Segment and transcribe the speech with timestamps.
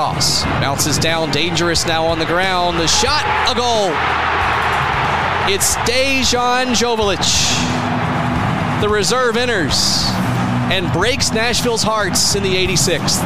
[0.00, 2.78] Bounces down, dangerous now on the ground.
[2.78, 3.90] The shot, a goal.
[5.52, 7.20] It's Dejan Joveljic.
[8.80, 9.74] The reserve enters
[10.72, 13.22] and breaks Nashville's hearts in the 86th.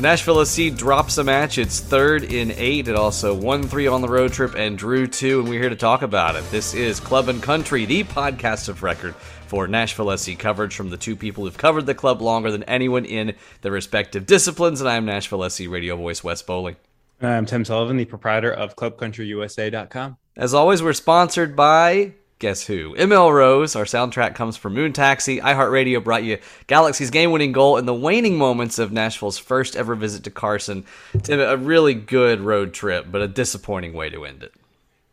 [0.00, 1.56] Nashville SC drops a match.
[1.56, 2.88] It's third in eight.
[2.88, 5.76] It also won three on the road trip and drew two, and we're here to
[5.76, 6.50] talk about it.
[6.50, 9.14] This is Club and Country, the podcast of record
[9.48, 13.04] for Nashville SC coverage from the two people who've covered the club longer than anyone
[13.04, 14.80] in their respective disciplines.
[14.80, 16.76] And I am Nashville SC radio voice Wes Bowling.
[17.20, 20.16] I'm Tim Sullivan, the proprietor of ClubCountryUSA.com.
[20.36, 22.94] As always, we're sponsored by guess who?
[22.96, 23.74] ML Rose.
[23.74, 25.40] Our soundtrack comes from Moon Taxi.
[25.40, 29.94] iHeartRadio brought you Galaxy's game winning goal in the waning moments of Nashville's first ever
[29.94, 30.84] visit to Carson.
[31.22, 34.54] Tim, a really good road trip, but a disappointing way to end it.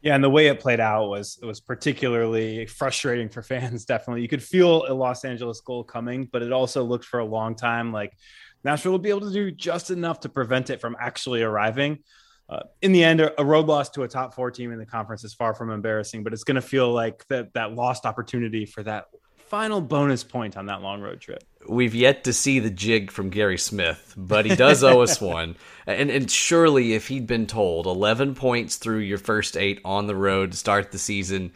[0.05, 3.83] Yeah, and the way it played out was it was particularly frustrating for fans.
[3.93, 7.25] Definitely, you could feel a Los Angeles goal coming, but it also looked for a
[7.25, 8.15] long time like
[8.63, 11.99] Nashville would be able to do just enough to prevent it from actually arriving
[12.47, 15.23] uh, in the end, a road loss to a top four team in the conference
[15.23, 18.83] is far from embarrassing, but it's going to feel like that that lost opportunity for
[18.83, 19.05] that
[19.47, 21.43] final bonus point on that long road trip.
[21.67, 25.55] We've yet to see the jig from Gary Smith, but he does owe us one.
[25.87, 30.15] And, and surely, if he'd been told 11 points through your first eight on the
[30.15, 31.51] road to start the season,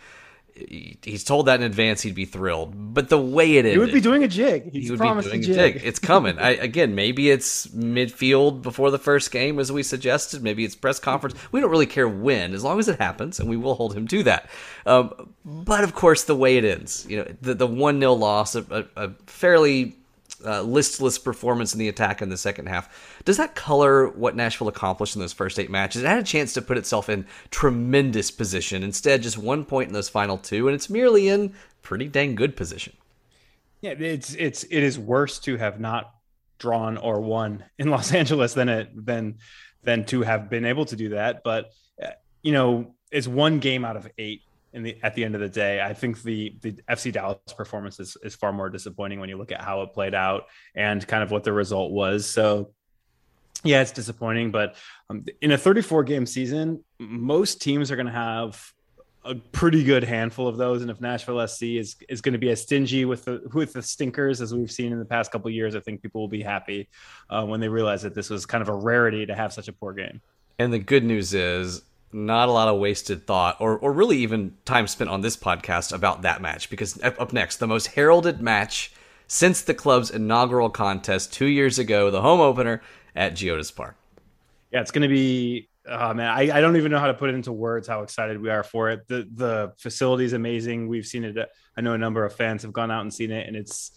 [0.68, 2.74] he's told that in advance he'd be thrilled.
[2.94, 4.72] But the way it is, he would be doing a jig.
[4.72, 5.74] He's he would be doing a jig.
[5.74, 5.82] jig.
[5.84, 6.38] It's coming.
[6.40, 10.44] I, again, maybe it's midfield before the first game, as we suggested.
[10.44, 11.36] Maybe it's press conference.
[11.52, 14.08] We don't really care when, as long as it happens, and we will hold him
[14.08, 14.50] to that.
[14.86, 18.56] Um, but of course, the way it ends, you know, the the one 0 loss,
[18.56, 18.66] a,
[18.96, 19.96] a, a fairly
[20.45, 23.22] uh, listless performance in the attack in the second half.
[23.26, 26.04] Does that color what Nashville accomplished in those first eight matches?
[26.04, 28.84] It had a chance to put itself in tremendous position.
[28.84, 32.56] Instead, just one point in those final two, and it's merely in pretty dang good
[32.56, 32.94] position.
[33.81, 36.13] Yeah, it's it's it is worse to have not
[36.58, 39.38] drawn or won in Los Angeles than it than
[39.84, 41.42] than to have been able to do that.
[41.44, 41.72] But
[42.03, 42.12] uh,
[42.42, 44.42] you know, it's one game out of eight
[44.74, 45.81] in the at the end of the day.
[45.81, 49.52] I think the the FC Dallas performance is, is far more disappointing when you look
[49.52, 52.25] at how it played out and kind of what the result was.
[52.30, 52.72] So
[53.63, 54.75] yeah, it's disappointing, but
[55.09, 58.72] um, in a 34 game season, most teams are going to have
[59.25, 60.81] a pretty good handful of those.
[60.81, 63.81] And if Nashville SC is is going to be as stingy with the with the
[63.81, 66.90] stinkers as we've seen in the past couple years, I think people will be happy
[67.30, 69.74] uh, when they realize that this was kind of a rarity to have such a
[69.74, 70.22] poor game.
[70.57, 71.81] And the good news is
[72.12, 75.94] not a lot of wasted thought or, or really even time spent on this podcast
[75.94, 78.92] about that match because up next the most heralded match
[79.28, 82.81] since the club's inaugural contest two years ago the home opener
[83.16, 83.96] at geodis park.
[84.72, 87.30] Yeah it's going to be oh man I, I don't even know how to put
[87.30, 89.08] it into words how excited we are for it.
[89.08, 90.88] The the facility is amazing.
[90.88, 91.38] We've seen it
[91.78, 93.92] i know a number of fans have gone out and seen it and it's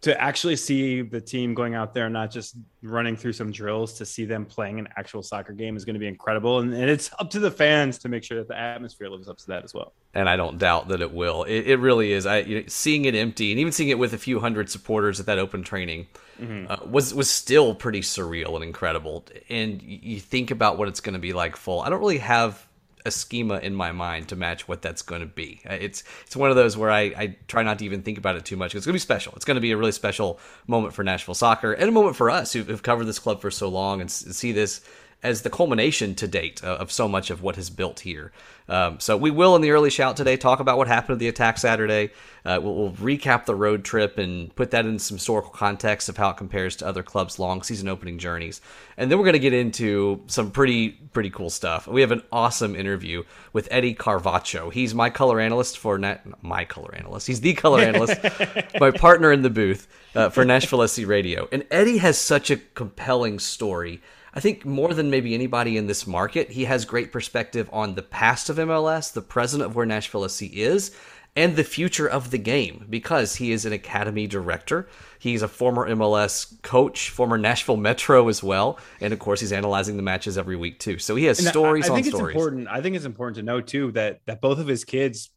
[0.00, 3.94] to actually see the team going out there and not just running through some drills
[3.94, 6.60] to see them playing an actual soccer game is going to be incredible.
[6.60, 9.38] And, and, it's up to the fans to make sure that the atmosphere lives up
[9.38, 9.92] to that as well.
[10.14, 11.42] And i don't doubt that it will.
[11.44, 12.26] It, it really is.
[12.26, 15.18] I you know, seeing it empty and even seeing it with a few hundred supporters
[15.18, 16.06] at that open training
[16.40, 16.70] mm-hmm.
[16.70, 19.26] uh, was was still pretty surreal and incredible.
[19.48, 21.80] And you think about what it's going to be like full.
[21.80, 22.67] I don't really have
[23.04, 25.60] a schema in my mind to match what that's going to be.
[25.68, 28.36] Uh, it's it's one of those where I, I try not to even think about
[28.36, 28.74] it too much.
[28.74, 29.32] It's going to be special.
[29.36, 32.30] It's going to be a really special moment for Nashville soccer and a moment for
[32.30, 34.80] us who've, who've covered this club for so long and see this
[35.22, 38.30] as the culmination to date uh, of so much of what has built here.
[38.68, 41.28] Um, so we will in the early shout today talk about what happened at the
[41.28, 42.10] attack Saturday.
[42.44, 46.16] Uh, we'll, we'll, recap the road trip and put that in some historical context of
[46.16, 48.60] how it compares to other clubs' long season opening journeys.
[48.96, 51.86] And then we're going to get into some pretty pretty cool stuff.
[51.86, 54.72] We have an awesome interview with Eddie Carvacho.
[54.72, 57.26] He's my color analyst for Nat- my color analyst.
[57.26, 58.20] He's the color analyst,
[58.80, 61.48] my partner in the booth uh, for Nashville SC Radio.
[61.50, 64.00] And Eddie has such a compelling story
[64.34, 68.02] I think more than maybe anybody in this market, he has great perspective on the
[68.02, 70.94] past of MLS, the present of where Nashville SC is,
[71.38, 74.88] and the future of the game because he is an academy director.
[75.18, 79.96] He's a former MLS coach, former Nashville Metro as well, and of course he's analyzing
[79.96, 80.98] the matches every week too.
[80.98, 82.34] So he has and stories I, I think it's stories.
[82.34, 82.68] Important.
[82.68, 85.30] I think it's important to know too that that both of his kids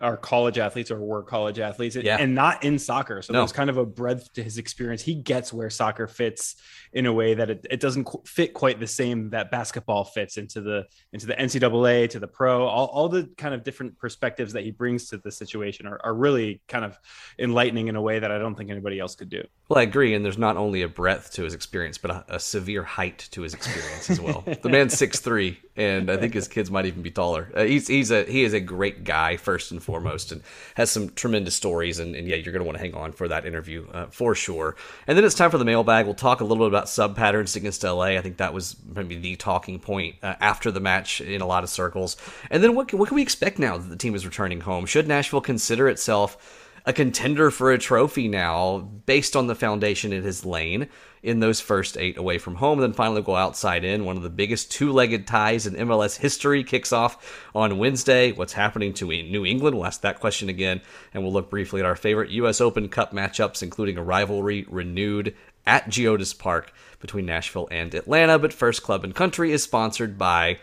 [0.00, 2.16] are college athletes or were college athletes yeah.
[2.18, 3.22] and not in soccer.
[3.22, 3.40] So no.
[3.40, 5.02] there's kind of a breadth to his experience.
[5.02, 6.56] He gets where soccer fits
[6.96, 10.62] in a way that it, it doesn't fit quite the same that basketball fits into
[10.62, 12.66] the into the NCAA to the pro.
[12.66, 16.14] All, all the kind of different perspectives that he brings to the situation are, are
[16.14, 16.98] really kind of
[17.38, 19.46] enlightening in a way that I don't think anybody else could do.
[19.68, 22.40] Well, I agree, and there's not only a breadth to his experience, but a, a
[22.40, 24.42] severe height to his experience as well.
[24.62, 27.52] the man's six three, and I think his kids might even be taller.
[27.54, 30.40] Uh, he's he's a he is a great guy first and foremost, and
[30.76, 31.98] has some tremendous stories.
[31.98, 34.34] And, and yeah, you're going to want to hang on for that interview uh, for
[34.34, 34.76] sure.
[35.06, 36.06] And then it's time for the mailbag.
[36.06, 38.16] We'll talk a little bit about sub patterns against LA.
[38.16, 41.64] I think that was maybe the talking point uh, after the match in a lot
[41.64, 42.16] of circles.
[42.50, 44.86] And then what can, what can we expect now that the team is returning home?
[44.86, 46.62] Should Nashville consider itself?
[46.86, 50.88] a contender for a trophy now based on the foundation it has laid
[51.20, 52.78] in those first eight away from home.
[52.78, 54.04] Then finally go outside in.
[54.04, 58.30] One of the biggest two legged ties in MLS history kicks off on Wednesday.
[58.30, 59.74] What's happening to New England?
[59.74, 60.80] We'll ask that question again.
[61.12, 62.60] And we'll look briefly at our favorite U.S.
[62.60, 65.34] Open Cup matchups, including a rivalry renewed
[65.66, 68.38] at Geodis Park between Nashville and Atlanta.
[68.38, 70.58] But First Club and Country is sponsored by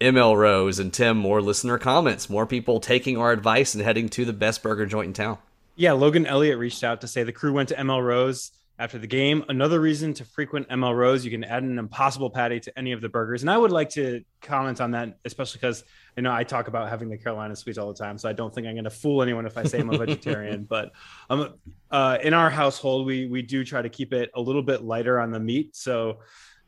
[0.00, 0.78] ML Rose.
[0.78, 4.62] And Tim, more listener comments, more people taking our advice and heading to the best
[4.62, 5.38] burger joint in town.
[5.74, 9.06] Yeah, Logan Elliott reached out to say the crew went to ML Rose after the
[9.06, 9.44] game.
[9.48, 13.00] Another reason to frequent ML Rose, you can add an impossible patty to any of
[13.00, 13.42] the burgers.
[13.42, 15.84] And I would like to comment on that, especially because
[16.16, 18.18] you know I talk about having the Carolina sweets all the time.
[18.18, 20.64] So I don't think I'm going to fool anyone if I say I'm a vegetarian.
[20.64, 20.92] but
[21.30, 21.54] um,
[21.90, 25.18] uh, in our household, we we do try to keep it a little bit lighter
[25.20, 25.74] on the meat.
[25.74, 26.18] So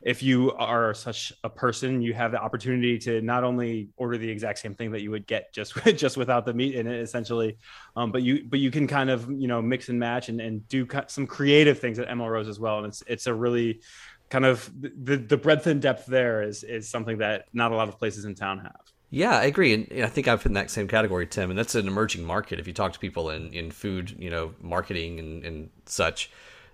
[0.01, 4.29] if you are such a person, you have the opportunity to not only order the
[4.29, 7.57] exact same thing that you would get just just without the meat in it, essentially,
[7.95, 10.67] um, but you but you can kind of you know mix and match and, and
[10.69, 13.81] do some creative things at ML Rose as well, and it's it's a really
[14.29, 17.89] kind of the the breadth and depth there is is something that not a lot
[17.89, 18.81] of places in town have.
[19.11, 21.49] Yeah, I agree, and I think I'm in that same category, Tim.
[21.49, 22.59] And that's an emerging market.
[22.59, 26.29] If you talk to people in, in food, you know, marketing and, and such,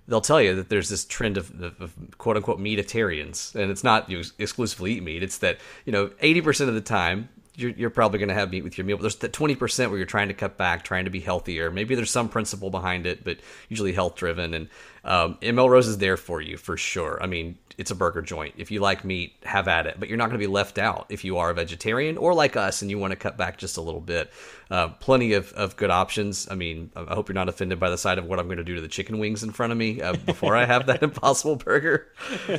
[0.07, 3.83] they'll tell you that there's this trend of, of, of quote unquote meatitarians, and it's
[3.83, 5.23] not you exclusively eat meat.
[5.23, 8.63] It's that you know 80% of the time you're, you're probably going to have meat
[8.63, 8.97] with your meal.
[8.97, 11.71] But there's that 20% where you're trying to cut back, trying to be healthier.
[11.71, 14.53] Maybe there's some principle behind it, but usually health driven.
[14.53, 14.69] And
[15.03, 17.17] um, ML Rose is there for you for sure.
[17.21, 18.55] I mean, it's a burger joint.
[18.57, 19.99] If you like meat, have at it.
[19.99, 22.55] But you're not going to be left out if you are a vegetarian or like
[22.55, 24.31] us and you want to cut back just a little bit.
[24.71, 26.47] Uh, plenty of, of good options.
[26.49, 28.63] I mean, I hope you're not offended by the sight of what I'm going to
[28.63, 31.57] do to the chicken wings in front of me uh, before I have that Impossible
[31.57, 32.07] Burger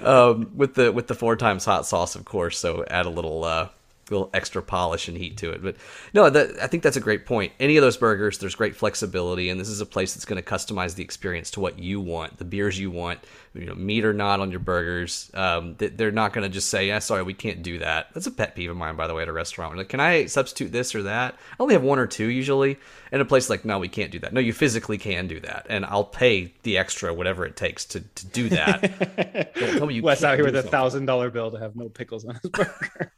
[0.02, 2.58] um, with the with the four times hot sauce, of course.
[2.58, 3.68] So add a little uh,
[4.10, 5.62] little extra polish and heat to it.
[5.62, 5.76] But
[6.14, 7.52] no, that, I think that's a great point.
[7.58, 10.48] Any of those burgers, there's great flexibility, and this is a place that's going to
[10.48, 13.20] customize the experience to what you want, the beers you want,
[13.54, 15.30] you know, meat or not on your burgers.
[15.34, 18.30] Um, they're not going to just say, "Yeah, sorry, we can't do that." That's a
[18.30, 19.76] pet peeve of mine, by the way, at a restaurant.
[19.76, 21.34] Like, can I substitute this or that?
[21.34, 22.78] I only have one or two usually.
[23.12, 24.32] In a place like, no, we can't do that.
[24.32, 28.00] No, you physically can do that, and I'll pay the extra, whatever it takes to
[28.00, 29.54] to do that.
[29.54, 30.02] Don't tell me you.
[30.02, 33.12] Wes out here with a thousand dollar bill to have no pickles on his burger.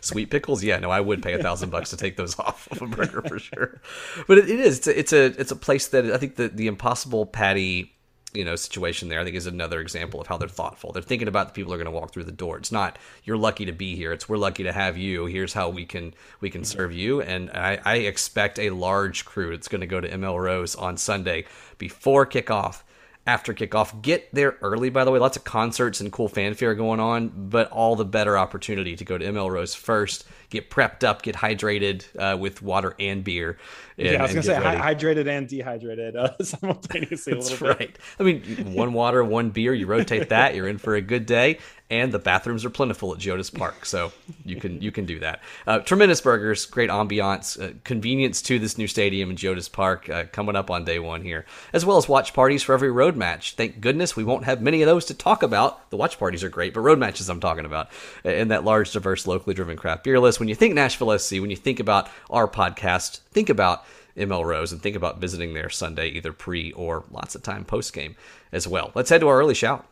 [0.00, 2.82] Sweet pickles, yeah, no, I would pay a thousand bucks to take those off of
[2.82, 3.80] a burger for sure.
[4.26, 6.48] But it, it is, it's a, it's a, it's a place that I think the
[6.48, 7.92] the Impossible Patty,
[8.32, 10.92] you know, situation there, I think is another example of how they're thoughtful.
[10.92, 12.58] They're thinking about the people who are going to walk through the door.
[12.58, 14.12] It's not you're lucky to be here.
[14.12, 15.26] It's we're lucky to have you.
[15.26, 17.22] Here's how we can we can serve you.
[17.22, 20.96] And I, I expect a large crew that's going to go to ML Rose on
[20.96, 21.46] Sunday
[21.78, 22.82] before kickoff
[23.26, 24.00] after kickoff.
[24.02, 25.18] Get there early, by the way.
[25.18, 29.18] Lots of concerts and cool fanfare going on, but all the better opportunity to go
[29.18, 33.58] to ML Rose first get prepped up, get hydrated uh, with water and beer.
[33.98, 34.78] And, yeah, I was gonna say ready.
[34.78, 37.34] hydrated and dehydrated uh, simultaneously.
[37.34, 37.96] That's right.
[38.20, 39.72] I mean, one water, one beer.
[39.74, 41.58] You rotate that, you're in for a good day.
[41.88, 44.12] And the bathrooms are plentiful at Geodis Park, so
[44.44, 45.40] you can you can do that.
[45.68, 50.24] Uh, tremendous burgers, great ambiance, uh, convenience to this new stadium in Geodis Park uh,
[50.32, 53.54] coming up on day one here, as well as watch parties for every road match.
[53.54, 55.88] Thank goodness we won't have many of those to talk about.
[55.90, 57.88] The watch parties are great, but road matches I'm talking about,
[58.24, 61.50] and that large, diverse, locally driven craft beer list when you think Nashville SC, when
[61.50, 63.84] you think about our podcast, think about
[64.16, 67.92] ML Rose and think about visiting there Sunday, either pre or lots of time post
[67.92, 68.16] game
[68.50, 68.90] as well.
[68.94, 69.86] Let's head to our early shout.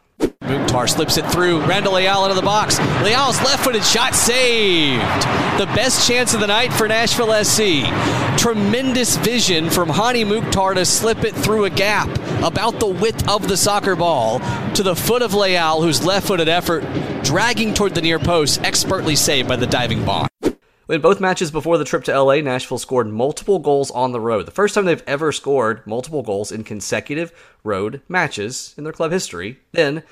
[0.45, 1.65] Mukhtar slips it through.
[1.65, 2.79] Randall Leal into the box.
[3.03, 5.01] Leal's left-footed shot saved.
[5.59, 7.85] The best chance of the night for Nashville SC.
[8.37, 12.09] Tremendous vision from Hany Mukhtar to slip it through a gap
[12.43, 14.41] about the width of the soccer ball
[14.75, 16.85] to the foot of Leal, whose left-footed effort
[17.23, 20.29] dragging toward the near post, expertly saved by the diving Bond.
[20.87, 24.45] In both matches before the trip to LA, Nashville scored multiple goals on the road.
[24.45, 27.33] The first time they've ever scored multiple goals in consecutive
[27.65, 29.61] road matches in their club history.
[29.73, 30.03] Then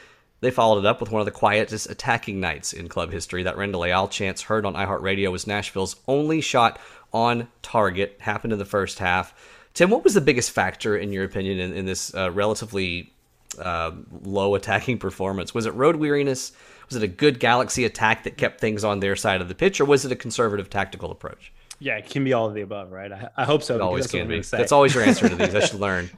[0.43, 3.45] they followed it up with one of the quietest attacking nights in club history.
[3.45, 6.81] That Leal chance heard on iHeartRadio was Nashville's only shot
[7.13, 8.17] on target.
[8.21, 9.33] Happened in the first half.
[9.73, 13.13] Tim, what was the biggest factor, in your opinion, in, in this uh, relatively
[13.59, 15.55] uh, low attacking performance?
[15.55, 16.53] Was it road weariness?
[16.89, 19.81] Was it a good Galaxy attack that kept things on their side of the pitch,
[19.81, 21.53] or was it a conservative tactical approach?
[21.83, 23.11] Yeah, it can be all of the above, right?
[23.11, 23.75] I, I hope so.
[23.75, 24.41] It always can be.
[24.41, 25.53] That's always your answer to these.
[25.53, 26.11] I should learn.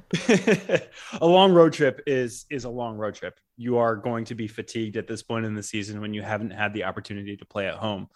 [1.22, 3.40] a long road trip is is a long road trip.
[3.56, 6.50] You are going to be fatigued at this point in the season when you haven't
[6.50, 8.08] had the opportunity to play at home.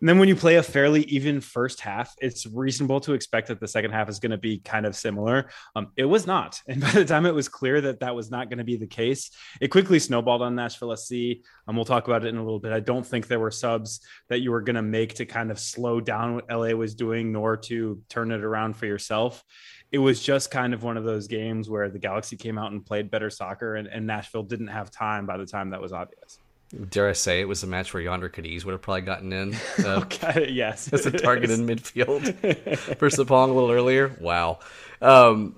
[0.00, 3.58] And then when you play a fairly even first half, it's reasonable to expect that
[3.58, 5.50] the second half is going to be kind of similar.
[5.74, 6.60] Um, it was not.
[6.68, 8.86] And by the time it was clear that that was not going to be the
[8.86, 11.12] case, it quickly snowballed on Nashville SC.
[11.12, 12.72] And um, we'll talk about it in a little bit.
[12.72, 15.58] I don't think there were subs that you were going to make to kind of
[15.58, 19.42] slow down what LA was doing, nor to turn it around for yourself.
[19.90, 22.84] It was just kind of one of those games where the Galaxy came out and
[22.84, 26.38] played better soccer, and, and Nashville didn't have time by the time that was obvious.
[26.90, 29.56] Dare I say it was a match where Jhonder Cádiz would have probably gotten in?
[29.78, 32.34] Uh, okay, yes, as a target in midfield
[32.98, 34.14] versus the Pong a little earlier.
[34.20, 34.58] Wow.
[35.00, 35.54] Um,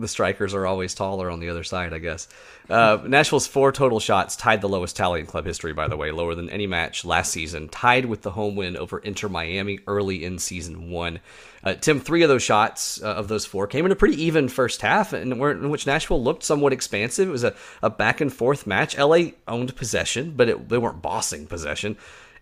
[0.00, 2.28] the strikers are always taller on the other side, I guess.
[2.68, 6.10] Uh, Nashville's four total shots tied the lowest tally in club history, by the way,
[6.10, 10.24] lower than any match last season, tied with the home win over Inter Miami early
[10.24, 11.20] in season one.
[11.64, 14.48] Uh, Tim, three of those shots uh, of those four came in a pretty even
[14.48, 17.28] first half, in, in which Nashville looked somewhat expansive.
[17.28, 18.96] It was a, a back and forth match.
[18.96, 21.96] LA owned possession, but it, they weren't bossing possession.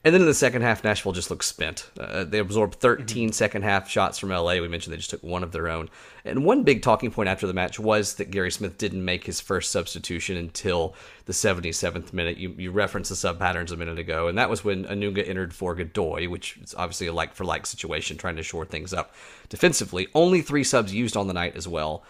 [0.06, 1.90] And then in the second half, Nashville just looked spent.
[1.98, 3.32] Uh, they absorbed 13 mm-hmm.
[3.32, 4.52] second half shots from LA.
[4.52, 5.90] We mentioned they just took one of their own.
[6.24, 9.40] And one big talking point after the match was that Gary Smith didn't make his
[9.40, 10.94] first substitution until
[11.24, 12.36] the 77th minute.
[12.36, 15.52] You, you referenced the sub patterns a minute ago, and that was when Anunga entered
[15.52, 19.12] for Godoy, which is obviously a like for like situation, trying to shore things up
[19.48, 20.06] defensively.
[20.14, 22.04] Only three subs used on the night as well.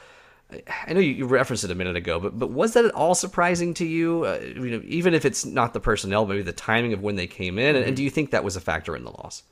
[0.51, 3.75] I know you referenced it a minute ago, but but was that at all surprising
[3.75, 4.25] to you?
[4.25, 7.27] Uh, you know, even if it's not the personnel, maybe the timing of when they
[7.27, 7.89] came in, mm-hmm.
[7.89, 9.43] and do you think that was a factor in the loss?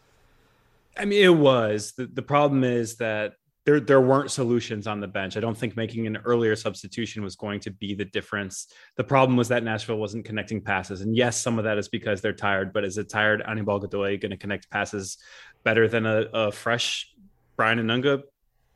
[0.96, 1.92] I mean, it was.
[1.96, 3.34] the The problem is that
[3.64, 5.36] there there weren't solutions on the bench.
[5.36, 8.68] I don't think making an earlier substitution was going to be the difference.
[8.96, 12.20] The problem was that Nashville wasn't connecting passes, and yes, some of that is because
[12.20, 12.72] they're tired.
[12.72, 15.18] But is a tired Anibal Godoy going to connect passes
[15.64, 17.10] better than a, a fresh
[17.56, 18.22] Brian Anunga?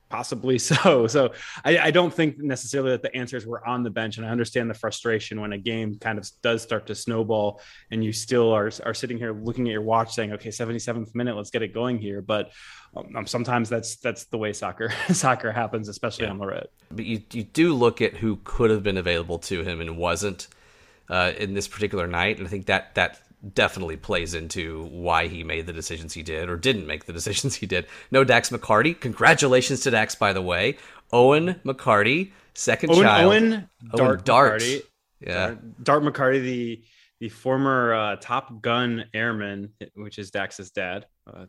[0.08, 1.06] Possibly so.
[1.06, 1.32] So
[1.64, 4.70] I, I, don't think necessarily that the answers were on the bench, and I understand
[4.70, 7.60] the frustration when a game kind of does start to snowball,
[7.90, 11.36] and you still are are sitting here looking at your watch, saying, "Okay, 77th minute,
[11.36, 12.50] let's get it going here." But
[12.96, 16.32] um, sometimes that's that's the way soccer soccer happens, especially yeah.
[16.32, 16.70] on Lorette.
[16.90, 20.48] But you you do look at who could have been available to him and wasn't.
[21.10, 23.18] Uh, in this particular night, and I think that that
[23.54, 27.54] definitely plays into why he made the decisions he did or didn't make the decisions
[27.54, 27.87] he did.
[28.11, 28.99] No Dax McCarty.
[28.99, 30.76] Congratulations to Dax, by the way.
[31.12, 33.33] Owen McCarty, second Owen, child.
[33.33, 34.62] Owen Dart, Owen Dart.
[34.62, 34.83] McCarty.
[35.21, 35.54] Yeah.
[35.83, 36.83] Dart McCarty, the
[37.21, 41.07] the former uh, Top Gun airman, which is Dax's dad.
[41.26, 41.47] Uh,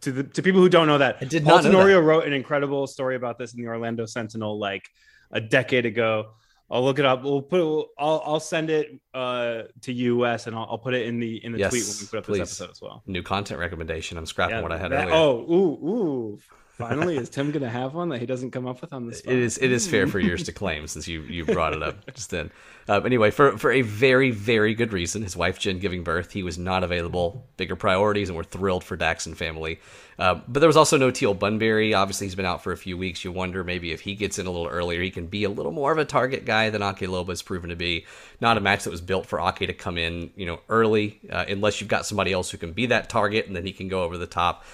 [0.00, 2.32] to the to people who don't know that, I did Paul not Tenorio wrote an
[2.32, 4.88] incredible story about this in the Orlando Sentinel like
[5.30, 6.34] a decade ago
[6.70, 7.22] I'll look it up.
[7.22, 7.60] We'll put.
[7.60, 11.44] It, I'll I'll send it uh, to US and I'll, I'll, put it in the
[11.44, 12.38] in the yes, tweet when we put up please.
[12.38, 13.02] this episode as well.
[13.06, 14.16] New content recommendation.
[14.16, 15.14] I'm scrapping yeah, what I had that, earlier.
[15.14, 16.38] Oh, ooh, ooh.
[16.76, 19.20] Finally, is Tim going to have one that he doesn't come up with on this?
[19.20, 19.58] It is.
[19.58, 22.50] It is fair for yours to claim since you you brought it up just then.
[22.88, 26.42] Uh, anyway, for for a very very good reason, his wife Jen giving birth, he
[26.42, 27.46] was not available.
[27.56, 29.78] Bigger priorities, and we're thrilled for Dax and family.
[30.18, 31.94] Uh, but there was also no Teal Bunbury.
[31.94, 33.24] Obviously, he's been out for a few weeks.
[33.24, 35.72] You wonder maybe if he gets in a little earlier, he can be a little
[35.72, 38.04] more of a target guy than Ake Loba has proven to be.
[38.40, 41.44] Not a match that was built for Ake to come in, you know, early, uh,
[41.48, 44.02] unless you've got somebody else who can be that target, and then he can go
[44.02, 44.64] over the top.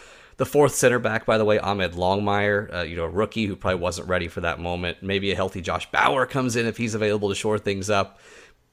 [0.40, 3.54] The fourth center back, by the way, Ahmed Longmire, uh, you know, a rookie who
[3.54, 5.02] probably wasn't ready for that moment.
[5.02, 8.18] Maybe a healthy Josh Bauer comes in if he's available to shore things up.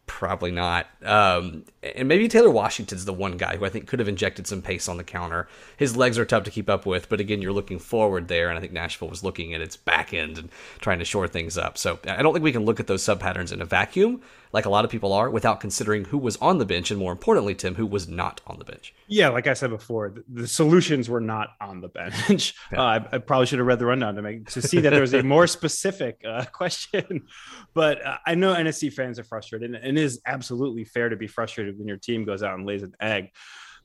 [0.05, 0.87] Probably not.
[1.03, 4.61] Um, and maybe Taylor Washington's the one guy who I think could have injected some
[4.61, 5.49] pace on the counter.
[5.75, 8.57] His legs are tough to keep up with, but again, you're looking forward there, and
[8.57, 11.77] I think Nashville was looking at its back end and trying to shore things up.
[11.77, 14.21] So I don't think we can look at those sub patterns in a vacuum
[14.53, 17.11] like a lot of people are, without considering who was on the bench and more
[17.11, 18.93] importantly, Tim, who was not on the bench.
[19.07, 22.55] Yeah, like I said before, the, the solutions were not on the bench.
[22.71, 22.81] Yeah.
[22.81, 25.01] Uh, I, I, probably should have read the rundown to make to see that there
[25.01, 27.27] was a more specific uh, question.
[27.73, 31.15] But uh, I know NSC fans are frustrated, and, and it is absolutely fair to
[31.15, 33.29] be frustrated when your team goes out and lays an egg.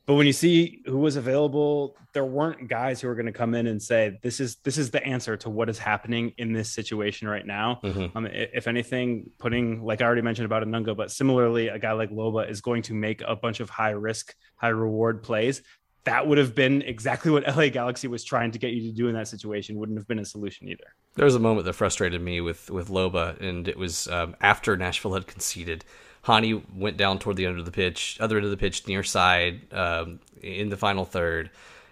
[0.05, 3.55] But when you see who was available, there weren't guys who were going to come
[3.55, 6.71] in and say, "This is this is the answer to what is happening in this
[6.71, 8.17] situation right now." Mm-hmm.
[8.17, 12.11] Um, if anything, putting like I already mentioned about Anunga, but similarly, a guy like
[12.11, 15.63] Loba is going to make a bunch of high risk, high reward plays.
[16.05, 19.07] That would have been exactly what LA Galaxy was trying to get you to do
[19.07, 19.77] in that situation.
[19.77, 20.97] Wouldn't have been a solution either.
[21.15, 24.77] There was a moment that frustrated me with with Loba, and it was um, after
[24.77, 25.85] Nashville had conceded
[26.23, 29.03] Hany went down toward the end of the pitch, other end of the pitch, near
[29.03, 31.51] side, um, in the final third,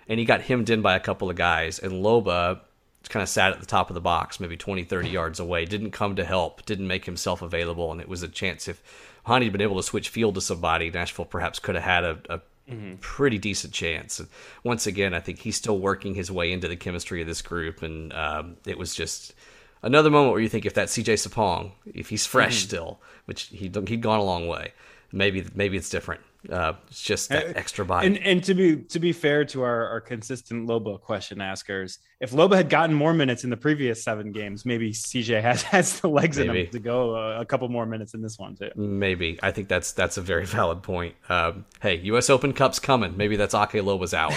[0.08, 1.78] and he got hemmed in by a couple of guys.
[1.78, 2.60] And Loba
[3.08, 5.90] kind of sat at the top of the box, maybe 20, 30 yards away, didn't
[5.90, 7.90] come to help, didn't make himself available.
[7.90, 8.82] And it was a chance if
[9.24, 12.18] Hany had been able to switch field to somebody, Nashville perhaps could have had a,
[12.28, 12.38] a
[12.70, 12.94] mm-hmm.
[13.00, 14.20] pretty decent chance.
[14.62, 17.82] once again, I think he's still working his way into the chemistry of this group,
[17.82, 19.34] and um, it was just
[19.82, 22.68] another moment where you think if that CJ Sapong, if he's fresh mm-hmm.
[22.68, 24.72] still, which he he'd gone a long way,
[25.12, 26.20] maybe maybe it's different.
[26.50, 28.06] Uh, it's just that uh, extra body.
[28.06, 32.32] And, and to be to be fair to our, our consistent Loba question askers, if
[32.32, 36.08] Loba had gotten more minutes in the previous seven games, maybe CJ has has the
[36.08, 36.50] legs maybe.
[36.50, 38.70] in him to go a, a, couple more minutes in this one too.
[38.76, 41.14] Maybe I think that's that's a very valid point.
[41.30, 42.28] Um, hey, U.S.
[42.28, 43.16] Open Cup's coming.
[43.16, 44.36] Maybe that's Ake Loba's hour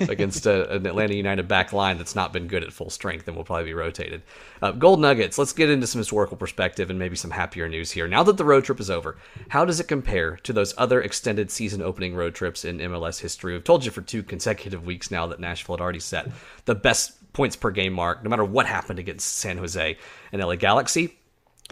[0.08, 3.36] against a, an Atlanta United back line that's not been good at full strength and
[3.36, 4.22] will probably be rotated.
[4.62, 5.36] Uh, Gold Nuggets.
[5.36, 8.06] Let's get into some historical perspective and maybe some happier news here.
[8.06, 9.16] Now that the road trip is over,
[9.48, 13.54] how does it compare to those other extended season opening road trips in MLS history?
[13.54, 16.30] We've told you for two consecutive weeks now that Nashville had already set
[16.66, 19.98] the best points per game mark, no matter what happened against San Jose
[20.32, 21.18] and LA Galaxy.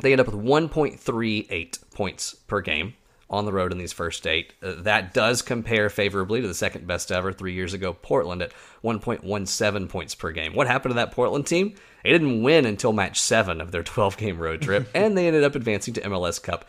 [0.02, 2.94] They end up with 1.38 points per game
[3.32, 4.52] on the road in these first eight.
[4.62, 8.52] Uh, that does compare favorably to the second best ever three years ago, Portland at
[8.84, 10.54] 1.17 points per game.
[10.54, 11.74] What happened to that Portland team?
[12.04, 15.44] They didn't win until match seven of their 12 game road trip, and they ended
[15.44, 16.66] up advancing to MLS Cup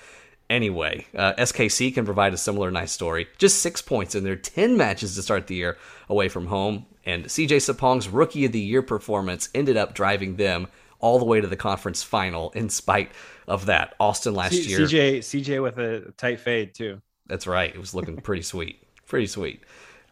[0.50, 1.06] anyway.
[1.16, 3.28] Uh, SKC can provide a similar nice story.
[3.38, 5.78] Just six points in their 10 matches to start the year
[6.10, 6.86] away from home.
[7.06, 10.68] And CJ Sapong's Rookie of the Year performance ended up driving them
[11.00, 13.12] all the way to the conference final in spite
[13.48, 13.94] of that.
[14.00, 14.80] Austin last C- year.
[14.80, 17.02] CJ CJ with a tight fade too.
[17.28, 17.74] That's right.
[17.74, 18.82] It was looking pretty sweet.
[19.06, 19.62] Pretty sweet.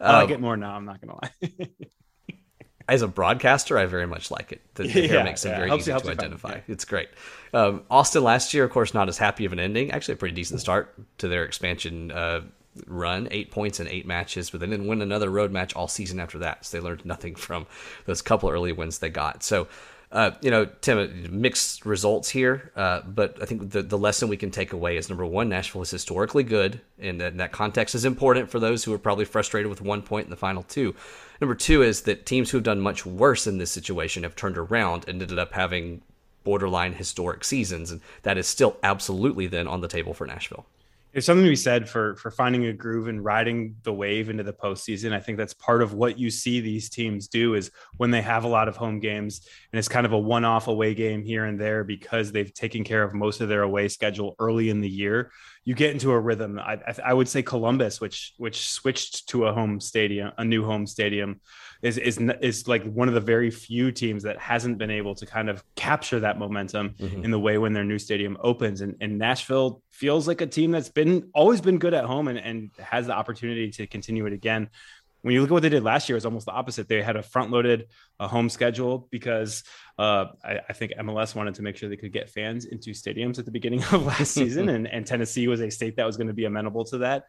[0.00, 1.68] I um, it more now, I'm not gonna lie.
[2.88, 4.60] as a broadcaster, I very much like it.
[4.74, 6.60] The, the hair makes it very helps easy you, to identify.
[6.68, 7.08] It's great.
[7.54, 9.92] Um, Austin last year, of course, not as happy of an ending.
[9.92, 12.42] Actually, a pretty decent start to their expansion uh,
[12.86, 16.18] run, eight points in eight matches, but they didn't win another road match all season
[16.18, 16.64] after that.
[16.64, 17.66] So they learned nothing from
[18.06, 19.42] those couple early wins they got.
[19.42, 19.68] So,
[20.10, 24.36] uh, you know, Tim, mixed results here, uh, but I think the, the lesson we
[24.36, 28.04] can take away is number one, Nashville is historically good, and that, that context is
[28.04, 30.94] important for those who are probably frustrated with one point in the final two.
[31.40, 34.58] Number two is that teams who have done much worse in this situation have turned
[34.58, 36.02] around and ended up having
[36.44, 40.66] borderline historic seasons, and that is still absolutely then on the table for Nashville
[41.12, 44.42] there's something to be said for for finding a groove and riding the wave into
[44.42, 45.12] the postseason.
[45.12, 48.44] I think that's part of what you see these teams do is when they have
[48.44, 51.60] a lot of home games and it's kind of a one-off away game here and
[51.60, 55.30] there because they've taken care of most of their away schedule early in the year.
[55.64, 56.58] You get into a rhythm.
[56.58, 60.86] I, I would say Columbus, which which switched to a home stadium, a new home
[60.86, 61.40] stadium,
[61.82, 65.26] is is is like one of the very few teams that hasn't been able to
[65.26, 67.24] kind of capture that momentum mm-hmm.
[67.24, 68.80] in the way when their new stadium opens.
[68.80, 72.38] And, and Nashville feels like a team that's been always been good at home and,
[72.38, 74.70] and has the opportunity to continue it again.
[75.22, 76.88] When you look at what they did last year, it's almost the opposite.
[76.88, 77.86] They had a front-loaded
[78.18, 79.62] a home schedule because
[79.96, 83.38] uh, I, I, think MLS wanted to make sure they could get fans into stadiums
[83.38, 86.26] at the beginning of last season, and, and Tennessee was a state that was going
[86.26, 87.26] to be amenable to that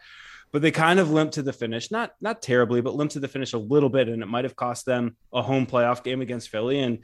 [0.53, 3.27] but they kind of limped to the finish, not not terribly, but limped to the
[3.27, 6.49] finish a little bit, and it might have cost them a home playoff game against
[6.49, 6.79] Philly.
[6.79, 6.99] And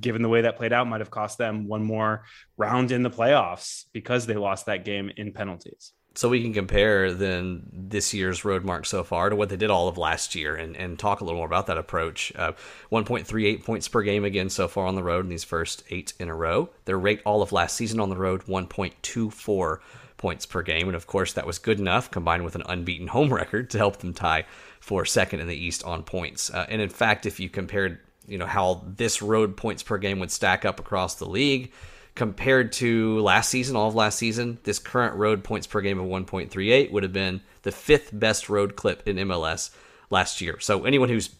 [0.00, 2.24] given the way that played out, might have cost them one more
[2.56, 5.92] round in the playoffs because they lost that game in penalties.
[6.14, 9.70] So we can compare then this year's road mark so far to what they did
[9.70, 12.32] all of last year, and, and talk a little more about that approach.
[12.36, 12.52] Uh,
[12.90, 16.28] 1.38 points per game again so far on the road in these first eight in
[16.28, 16.70] a row.
[16.86, 19.78] Their rate all of last season on the road 1.24
[20.22, 20.86] points per game.
[20.86, 23.96] And of course, that was good enough combined with an unbeaten home record to help
[23.98, 24.46] them tie
[24.78, 26.48] for second in the East on points.
[26.48, 30.20] Uh, and in fact, if you compared, you know, how this road points per game
[30.20, 31.72] would stack up across the league
[32.14, 36.06] compared to last season, all of last season, this current road points per game of
[36.06, 39.70] 1.38 would have been the fifth best road clip in MLS
[40.08, 40.60] last year.
[40.60, 41.30] So anyone who's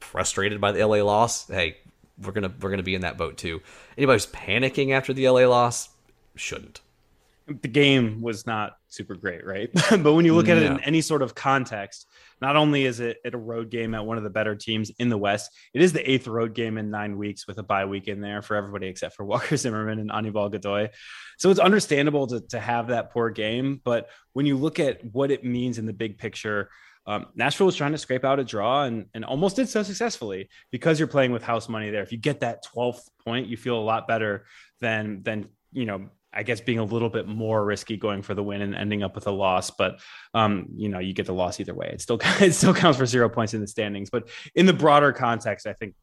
[0.00, 1.78] frustrated by the LA loss, hey,
[2.22, 3.62] we're gonna we're gonna be in that boat too.
[3.96, 5.88] Anybody who's panicking after the LA loss
[6.36, 6.82] shouldn't
[7.62, 9.70] the game was not super great, right?
[9.90, 12.06] but when you look at it in any sort of context,
[12.40, 15.08] not only is it, it, a road game at one of the better teams in
[15.08, 18.08] the West, it is the eighth road game in nine weeks with a bye week
[18.08, 20.88] in there for everybody except for Walker Zimmerman and Anibal Godoy.
[21.38, 23.80] So it's understandable to, to have that poor game.
[23.84, 26.70] But when you look at what it means in the big picture,
[27.06, 30.48] um, Nashville was trying to scrape out a draw and, and almost did so successfully
[30.70, 32.02] because you're playing with house money there.
[32.02, 34.44] If you get that 12th point, you feel a lot better
[34.80, 38.42] than than you know I guess being a little bit more risky going for the
[38.42, 40.00] win and ending up with a loss, but
[40.32, 41.90] um, you know, you get the loss either way.
[41.92, 44.10] It still it still counts for zero points in the standings.
[44.10, 45.94] But in the broader context, I think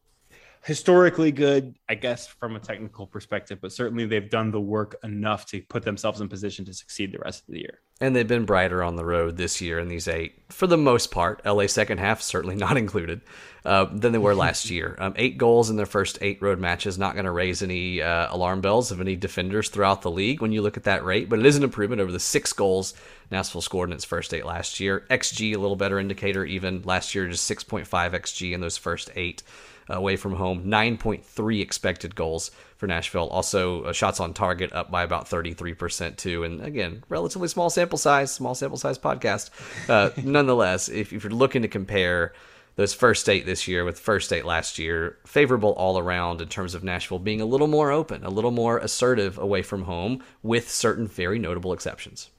[0.63, 5.45] historically good, I guess, from a technical perspective, but certainly they've done the work enough
[5.47, 7.79] to put themselves in position to succeed the rest of the year.
[7.99, 11.09] And they've been brighter on the road this year in these eight, for the most
[11.09, 11.41] part.
[11.45, 13.21] LA second half certainly not included,
[13.65, 14.95] uh, than they were last year.
[14.99, 18.33] Um, eight goals in their first eight road matches, not going to raise any uh,
[18.33, 21.39] alarm bells of any defenders throughout the league when you look at that rate, but
[21.39, 22.93] it is an improvement over the six goals
[23.31, 25.05] Nashville scored in its first eight last year.
[25.09, 29.43] XG, a little better indicator, even last year, just 6.5 XG in those first eight
[29.89, 30.65] away from home.
[30.65, 33.27] 9.3 expected goals for Nashville.
[33.27, 36.43] Also, uh, shots on target up by about 33% too.
[36.43, 39.49] And again, relatively small sample size, small sample size podcast.
[39.89, 42.33] Uh, nonetheless, if, if you're looking to compare
[42.75, 46.75] those first eight this year with first eight last year, favorable all around in terms
[46.75, 50.69] of Nashville being a little more open, a little more assertive away from home, with
[50.69, 52.29] certain very notable exceptions.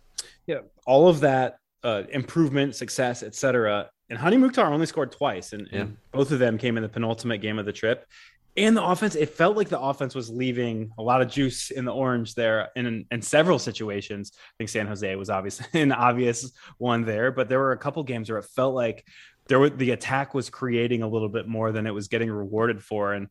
[0.46, 5.68] Yeah, all of that uh, improvement, success, etc and Hany Mukhtar only scored twice, and,
[5.71, 5.81] yeah.
[5.81, 8.07] and, both of them came in the penultimate game of the trip.
[8.57, 11.85] And the offense, it felt like the offense was leaving a lot of juice in
[11.85, 14.33] the orange there in, in several situations.
[14.35, 18.03] I think San Jose was obviously an obvious one there, but there were a couple
[18.03, 19.07] games where it felt like
[19.47, 22.83] there were, the attack was creating a little bit more than it was getting rewarded
[22.83, 23.14] for.
[23.14, 23.29] And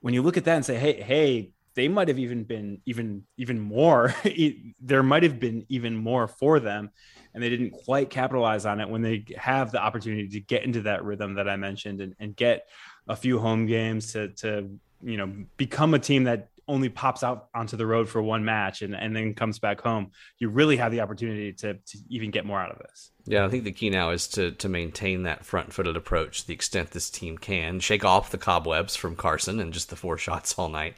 [0.00, 3.22] when you look at that and say, hey, hey, they might have even been even
[3.36, 4.14] even more
[4.80, 6.90] there might have been even more for them
[7.34, 10.82] and they didn't quite capitalize on it when they have the opportunity to get into
[10.82, 12.68] that rhythm that I mentioned and, and get
[13.08, 14.70] a few home games to to
[15.02, 18.82] you know become a team that only pops out onto the road for one match
[18.82, 22.46] and, and then comes back home, you really have the opportunity to, to even get
[22.46, 23.10] more out of this.
[23.24, 26.54] Yeah, I think the key now is to to maintain that front footed approach the
[26.54, 30.54] extent this team can, shake off the cobwebs from Carson and just the four shots
[30.58, 30.94] all night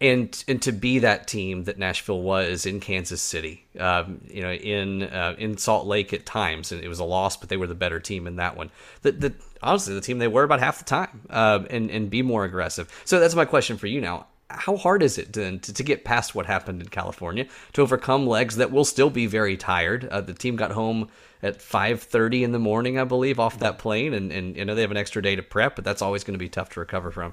[0.00, 4.52] and and to be that team that Nashville was in Kansas City, um, you know,
[4.52, 7.66] in uh, in Salt Lake at times, and it was a loss, but they were
[7.66, 8.70] the better team in that one.
[9.02, 12.22] The, the honestly, the team they were about half the time, uh, and and be
[12.22, 12.90] more aggressive.
[13.04, 14.26] So that's my question for you now.
[14.50, 18.26] How hard is it to, to, to get past what happened in California to overcome
[18.26, 20.04] legs that will still be very tired?
[20.04, 21.08] Uh, the team got home
[21.42, 24.82] at 5.30 in the morning, I believe, off that plane, and, and you know they
[24.82, 27.10] have an extra day to prep, but that's always going to be tough to recover
[27.10, 27.32] from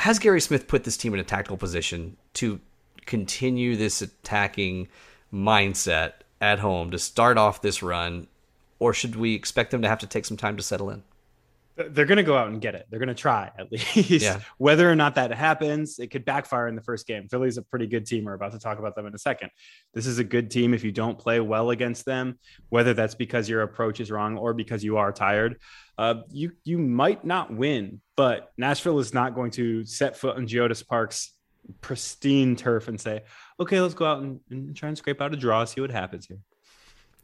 [0.00, 2.60] has Gary Smith put this team in a tactical position to
[3.06, 4.88] continue this attacking
[5.32, 8.26] mindset at home to start off this run,
[8.78, 11.02] or should we expect them to have to take some time to settle in?
[11.76, 12.86] They're going to go out and get it.
[12.90, 14.10] They're going to try at least.
[14.10, 14.40] Yeah.
[14.58, 17.28] Whether or not that happens, it could backfire in the first game.
[17.28, 18.24] Philly's a pretty good team.
[18.24, 19.50] We're about to talk about them in a second.
[19.94, 23.48] This is a good team if you don't play well against them, whether that's because
[23.48, 25.58] your approach is wrong or because you are tired.
[25.96, 30.46] Uh, you you might not win, but Nashville is not going to set foot on
[30.46, 31.32] Geodis Park's
[31.82, 33.22] pristine turf and say,
[33.58, 36.26] "Okay, let's go out and, and try and scrape out a draw, see what happens
[36.26, 36.38] here."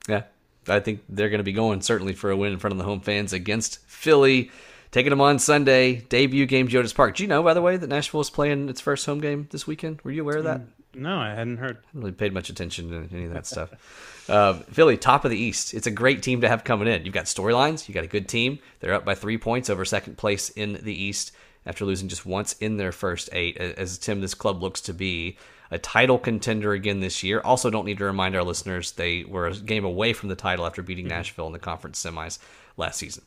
[0.08, 0.22] Yeah,
[0.68, 2.84] I think they're going to be going certainly for a win in front of the
[2.84, 4.50] home fans against Philly.
[4.92, 7.16] Taking them on Sunday, debut game, Geodis Park.
[7.16, 9.66] Do you know, by the way, that Nashville is playing its first home game this
[9.66, 10.00] weekend?
[10.02, 10.60] Were you aware of that?
[10.60, 11.78] Mm, no, I hadn't heard.
[11.78, 13.70] I really paid much attention to any of that stuff.
[14.28, 15.72] Uh, Philly, top of the East.
[15.72, 17.04] It's a great team to have coming in.
[17.04, 17.86] You've got storylines.
[17.86, 18.58] You've got a good team.
[18.80, 21.30] They're up by three points over second place in the East
[21.64, 23.56] after losing just once in their first eight.
[23.56, 25.38] As Tim, this club looks to be
[25.70, 27.40] a title contender again this year.
[27.44, 30.66] Also, don't need to remind our listeners they were a game away from the title
[30.66, 31.16] after beating mm-hmm.
[31.16, 32.38] Nashville in the conference semis
[32.76, 33.24] last season.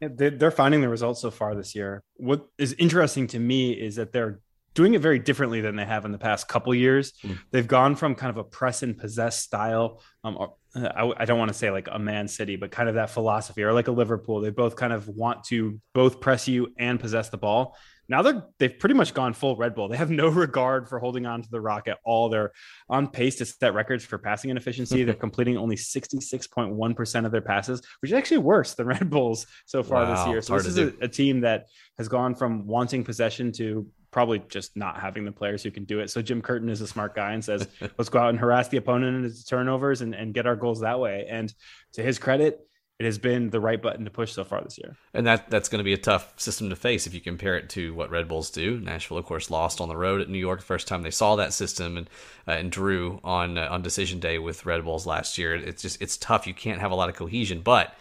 [0.00, 2.02] They're finding the results so far this year.
[2.16, 4.40] What is interesting to me is that they're
[4.74, 7.14] doing it very differently than they have in the past couple years.
[7.24, 7.38] Mm.
[7.50, 10.02] They've gone from kind of a press and possess style.
[10.22, 13.08] Um, I, I, don't want to say like a Man City, but kind of that
[13.08, 14.42] philosophy, or like a Liverpool.
[14.42, 17.74] They both kind of want to both press you and possess the ball
[18.08, 19.88] now they're they've pretty much gone full Red Bull.
[19.88, 22.28] They have no regard for holding on to the rock at all.
[22.28, 22.52] They're
[22.88, 25.04] on pace to set records for passing inefficiency.
[25.04, 29.82] they're completing only 66.1% of their passes, which is actually worse than Red Bulls so
[29.82, 30.42] far wow, this year.
[30.42, 31.66] So this is a, a team that
[31.98, 36.00] has gone from wanting possession to probably just not having the players who can do
[36.00, 36.08] it.
[36.08, 38.78] So Jim Curtin is a smart guy and says, let's go out and harass the
[38.78, 41.26] opponent in his turnovers and, and get our goals that way.
[41.28, 41.52] And
[41.92, 42.65] to his credit,
[42.98, 44.96] it has been the right button to push so far this year.
[45.12, 47.68] And that that's going to be a tough system to face if you compare it
[47.70, 48.80] to what Red Bulls do.
[48.80, 51.36] Nashville, of course, lost on the road at New York the first time they saw
[51.36, 52.10] that system and
[52.48, 55.54] uh, and drew on uh, on decision day with Red Bulls last year.
[55.54, 56.46] It's just it's tough.
[56.46, 57.94] You can't have a lot of cohesion, but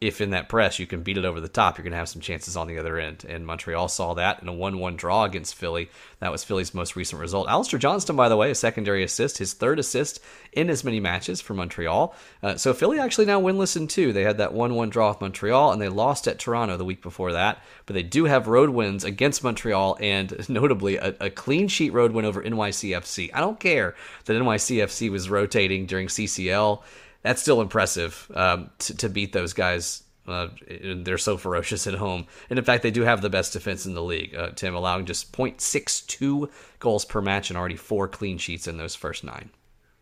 [0.00, 2.08] if in that press you can beat it over the top, you're going to have
[2.08, 3.22] some chances on the other end.
[3.28, 5.90] And Montreal saw that in a 1 1 draw against Philly.
[6.20, 7.48] That was Philly's most recent result.
[7.50, 10.18] Alistair Johnston, by the way, a secondary assist, his third assist
[10.52, 12.14] in as many matches for Montreal.
[12.42, 14.14] Uh, so Philly actually now winless in two.
[14.14, 17.02] They had that 1 1 draw with Montreal, and they lost at Toronto the week
[17.02, 17.62] before that.
[17.84, 22.12] But they do have road wins against Montreal, and notably a, a clean sheet road
[22.12, 23.32] win over NYCFC.
[23.34, 26.82] I don't care that NYCFC was rotating during CCL
[27.22, 30.48] that's still impressive um, to, to, beat those guys Uh,
[31.02, 33.94] they're so ferocious at home, and in fact, they do have the best defense in
[33.94, 34.34] the league.
[34.34, 38.94] Uh, Tim allowing just 0.62 goals per match and already four clean sheets in those
[38.94, 39.50] first nine.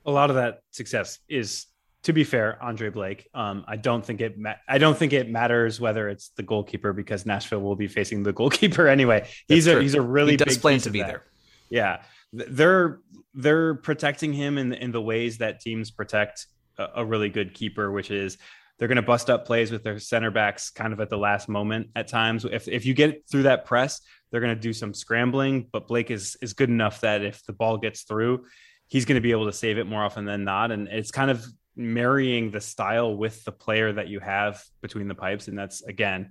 [0.04, 1.66] A lot of that success is,
[2.02, 3.28] to be fair, Andre Blake.
[3.32, 4.38] Um, I don't think it.
[4.38, 8.22] Ma- I don't think it matters whether it's the goalkeeper because Nashville will be facing
[8.22, 9.28] the goalkeeper anyway.
[9.46, 11.22] He's a he's a really he does big plan to be there.
[11.70, 12.02] Yeah,
[12.32, 13.00] they're
[13.34, 16.46] they're protecting him in in the ways that teams protect
[16.78, 18.38] a, really good keeper, which is
[18.78, 21.48] they're going to bust up plays with their center backs kind of at the last
[21.48, 22.44] moment at times.
[22.44, 26.10] If if you get through that press, they're going to do some scrambling, but Blake
[26.10, 28.44] is is good enough that if the ball gets through,
[28.86, 31.30] he's going to be able to save it more often than not, and it's kind
[31.30, 31.44] of
[31.76, 36.30] marrying the style with the player that you have between the pipes, and that's again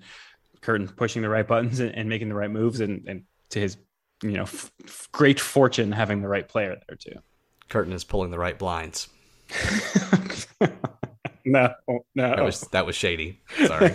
[0.61, 3.77] Curtin pushing the right buttons and, and making the right moves, and, and to his
[4.23, 4.71] you know f-
[5.11, 7.19] great fortune having the right player there too.
[7.69, 9.09] Curtin is pulling the right blinds.
[11.45, 12.01] no, no.
[12.15, 13.41] That was that was shady.
[13.65, 13.91] Sorry.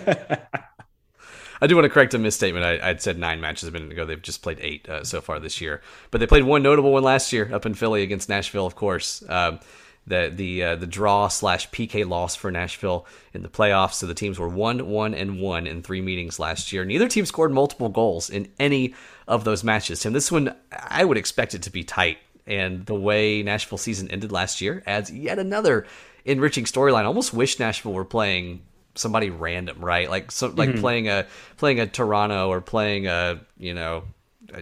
[1.63, 2.65] I do want to correct a misstatement.
[2.65, 4.05] I, I'd said nine matches a minute ago.
[4.05, 7.05] They've just played eight uh, so far this year, but they played one notable one
[7.05, 9.23] last year up in Philly against Nashville, of course.
[9.29, 9.61] Um,
[10.07, 13.95] the the uh, the draw slash PK loss for Nashville in the playoffs.
[13.95, 16.85] So the teams were one one and one in three meetings last year.
[16.85, 18.95] Neither team scored multiple goals in any
[19.29, 20.01] of those matches.
[20.01, 22.19] Tim, this one I would expect it to be tight.
[22.47, 25.87] And the way Nashville season ended last year adds yet another
[26.25, 27.03] enriching storyline.
[27.03, 28.63] I almost wish Nashville were playing
[28.95, 30.11] somebody random, right?
[30.11, 30.81] Like so, like mm-hmm.
[30.81, 31.27] playing a
[31.57, 34.05] playing a Toronto or playing a you know.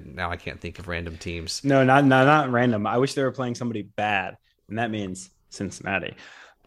[0.04, 1.64] Now I can't think of random teams.
[1.64, 2.86] No, not not not random.
[2.86, 4.36] I wish they were playing somebody bad,
[4.68, 6.14] and that means Cincinnati.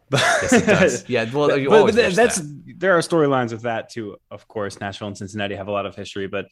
[0.09, 1.09] But, Yes, it does.
[1.09, 2.75] Yeah, well, but, but that's that.
[2.77, 4.17] there are storylines with that too.
[4.29, 6.49] Of course, Nashville and Cincinnati have a lot of history, but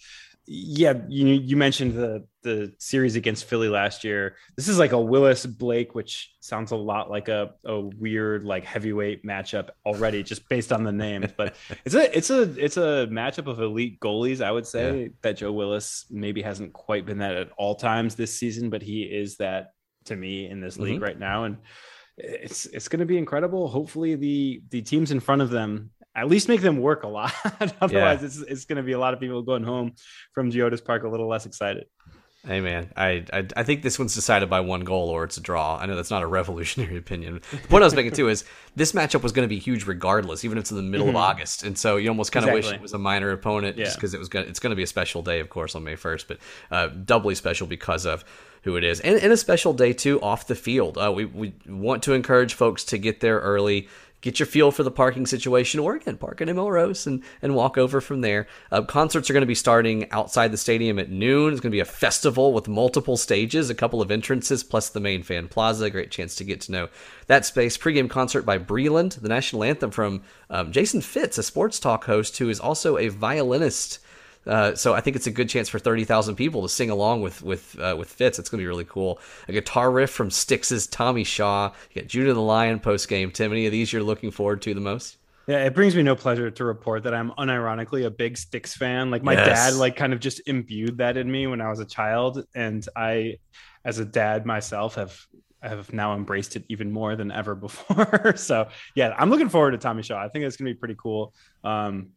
[0.47, 4.35] yeah, you you mentioned the the series against Philly last year.
[4.57, 8.65] This is like a Willis Blake, which sounds a lot like a, a weird like
[8.65, 11.31] heavyweight matchup already, just based on the names.
[11.37, 14.41] But it's a it's a it's a matchup of elite goalies.
[14.43, 18.35] I would say that Joe Willis maybe hasn't quite been that at all times this
[18.35, 19.73] season, but he is that
[20.05, 21.03] to me in this league Mhm.
[21.03, 21.57] right now, and
[22.17, 23.67] it's it's going to be incredible.
[23.67, 27.33] Hopefully, the the teams in front of them at least make them work a lot.
[27.81, 29.93] Otherwise, it's it's going to be a lot of people going home
[30.33, 31.85] from Geodis Park a little less excited.
[32.45, 35.41] Hey man, I, I I think this one's decided by one goal or it's a
[35.41, 35.77] draw.
[35.77, 37.41] I know that's not a revolutionary opinion.
[37.51, 38.45] The point I was making too is
[38.75, 41.15] this matchup was going to be huge regardless, even if it's in the middle of
[41.15, 44.15] August, and so you almost kind of wish it was a minor opponent just because
[44.15, 46.27] it was going it's going to be a special day, of course, on May first,
[46.27, 46.39] but
[46.71, 48.25] uh, doubly special because of
[48.63, 50.97] who it is, and, and a special day too off the field.
[50.97, 53.87] Uh, we we want to encourage folks to get there early.
[54.21, 57.75] Get your feel for the parking situation, or again, park in Melrose and, and walk
[57.75, 58.47] over from there.
[58.71, 61.51] Uh, concerts are going to be starting outside the stadium at noon.
[61.51, 64.99] It's going to be a festival with multiple stages, a couple of entrances, plus the
[64.99, 65.89] main fan plaza.
[65.89, 66.89] Great chance to get to know
[67.25, 67.77] that space.
[67.77, 72.37] Pre-game concert by Breland, the national anthem from um, Jason Fitz, a sports talk host
[72.37, 73.99] who is also a violinist.
[74.47, 77.21] Uh, so I think it's a good chance for thirty thousand people to sing along
[77.21, 78.39] with with uh, with Fitz.
[78.39, 79.19] It's gonna be really cool.
[79.47, 81.71] A guitar riff from Styx's Tommy Shaw.
[81.91, 83.31] You got Judah the Lion post game.
[83.31, 85.17] Tim, any of these you're looking forward to the most?
[85.47, 89.11] Yeah, it brings me no pleasure to report that I'm unironically a big Styx fan.
[89.11, 89.71] Like my Yes.
[89.71, 92.87] dad, like kind of just imbued that in me when I was a child, and
[92.95, 93.37] I,
[93.83, 95.19] as a dad myself, have
[95.61, 98.35] have now embraced it even more than ever before.
[98.37, 100.19] so yeah, I'm looking forward to Tommy Shaw.
[100.23, 101.33] I think it's gonna be pretty cool.
[101.63, 102.09] Um,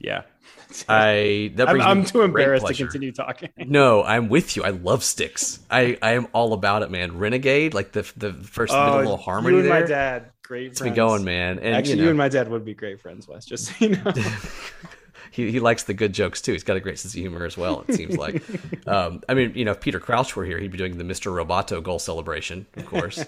[0.00, 0.22] yeah,
[0.88, 3.50] I that I'm, I'm too great embarrassed to continue talking.
[3.58, 4.64] No, I'm with you.
[4.64, 5.60] I love Styx.
[5.70, 7.18] I, I am all about it, man.
[7.18, 9.80] Renegade, like the the first bit of little harmony Oh, you and there.
[9.82, 10.72] my dad, great.
[10.72, 11.58] It's been going, man.
[11.58, 13.44] And Actually, you, you, and my dad would be great friends, Wes.
[13.44, 14.12] Just so you know.
[15.30, 16.52] he, he likes the good jokes too.
[16.52, 17.84] He's got a great sense of humor as well.
[17.88, 18.42] It seems like.
[18.86, 21.32] um, I mean, you know, if Peter Crouch were here, he'd be doing the Mr.
[21.32, 23.24] Roboto goal celebration, of course.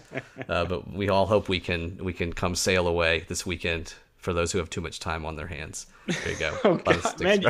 [0.48, 4.32] uh, but we all hope we can we can come sail away this weekend for
[4.32, 5.86] those who have too much time on their hands.
[6.06, 6.56] There you go.
[6.64, 7.42] Oh, A lot of God, man.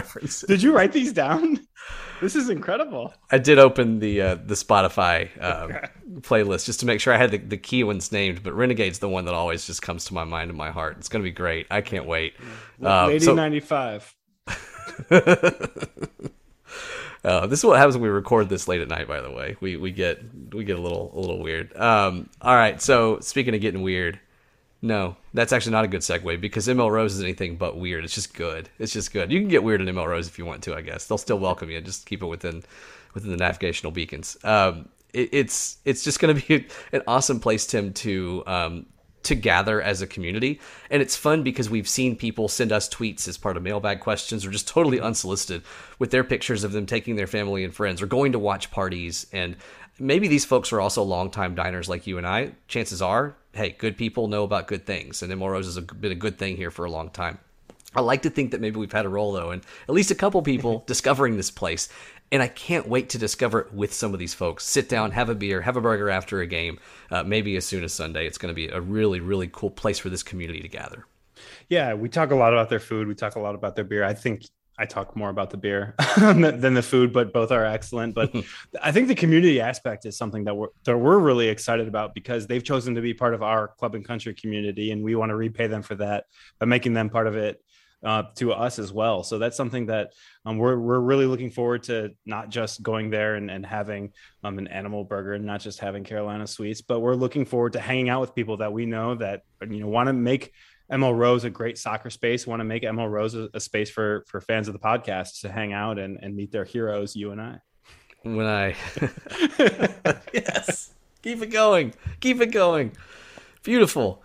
[0.49, 1.61] Did you write these down?
[2.21, 3.13] This is incredible.
[3.33, 5.73] I did open the uh, the Spotify um,
[6.21, 9.09] playlist just to make sure I had the, the key ones named, but Renegade's the
[9.09, 10.99] one that always just comes to my mind and my heart.
[10.99, 11.67] It's going to be great.
[11.73, 12.35] I can't wait.
[12.81, 14.15] Uh, Lady so- 95.
[17.25, 19.07] Uh, this is what happens when we record this late at night.
[19.07, 20.21] By the way, we we get
[20.53, 21.77] we get a little a little weird.
[21.77, 22.83] Um, all right.
[22.83, 24.19] So speaking of getting weird,
[24.83, 28.05] no, that's actually not a good segue because ML Rose is anything but weird.
[28.05, 28.69] It's just good.
[28.81, 29.31] It's just good.
[29.31, 30.75] You can get weird in ML Rose if you want to.
[30.75, 31.81] I guess they'll still welcome you.
[31.81, 32.65] Just keep it within
[33.15, 34.37] within the navigational beacons.
[34.43, 38.87] Um, it, it's it's just going to be an awesome place, Tim, to um,
[39.23, 40.61] to gather as a community.
[40.91, 44.45] And it's fun because we've seen people send us tweets as part of mailbag questions
[44.45, 45.63] or just totally unsolicited
[46.01, 49.27] with their pictures of them taking their family and friends or going to watch parties.
[49.33, 49.57] And
[49.99, 52.53] maybe these folks are also longtime diners like you and I.
[52.67, 55.23] Chances are, hey, good people know about good things.
[55.23, 57.39] And ML Rose has been a good thing here for a long time.
[57.95, 60.15] I like to think that maybe we've had a role though, and at least a
[60.15, 61.89] couple people discovering this place.
[62.31, 64.65] And I can't wait to discover it with some of these folks.
[64.65, 66.79] Sit down, have a beer, have a burger after a game,
[67.11, 68.27] uh, maybe as soon as Sunday.
[68.27, 71.05] It's going to be a really, really cool place for this community to gather.
[71.69, 73.07] Yeah, we talk a lot about their food.
[73.07, 74.03] We talk a lot about their beer.
[74.03, 74.47] I think
[74.83, 78.17] I talk more about the beer than the food, but both are excellent.
[78.17, 78.35] But
[78.83, 82.49] I think the community aspect is something that we're that we're really excited about because
[82.49, 85.37] they've chosen to be part of our club and country community, and we want to
[85.37, 86.25] repay them for that
[86.59, 87.63] by making them part of it
[88.05, 89.23] uh, to us as well.
[89.23, 90.15] So that's something that
[90.45, 94.59] um, we're we're really looking forward to not just going there and, and having um,
[94.59, 98.09] an animal burger and not just having Carolina sweets, but we're looking forward to hanging
[98.09, 100.53] out with people that we know that you know want to make
[100.93, 102.47] ML Rose a great soccer space.
[102.47, 105.51] Want to make ML Rose a, a, space for for fans of the podcast to
[105.51, 107.59] hang out and, and meet their heroes, you and I.
[108.23, 108.77] When I
[110.33, 112.93] yes, keep it going, keep it going.
[113.63, 114.23] Beautiful.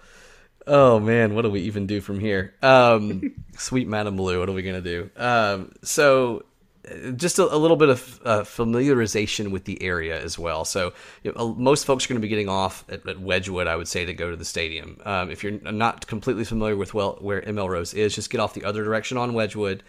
[0.67, 2.53] Oh man, what do we even do from here?
[2.62, 5.10] Um, Suite Madame Blue, what are we gonna do?
[5.15, 6.43] Um, so,
[7.15, 10.65] just a, a, little bit of uh, familiarization with the area as well.
[10.65, 13.76] So, you know, most folks are going to be getting off at, at, Wedgewood, I
[13.76, 15.00] would say, to go to the stadium.
[15.06, 18.54] Um, if you're not completely familiar with well where ML Rose is, just get off
[18.54, 19.84] the other direction on Wedgewood,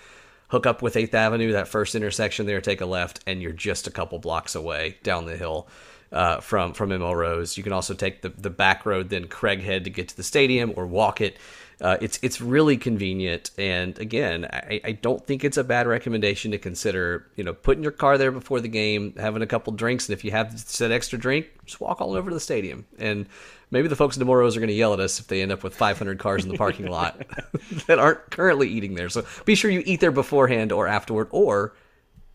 [0.49, 3.87] hook up with Eighth Avenue, that first intersection there, take a left, and you're just
[3.87, 5.69] a couple blocks away down the hill
[6.13, 7.57] uh, from from ML Rose.
[7.57, 10.73] You can also take the the back road, then Craighead to get to the stadium,
[10.77, 11.37] or walk it.
[11.81, 16.51] Uh, it's it's really convenient, and again, I, I don't think it's a bad recommendation
[16.51, 17.31] to consider.
[17.37, 20.25] You know, putting your car there before the game, having a couple drinks, and if
[20.25, 22.85] you have that extra drink, just walk all over to the stadium.
[22.99, 23.27] And
[23.71, 25.63] maybe the folks in Rose are going to yell at us if they end up
[25.63, 27.23] with 500 cars in the parking lot
[27.87, 29.09] that aren't currently eating there.
[29.09, 31.75] So be sure you eat there beforehand or afterward, or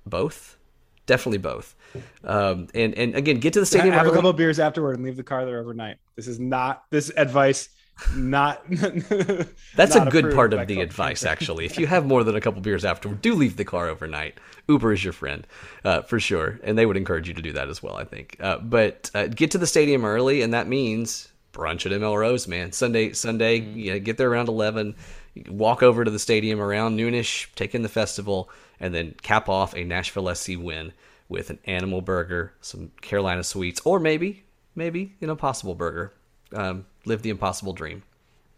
[0.06, 0.58] both.
[1.06, 1.76] Definitely both.
[2.24, 3.94] Um, and and again, get to the stadium.
[3.94, 4.14] Have early.
[4.14, 5.98] a couple of beers afterward and leave the car there overnight.
[6.16, 7.68] This is not this advice.
[8.16, 8.64] Not
[9.76, 11.66] that's not a good part of the advice, actually.
[11.66, 14.40] if you have more than a couple beers afterward, do leave the car overnight.
[14.68, 15.46] Uber is your friend
[15.84, 17.96] uh, for sure, and they would encourage you to do that as well.
[17.96, 21.92] I think, uh, but uh, get to the stadium early, and that means brunch at
[21.92, 22.72] ML Rose, man.
[22.72, 23.78] Sunday, Sunday, mm-hmm.
[23.78, 24.96] you know, get there around eleven.
[25.48, 29.76] Walk over to the stadium around noonish, take in the festival, and then cap off
[29.76, 30.94] a Nashville SC win
[31.30, 34.44] with an animal burger, some Carolina sweets, or maybe,
[34.76, 36.14] maybe an impossible burger.
[36.54, 38.04] Um, live the impossible dream.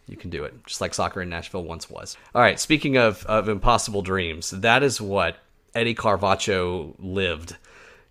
[0.08, 2.16] You can do it, just like soccer in Nashville once was.
[2.36, 5.38] All right, speaking of, of impossible dreams, that is what
[5.74, 7.58] Eddie Carvacho lived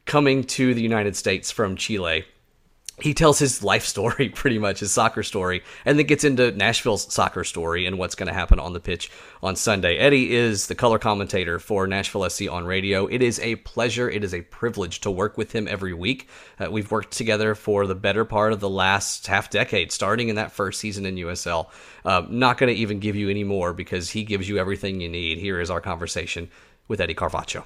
[0.05, 2.25] coming to the United States from Chile
[3.01, 7.13] he tells his life story pretty much his soccer story and then gets into nashville's
[7.13, 9.11] soccer story and what's going to happen on the pitch
[9.43, 9.97] on sunday.
[9.97, 13.07] Eddie is the color commentator for nashville sc on radio.
[13.07, 16.29] It is a pleasure it is a privilege to work with him every week.
[16.59, 20.37] Uh, we've worked together for the better part of the last half decade starting in
[20.37, 21.69] that first season in usl
[22.05, 25.09] uh, not going to even give you any more because he gives you everything you
[25.09, 25.39] need.
[25.39, 26.49] Here is our conversation
[26.87, 27.65] with eddie carvacho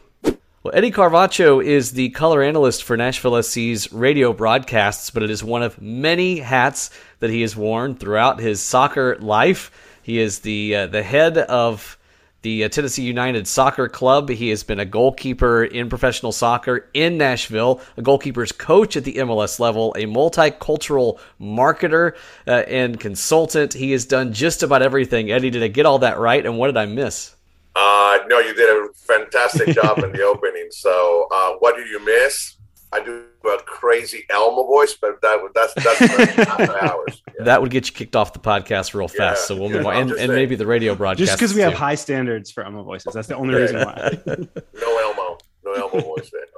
[0.65, 5.45] well, Eddie Carvacho is the color analyst for Nashville SC's radio broadcasts, but it is
[5.45, 6.91] one of many hats
[7.21, 9.71] that he has worn throughout his soccer life.
[10.03, 11.97] He is the uh, the head of
[12.43, 14.31] the uh, Tennessee United Soccer Club.
[14.31, 19.15] He has been a goalkeeper in professional soccer in Nashville, a goalkeeper's coach at the
[19.15, 22.17] MLS level, a multicultural marketer
[22.49, 23.75] uh, and consultant.
[23.75, 25.31] He has done just about everything.
[25.31, 26.45] Eddie, did I get all that right?
[26.45, 27.37] And what did I miss?
[27.79, 30.67] Uh, no, you did a fantastic job in the opening.
[30.71, 32.57] So, uh, what did you miss?
[32.93, 37.23] I do a crazy Elmo voice, but that that's that's hours.
[37.39, 37.45] Yeah.
[37.45, 39.43] That would get you kicked off the podcast real fast.
[39.43, 39.47] Yeah.
[39.47, 41.19] So we'll move on, and, and, maybe the radio broadcast.
[41.19, 41.69] Just because we too.
[41.69, 44.19] have high standards for Elmo voices, that's the only reason why.
[44.27, 46.31] no Elmo, no Elmo voice.
[46.33, 46.43] Then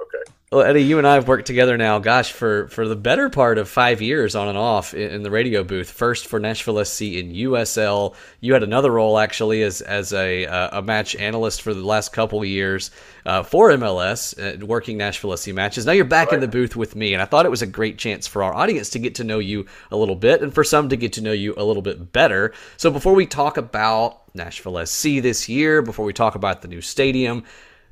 [0.53, 3.57] Well, Eddie, you and I have worked together now, gosh, for, for the better part
[3.57, 5.89] of five years on and off in, in, the radio booth.
[5.89, 8.15] First for Nashville SC in USL.
[8.41, 12.11] You had another role, actually, as, as a, uh, a match analyst for the last
[12.11, 12.91] couple of years
[13.25, 15.85] uh, for MLS, uh, working Nashville SC matches.
[15.85, 16.33] Now you're back right.
[16.33, 18.53] in the booth with me, and I thought it was a great chance for our
[18.53, 21.21] audience to get to know you a little bit and for some to get to
[21.21, 22.51] know you a little bit better.
[22.75, 26.81] So before we talk about Nashville SC this year, before we talk about the new
[26.81, 27.45] stadium,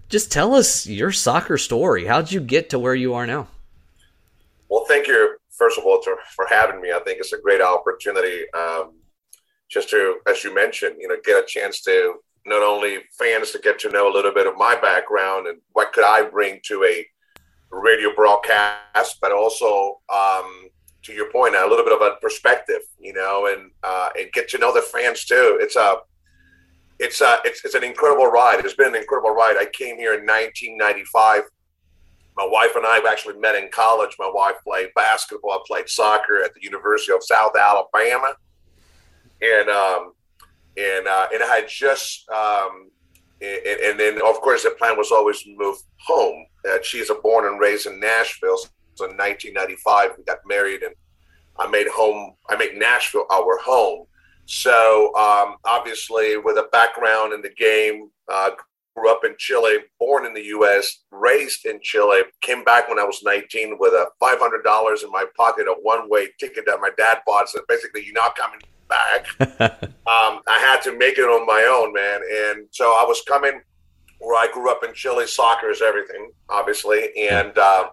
[0.09, 2.05] just tell us your soccer story.
[2.05, 3.47] How'd you get to where you are now?
[4.69, 6.91] Well, thank you, first of all, to, for having me.
[6.91, 8.93] I think it's a great opportunity um,
[9.69, 13.59] just to, as you mentioned, you know, get a chance to not only fans to
[13.59, 16.83] get to know a little bit of my background and what could I bring to
[16.83, 17.05] a
[17.71, 20.69] radio broadcast, but also, um,
[21.03, 24.49] to your point, a little bit of a perspective, you know, and uh, and get
[24.49, 25.57] to know the fans too.
[25.61, 25.97] It's a
[26.99, 28.63] it's uh, it's it's an incredible ride.
[28.63, 29.55] It's been an incredible ride.
[29.57, 31.43] I came here in 1995.
[32.35, 34.15] My wife and I actually met in college.
[34.19, 35.51] My wife played basketball.
[35.51, 38.33] I played soccer at the University of South Alabama,
[39.41, 40.13] and um,
[40.77, 42.89] and uh, and I just um,
[43.41, 46.45] and, and, then of course the plan was always to move home.
[46.69, 48.57] Uh, she's a born and raised in Nashville.
[48.95, 50.93] So in 1995 we got married, and
[51.57, 52.33] I made home.
[52.49, 54.05] I made Nashville our home.
[54.49, 58.49] So um, obviously, with a background in the game, uh,
[58.95, 63.03] grew up in Chile, born in the U.S., raised in Chile, came back when I
[63.03, 67.47] was 19 with a $500 in my pocket, a one-way ticket that my dad bought.
[67.47, 69.27] So basically, you're not coming back.
[69.61, 72.21] um, I had to make it on my own, man.
[72.47, 73.61] And so I was coming
[74.17, 75.27] where I grew up in Chile.
[75.27, 77.89] Soccer is everything, obviously, and uh,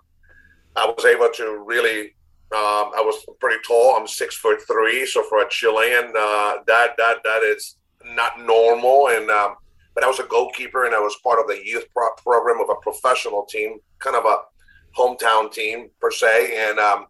[0.74, 2.14] I was able to really.
[2.56, 3.96] Um, I was pretty tall.
[3.96, 9.08] I'm six foot three, so for a Chilean, uh, that that that is not normal.
[9.08, 9.56] And um,
[9.94, 12.70] but I was a goalkeeper, and I was part of the youth pro- program of
[12.70, 14.36] a professional team, kind of a
[14.96, 16.54] hometown team per se.
[16.56, 17.06] And um,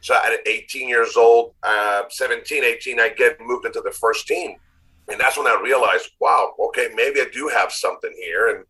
[0.00, 4.56] so at 18 years old, uh, 17, 18, I get moved into the first team.
[5.08, 8.48] And that's when I realized, wow, okay, maybe I do have something here.
[8.48, 8.64] And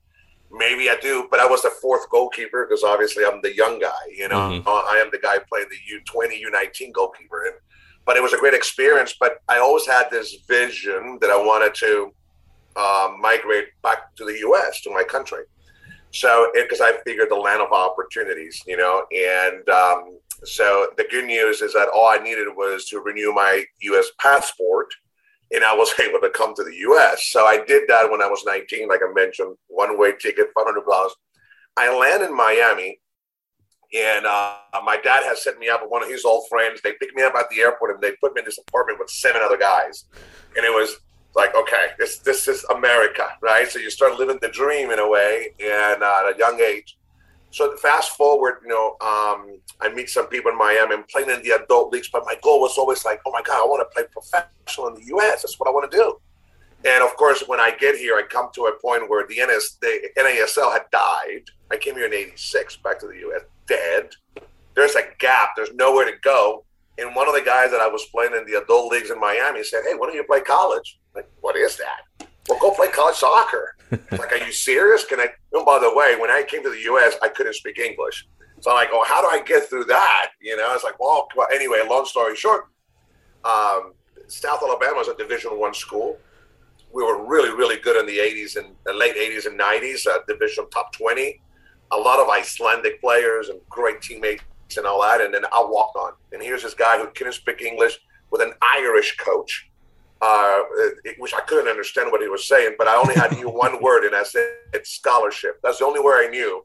[0.51, 3.93] maybe I do, but I was the fourth goalkeeper because obviously I'm the young guy,
[4.11, 4.69] you know, mm-hmm.
[4.69, 7.47] I am the guy playing the U20, U19 goalkeeper.
[7.47, 7.55] And,
[8.05, 9.15] but it was a great experience.
[9.19, 12.13] But I always had this vision that I wanted to
[12.77, 14.81] um, migrate back to the U.S.
[14.83, 15.45] to my country.
[16.13, 21.27] So, because I figured the land of opportunities, you know, and um, so the good
[21.27, 24.07] news is that all I needed was to renew my U.S.
[24.19, 24.89] passport,
[25.53, 27.29] and I was able to come to the U.S.
[27.29, 31.11] So I did that when I was 19, like I mentioned, one-way ticket, $500.
[31.77, 33.01] I landed in Miami,
[33.95, 36.81] and uh, my dad has set me up with one of his old friends.
[36.83, 39.11] They picked me up at the airport, and they put me in this apartment with
[39.11, 40.07] seven other guys,
[40.57, 40.97] and it was
[41.35, 43.69] like, okay, this this is America, right?
[43.69, 46.97] So you start living the dream in a way, and uh, at a young age.
[47.51, 51.43] So fast forward, you know, um, I meet some people in Miami and playing in
[51.43, 53.95] the adult leagues, but my goal was always like, oh my God, I want to
[53.95, 55.43] play professional in the U.S.
[55.43, 56.19] That's what I want to do.
[56.85, 59.79] And of course, when I get here, I come to a point where the, NS,
[59.81, 61.45] the NASL had died.
[61.71, 63.43] I came here in '86, back to the U.S.
[63.67, 64.11] Dead.
[64.75, 65.51] There's a gap.
[65.57, 66.65] There's nowhere to go.
[66.99, 69.65] And one of the guys that I was playing in the adult leagues in Miami
[69.65, 72.29] said, "Hey, why don't you play college?" I'm like, what is that?
[72.49, 73.77] Well, go play college soccer.
[73.91, 75.05] like, are you serious?
[75.05, 75.29] Can I?
[75.55, 78.27] Oh, by the way, when I came to the U.S., I couldn't speak English.
[78.61, 80.31] So I'm like, oh, how do I get through that?
[80.41, 82.69] You know, it's like, well, anyway, long story short,
[83.45, 83.93] um,
[84.29, 86.19] South Alabama is a Division One school.
[86.93, 90.19] We were really, really good in the 80s and the late 80s and 90s, uh,
[90.27, 91.41] Division top 20.
[91.93, 94.43] A lot of Icelandic players and great teammates
[94.77, 95.21] and all that.
[95.21, 96.13] And then I walked on.
[96.33, 97.99] And here's this guy who couldn't speak English
[98.31, 99.71] with an Irish coach,
[100.21, 100.61] uh,
[101.19, 104.05] which I couldn't understand what he was saying, but I only had knew one word,
[104.05, 105.61] and I said it's scholarship.
[105.63, 106.65] That's the only word I knew.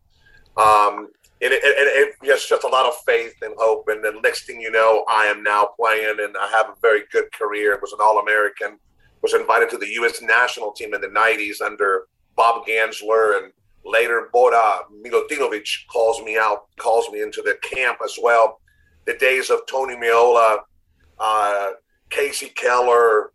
[0.58, 1.10] Um,
[1.44, 3.88] and it, it, it, just a lot of faith and hope.
[3.88, 7.04] And the next thing you know, I am now playing, and I have a very
[7.12, 7.78] good career.
[7.82, 8.78] Was an All American.
[9.22, 10.22] Was invited to the U.S.
[10.22, 12.04] national team in the '90s under
[12.36, 13.52] Bob Gansler, and
[13.84, 18.62] later Bora Milutinovic calls me out, calls me into the camp as well.
[19.06, 20.60] The days of Tony Meola,
[21.20, 21.72] uh,
[22.12, 23.32] Kasey Keller,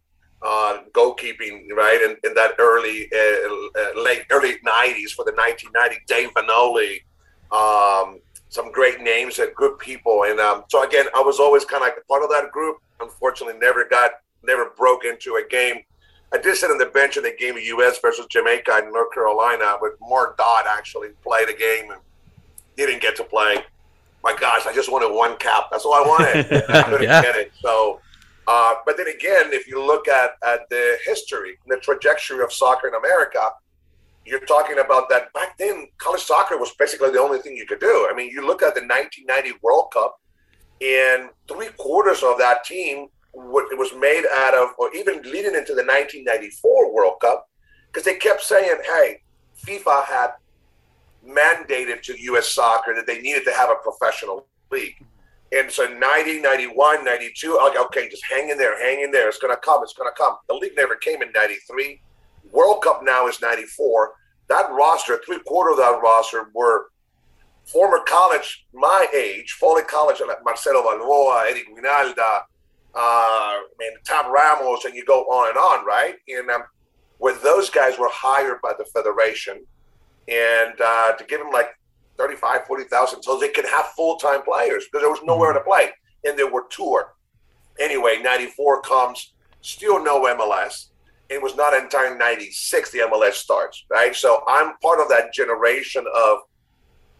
[0.47, 2.01] uh, goalkeeping, right?
[2.03, 7.03] In, in that early, uh, uh late, early 90s for the 1990, Dave Vanole,
[7.51, 10.25] um, some great names and good people.
[10.25, 12.77] And um, so again, I was always kind of like part of that group.
[13.01, 14.13] Unfortunately, never got,
[14.45, 15.83] never broke into a game.
[16.33, 17.99] I did sit on the bench in the game of U.S.
[18.01, 22.01] versus Jamaica in North Carolina, but Mark Dodd actually played a game and
[22.77, 23.59] didn't get to play.
[24.23, 25.65] My gosh, I just wanted one cap.
[25.71, 26.65] That's all I wanted.
[26.69, 27.23] I couldn't yeah.
[27.23, 27.53] get it.
[27.61, 28.01] So,
[28.47, 32.89] uh, but then again, if you look at, at the history, the trajectory of soccer
[32.89, 33.51] in America,
[34.25, 37.81] you're talking about that back then college soccer was basically the only thing you could
[37.81, 38.09] do.
[38.11, 40.21] I mean, you look at the 1990 World Cup,
[40.81, 45.75] and three quarters of that team it was made out of, or even leading into
[45.75, 47.49] the 1994 World Cup,
[47.87, 49.21] because they kept saying, "Hey,
[49.65, 50.31] FIFA had
[51.27, 52.49] mandated to U.S.
[52.49, 55.05] soccer that they needed to have a professional league."
[55.53, 59.29] And so 90, 91, 92, okay, okay, just hang in there, hang in there.
[59.29, 59.83] It's going to come.
[59.83, 60.37] It's going to come.
[60.49, 62.01] The league never came in 93.
[62.51, 64.15] World Cup now is 94.
[64.49, 66.87] That roster, three quarter of that roster were
[67.65, 72.43] former college, my age, Foley College, like Marcelo Balboa, Eric Wynalda,
[72.95, 76.15] uh, man, Tab Ramos, and you go on and on, right?
[76.29, 76.63] And um,
[77.19, 79.65] where those guys were hired by the federation
[80.29, 81.71] and uh, to give them like
[82.19, 85.91] 35, 40,000 so they could have full time players because there was nowhere to play
[86.25, 87.15] and there were tour.
[87.79, 90.89] Anyway, 94 comes, still no MLS
[91.29, 94.15] it was not until 96 the MLS starts, right?
[94.15, 96.39] So I'm part of that generation of,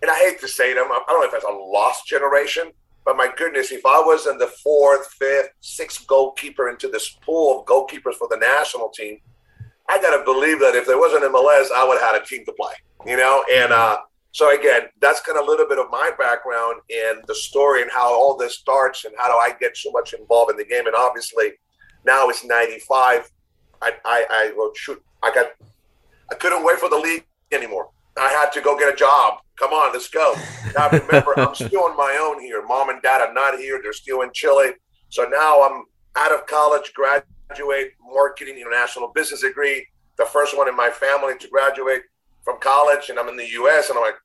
[0.03, 2.73] and I hate to say them, I don't know if it's a lost generation,
[3.05, 7.61] But my goodness, if I was in the fourth, fifth, sixth goalkeeper into this pool
[7.61, 9.21] of goalkeepers for the national team,
[9.89, 12.45] I got to believe that if there wasn't MLS, I would have had a team
[12.47, 12.75] to play,
[13.07, 13.45] you know?
[13.53, 13.99] And uh,
[14.37, 17.91] so, again, that's kind of a little bit of my background and the story and
[17.91, 20.87] how all this starts and how do I get so much involved in the game.
[20.87, 21.53] And obviously,
[22.05, 23.31] now it's 95.
[23.81, 25.53] I, I, I well, shoot, I got,
[26.31, 27.89] I couldn't wait for the league anymore.
[28.19, 29.39] I had to go get a job.
[29.59, 30.35] Come on, let's go.
[30.77, 32.63] Now remember, I'm still on my own here.
[32.63, 33.81] Mom and dad are not here.
[33.83, 34.73] They're still in Chile.
[35.09, 35.85] So now I'm
[36.15, 39.87] out of college, graduate marketing international business degree,
[40.19, 42.03] the first one in my family to graduate
[42.45, 43.89] from college, and I'm in the U.S.
[43.89, 44.17] And I'm like,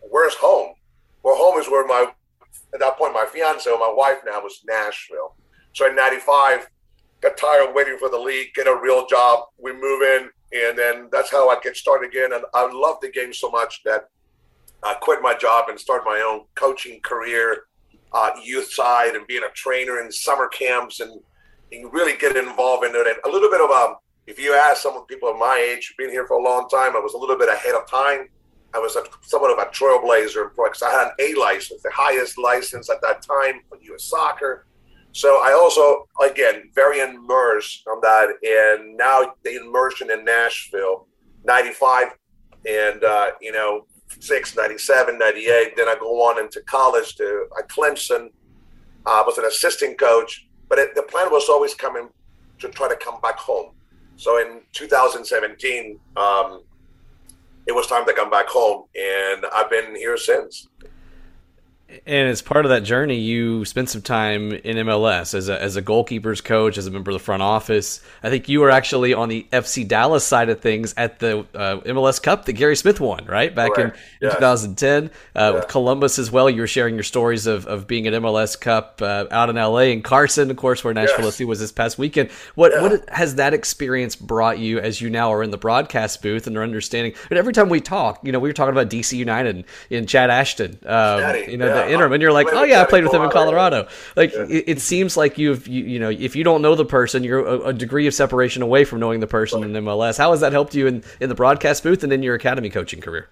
[0.00, 0.74] where's home?
[1.22, 2.12] Well, home is where my
[2.74, 5.34] at that point my fiance my wife now was Nashville.
[5.72, 6.68] So in '95,
[7.20, 9.44] got tired of waiting for the league, get a real job.
[9.58, 12.32] We move in, and then that's how I get started again.
[12.32, 14.08] And I love the game so much that
[14.82, 17.64] I quit my job and started my own coaching career,
[18.12, 21.20] uh, youth side, and being a trainer in summer camps and,
[21.72, 23.16] and really get involved in it.
[23.24, 23.94] A little bit of a,
[24.26, 27.00] if you ask some people of my age, been here for a long time, I
[27.00, 28.28] was a little bit ahead of time.
[28.74, 32.38] I was a, somewhat of a trailblazer because I had an A license, the highest
[32.38, 34.04] license at that time for U.S.
[34.04, 34.66] soccer.
[35.12, 38.28] So I also, again, very immersed on that.
[38.42, 41.06] And now the immersion in Nashville,
[41.44, 42.08] 95,
[42.66, 43.86] and, uh, you know,
[44.18, 45.76] 96, 97, 98.
[45.76, 48.30] Then I go on into college to at Clemson.
[49.06, 52.08] I uh, was an assistant coach, but it, the plan was always coming
[52.58, 53.72] to try to come back home.
[54.16, 56.62] So in 2017, um,
[57.68, 60.68] it was time to come back home, and I've been here since.
[62.06, 65.76] And as part of that journey, you spent some time in MLS as a, as
[65.76, 68.02] a goalkeepers coach, as a member of the front office.
[68.22, 71.80] I think you were actually on the FC Dallas side of things at the uh,
[71.86, 73.54] MLS Cup that Gary Smith won, right?
[73.54, 73.96] Back Correct.
[74.20, 75.06] in, 2010.
[75.06, 75.50] Uh, yeah.
[75.52, 79.00] With Columbus as well, you were sharing your stories of, of being at MLS Cup
[79.00, 81.40] uh, out in LA and Carson, of course, where Nashville yes.
[81.40, 82.30] was this past weekend.
[82.54, 82.82] What, yeah.
[82.82, 86.54] what has that experience brought you as you now are in the broadcast booth and
[86.58, 87.14] are understanding?
[87.30, 90.28] But every time we talk, you know, we were talking about DC United and, Chad
[90.28, 90.78] Ashton.
[90.84, 93.30] Um, you know, the interim, and you're like, oh yeah, I played with him in
[93.30, 93.88] Colorado.
[94.16, 97.24] Like it, it, seems like you've you, you, know if you don't know the person,
[97.24, 100.18] you're a, a, degree of separation away from knowing the person in MLS.
[100.18, 103.00] How has that helped you in in the broadcast booth and in your academy coaching
[103.00, 103.28] career?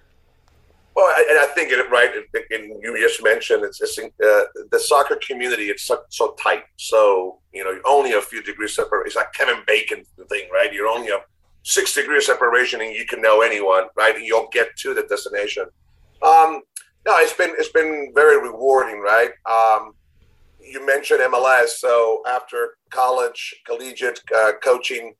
[0.97, 2.09] Well, and I think it right,
[2.49, 5.65] and you just mentioned it's, it's uh, the soccer community.
[5.65, 9.05] It's so, so, tight, so you know only a few degrees separate.
[9.05, 10.73] It's like Kevin Bacon thing, right?
[10.73, 11.19] You're only a
[11.61, 14.15] six degrees separation, and you can know anyone, right?
[14.15, 15.65] And you'll get to the destination.
[16.23, 16.61] Um,
[17.07, 19.31] no, it's been it's been very rewarding, right?
[19.49, 19.93] Um,
[20.59, 25.13] you mentioned MLS, so after college, collegiate uh, coaching,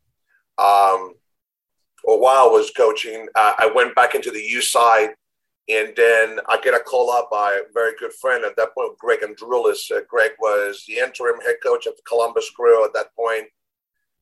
[0.57, 1.13] um,
[2.03, 5.11] or while I was coaching, uh, I went back into the U side,
[5.69, 8.97] and then I get a call up by a very good friend at that point,
[8.97, 9.89] Greg Andrulis.
[9.89, 13.45] Uh, Greg was the interim head coach of Columbus Crew at that point.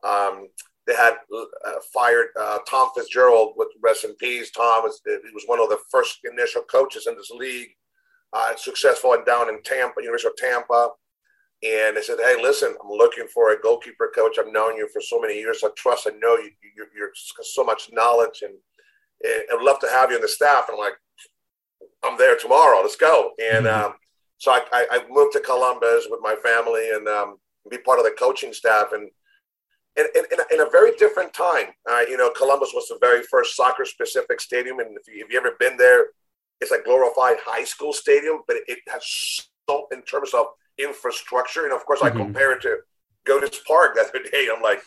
[0.04, 0.50] Um,
[0.88, 4.52] they had uh, fired uh, Tom Fitzgerald with rest in peace.
[4.52, 7.70] Tom was he was one of the first initial coaches in this league,
[8.34, 10.90] uh, successful and down in Tampa, University of Tampa.
[11.64, 14.38] And they said, "Hey, listen, I'm looking for a goalkeeper coach.
[14.38, 15.64] I've known you for so many years.
[15.64, 16.08] I trust.
[16.08, 16.52] I know you.
[16.76, 18.54] You're, you're so much knowledge, and,
[19.24, 20.98] and I'd love to have you on the staff." And I'm like,
[22.04, 22.82] "I'm there tomorrow.
[22.82, 23.86] Let's go." And mm-hmm.
[23.86, 23.94] um,
[24.38, 27.38] so I, I, I, moved to Columbus with my family and um,
[27.70, 29.10] be part of the coaching staff and
[29.98, 31.68] in, in, in, a, very different time.
[31.90, 34.80] Uh, you know, Columbus was the very first soccer specific stadium.
[34.80, 36.08] And if, you, have you ever been there,
[36.60, 41.64] it's a glorified high school stadium, but it, has so, in terms of infrastructure.
[41.64, 42.18] And of course, mm-hmm.
[42.18, 42.78] I compare it to
[43.26, 44.50] Geodis Park the other day.
[44.54, 44.82] I'm like,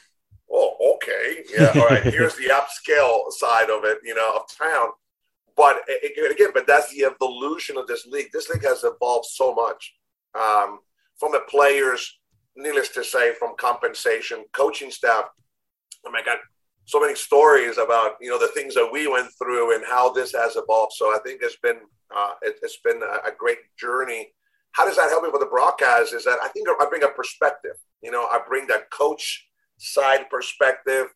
[0.51, 1.45] oh, okay.
[1.57, 1.73] Yeah.
[1.75, 2.03] All right.
[2.03, 4.89] Here's the upscale side of it, you know, of town.
[5.57, 5.79] But
[6.31, 8.29] again, but that's the evolution of this league.
[8.33, 9.97] This league has evolved so much
[10.39, 10.79] um,
[11.19, 12.19] from the players
[12.59, 15.25] needless to say, from compensation, coaching staff.
[16.07, 16.39] I mean, I got
[16.85, 20.33] so many stories about you know the things that we went through and how this
[20.33, 20.93] has evolved.
[20.97, 21.79] So I think it's been
[22.15, 24.29] uh, it, has been a, great journey.
[24.73, 26.15] How does that help me with the broadcast?
[26.15, 27.77] Is that I think I bring a perspective.
[28.03, 29.47] You know, I bring that coach
[29.77, 31.07] side perspective,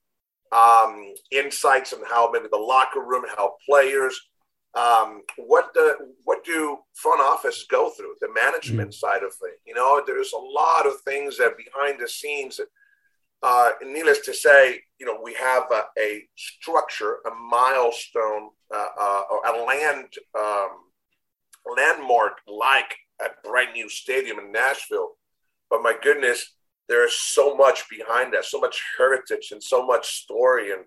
[0.53, 4.19] um, insights on how maybe the locker room, how players,
[4.75, 9.07] um, what the what do front office go through the management mm-hmm.
[9.07, 12.61] side of things you know there's a lot of things that behind the scenes
[13.43, 19.23] uh, needless to say you know we have a, a structure a milestone uh, uh,
[19.47, 20.07] a land
[20.39, 20.71] um,
[21.77, 25.11] landmark like a brand new stadium in nashville
[25.69, 26.55] but my goodness
[26.89, 30.85] there's so much behind that so much heritage and so much story and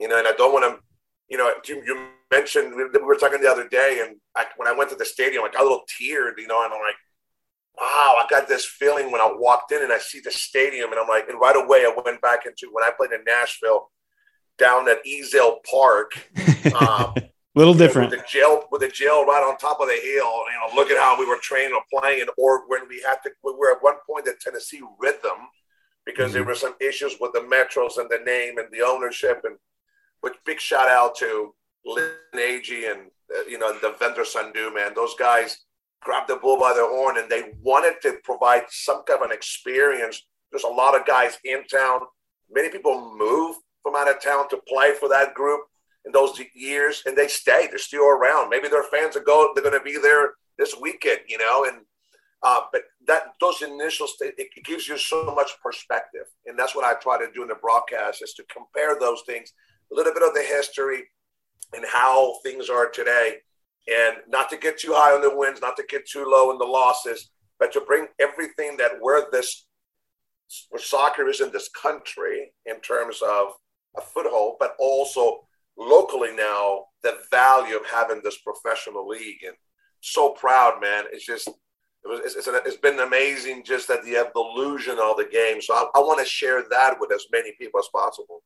[0.00, 0.80] you know and i don't want to
[1.28, 4.72] you know you, you mentioned we were talking the other day, and I, when I
[4.72, 6.96] went to the stadium, like I got a little teared, you know, and I'm like,
[7.78, 11.00] wow, I got this feeling when I walked in and I see the stadium, and
[11.00, 13.90] I'm like, and right away I went back into when I played in Nashville,
[14.58, 16.12] down at Ezell Park.
[16.80, 17.14] Um,
[17.54, 18.10] little different.
[18.10, 20.02] With the jail, with the jail right on top of the hill.
[20.02, 23.30] You know, look at how we were training or playing, or when we had to,
[23.44, 25.48] we were at one point at Tennessee Rhythm
[26.04, 26.34] because mm-hmm.
[26.34, 29.42] there were some issues with the Metros and the name and the ownership.
[29.44, 29.56] And
[30.26, 31.54] but big shout out to
[31.84, 34.90] Lynn Agee and uh, you know the vendor Sandu man.
[34.92, 35.56] Those guys
[36.02, 39.36] grabbed the bull by the horn and they wanted to provide some kind of an
[39.36, 40.26] experience.
[40.50, 42.00] There's a lot of guys in town.
[42.50, 43.54] Many people move
[43.84, 45.60] from out of town to play for that group
[46.04, 47.68] in those years, and they stay.
[47.68, 48.50] They're still around.
[48.50, 49.52] Maybe their fans are go.
[49.54, 51.66] They're going to be there this weekend, you know.
[51.68, 51.82] And
[52.42, 56.98] uh, but that those initial it gives you so much perspective, and that's what I
[57.00, 59.52] try to do in the broadcast is to compare those things,
[59.92, 61.04] a little bit of the history,
[61.74, 63.36] and how things are today,
[63.88, 66.58] and not to get too high on the wins, not to get too low in
[66.58, 69.66] the losses, but to bring everything that where this
[70.70, 73.48] where soccer is in this country in terms of
[73.96, 75.40] a foothold, but also
[75.76, 79.42] locally now the value of having this professional league.
[79.44, 79.56] And
[80.00, 81.04] so proud man.
[81.12, 85.60] It's just it was, it's, it's been amazing just that the evolution of the game.
[85.60, 88.42] So i, I want to share that with as many people as possible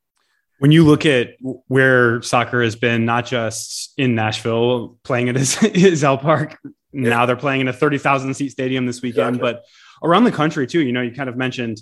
[0.60, 1.34] when you look at
[1.68, 6.58] where soccer has been not just in nashville playing at Ezell Park
[6.92, 7.10] yeah.
[7.10, 9.52] now they're playing in a 30,000 seat stadium this weekend exactly.
[9.54, 11.80] but around the country too you know you kind of mentioned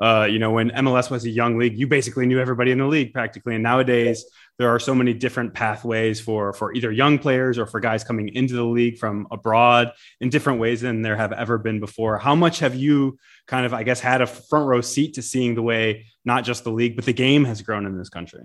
[0.00, 2.86] uh, you know, when MLS was a young league, you basically knew everybody in the
[2.86, 3.54] league practically.
[3.54, 4.24] And nowadays,
[4.60, 8.28] there are so many different pathways for for either young players or for guys coming
[8.28, 9.90] into the league from abroad
[10.20, 12.18] in different ways than there have ever been before.
[12.18, 15.54] How much have you kind of, I guess, had a front row seat to seeing
[15.54, 18.42] the way not just the league but the game has grown in this country?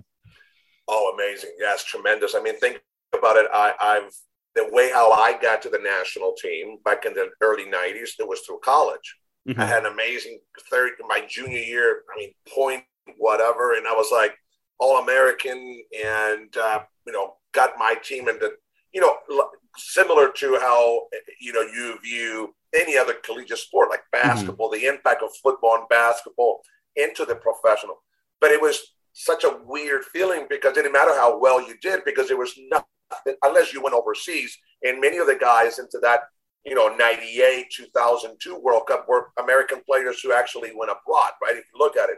[0.88, 1.50] Oh, amazing!
[1.58, 2.34] Yes, tremendous.
[2.34, 2.80] I mean, think
[3.12, 3.44] about it.
[3.52, 4.10] I, I've
[4.54, 8.12] the way how I got to the national team back in the early '90s.
[8.18, 9.16] It was through college.
[9.46, 9.60] Mm-hmm.
[9.60, 10.40] I had an amazing
[10.70, 12.04] third my junior year.
[12.10, 12.84] I mean, point
[13.18, 14.32] whatever, and I was like
[14.78, 18.52] all American, and uh, you know, got my team into
[18.92, 21.06] you know, similar to how
[21.40, 24.28] you know you view any other collegiate sport like mm-hmm.
[24.28, 24.82] basketball, mm-hmm.
[24.82, 26.62] the impact of football and basketball
[26.96, 28.02] into the professional.
[28.40, 32.04] But it was such a weird feeling because it didn't matter how well you did
[32.04, 34.56] because there was nothing unless you went overseas.
[34.82, 36.20] And many of the guys into that
[36.66, 41.56] you know, 98, 2002 World Cup were American players who actually went abroad, right?
[41.56, 42.16] If you look at it.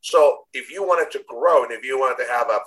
[0.00, 2.60] So if you wanted to grow and if you wanted to have a,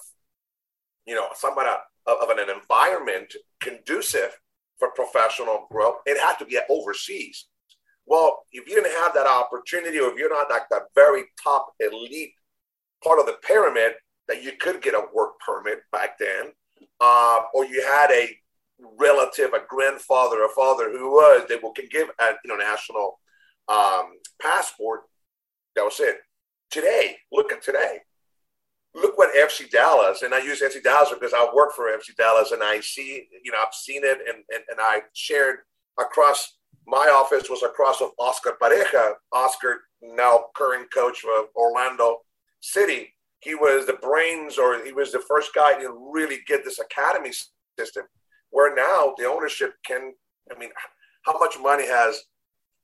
[1.05, 1.67] you know, somewhat
[2.05, 4.37] of, of an environment conducive
[4.77, 7.45] for professional growth, it had to be overseas.
[8.05, 11.73] Well, if you didn't have that opportunity or if you're not like that very top
[11.79, 12.33] elite
[13.03, 13.93] part of the pyramid
[14.27, 16.51] that you could get a work permit back then,
[16.99, 18.35] uh, or you had a
[18.97, 23.19] relative, a grandfather, a father who was, they will give a international
[23.67, 25.01] um, passport.
[25.75, 26.17] That was it.
[26.71, 27.99] Today, look at today.
[28.95, 32.51] Look what FC Dallas, and I use FC Dallas because I work for FC Dallas,
[32.51, 35.59] and I see, you know, I've seen it, and and, and I shared
[35.99, 36.57] across
[36.87, 39.13] my office was across of Oscar Pareja.
[39.31, 42.17] Oscar, now current coach of Orlando
[42.61, 43.13] City.
[43.41, 47.31] He was the brains, or he was the first guy to really get this academy
[47.77, 48.05] system
[48.49, 50.13] where now the ownership can,
[50.53, 50.69] I mean,
[51.23, 52.23] how much money has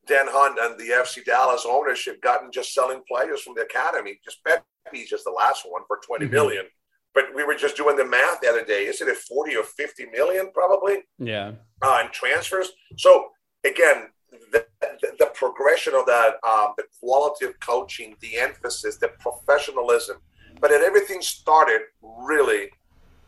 [0.08, 4.20] Dan Hunt and the FC Dallas ownership gotten just selling players from the academy?
[4.24, 6.36] Just Pepi's just the last one for twenty mm-hmm.
[6.36, 6.66] million.
[7.14, 8.88] But we were just doing the math the other day.
[8.88, 10.98] Isn't it 40 or 50 million probably?
[11.18, 11.54] Yeah.
[11.82, 12.74] Uh, and transfers.
[12.98, 13.30] So
[13.64, 14.10] again,
[14.52, 20.18] the, the, the progression of that, um, the quality of coaching, the emphasis, the professionalism.
[20.60, 22.70] But it, everything started really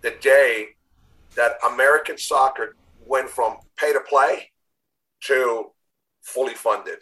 [0.02, 0.70] the day
[1.36, 2.76] that American soccer
[3.06, 4.52] went from pay to play
[5.22, 5.72] to
[6.28, 7.00] fully funded.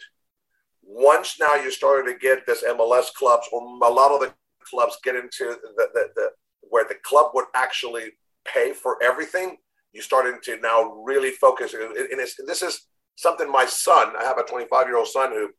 [0.82, 4.98] Once now you started to get this MLS clubs, or a lot of the clubs
[5.02, 6.30] get into the, the, the
[6.62, 8.10] where the club would actually
[8.46, 9.56] pay for everything.
[9.92, 14.14] You started to now really focus, and this is something my son.
[14.18, 15.50] I have a 25 year old son who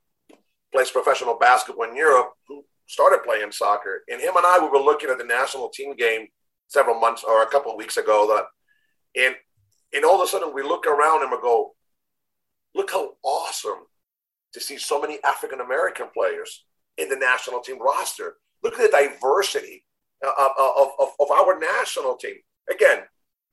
[0.74, 4.84] plays professional basketball in Europe, who started playing soccer, and him and I we were
[4.84, 6.28] looking at the national team game
[6.68, 8.46] several months or a couple of weeks ago that
[9.22, 9.36] and
[9.94, 11.74] and all of a sudden we look around and we go,
[12.78, 13.88] look how awesome
[14.54, 16.66] to see so many African American players
[16.98, 18.36] in the national team roster.
[18.64, 19.84] Look at the diversity
[20.24, 22.36] of, of, of, of our national team.
[22.72, 23.04] Again,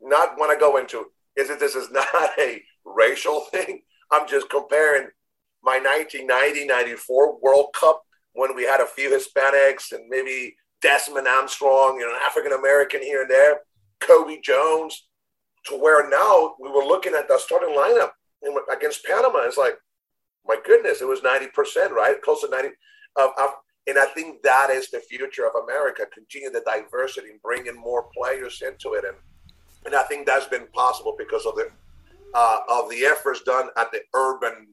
[0.00, 1.06] not want to go into
[1.36, 3.80] is it this is not a racial thing.
[4.10, 5.08] I'm just comparing
[5.62, 5.80] my
[6.12, 8.02] 1990-94 World Cup
[8.34, 13.22] when we had a few Hispanics and maybe Desmond Armstrong, you know, African American here
[13.22, 13.60] and there,
[14.00, 15.06] Cobi Jones,
[15.66, 18.10] to where now we were looking at the starting lineup
[18.72, 19.40] against Panama.
[19.40, 19.78] It's like,
[20.46, 22.20] my goodness, it was 90%, right?
[22.22, 22.68] Close to 90.
[23.16, 23.50] Of, of,
[23.86, 28.08] and I think that is the future of America, continue the diversity and bringing more
[28.16, 29.04] players into it.
[29.04, 29.16] And,
[29.86, 31.68] and I think that's been possible because of the,
[32.34, 34.68] uh, of the efforts done at the urban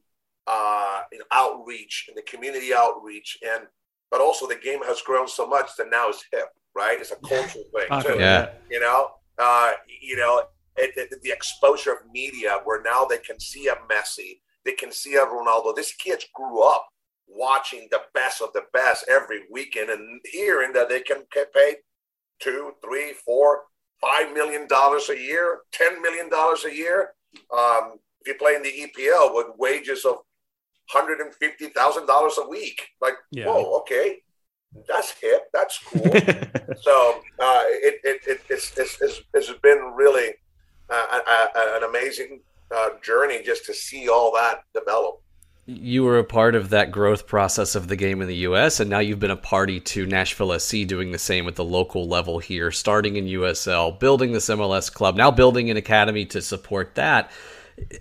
[0.47, 3.38] uh, you know, outreach and the community outreach.
[3.47, 3.67] And,
[4.09, 6.99] but also the game has grown so much that now it's hip, right?
[6.99, 8.19] It's a cultural thing too.
[8.19, 8.49] Yeah.
[8.69, 10.43] You know, uh, you know,
[10.78, 14.91] it, it, the exposure of media where now they can see a Messi, they can
[14.91, 15.76] see a Ronaldo.
[15.76, 16.88] These kids grew up
[17.28, 21.78] watching the best of the best every weekend and hearing that they can get paid
[22.39, 23.61] two, three, four,
[24.01, 27.13] five million dollars a year, ten million dollars a year.
[27.55, 30.17] Um, if you play in the EPL with wages of
[30.89, 33.45] hundred and fifty thousand dollars a week, like yeah.
[33.45, 34.17] whoa, okay,
[34.88, 36.03] that's hip, that's cool.
[36.82, 40.34] so uh, it, it, it it's, it's, it's, it's been really
[40.92, 42.42] an amazing
[42.76, 45.22] uh, journey just to see all that develop.
[45.68, 48.89] You were a part of that growth process of the game in the U.S., and
[48.89, 52.39] now you've been a party to Nashville SC doing the same at the local level
[52.39, 57.32] here, starting in USL, building this MLS club, now building an academy to support that.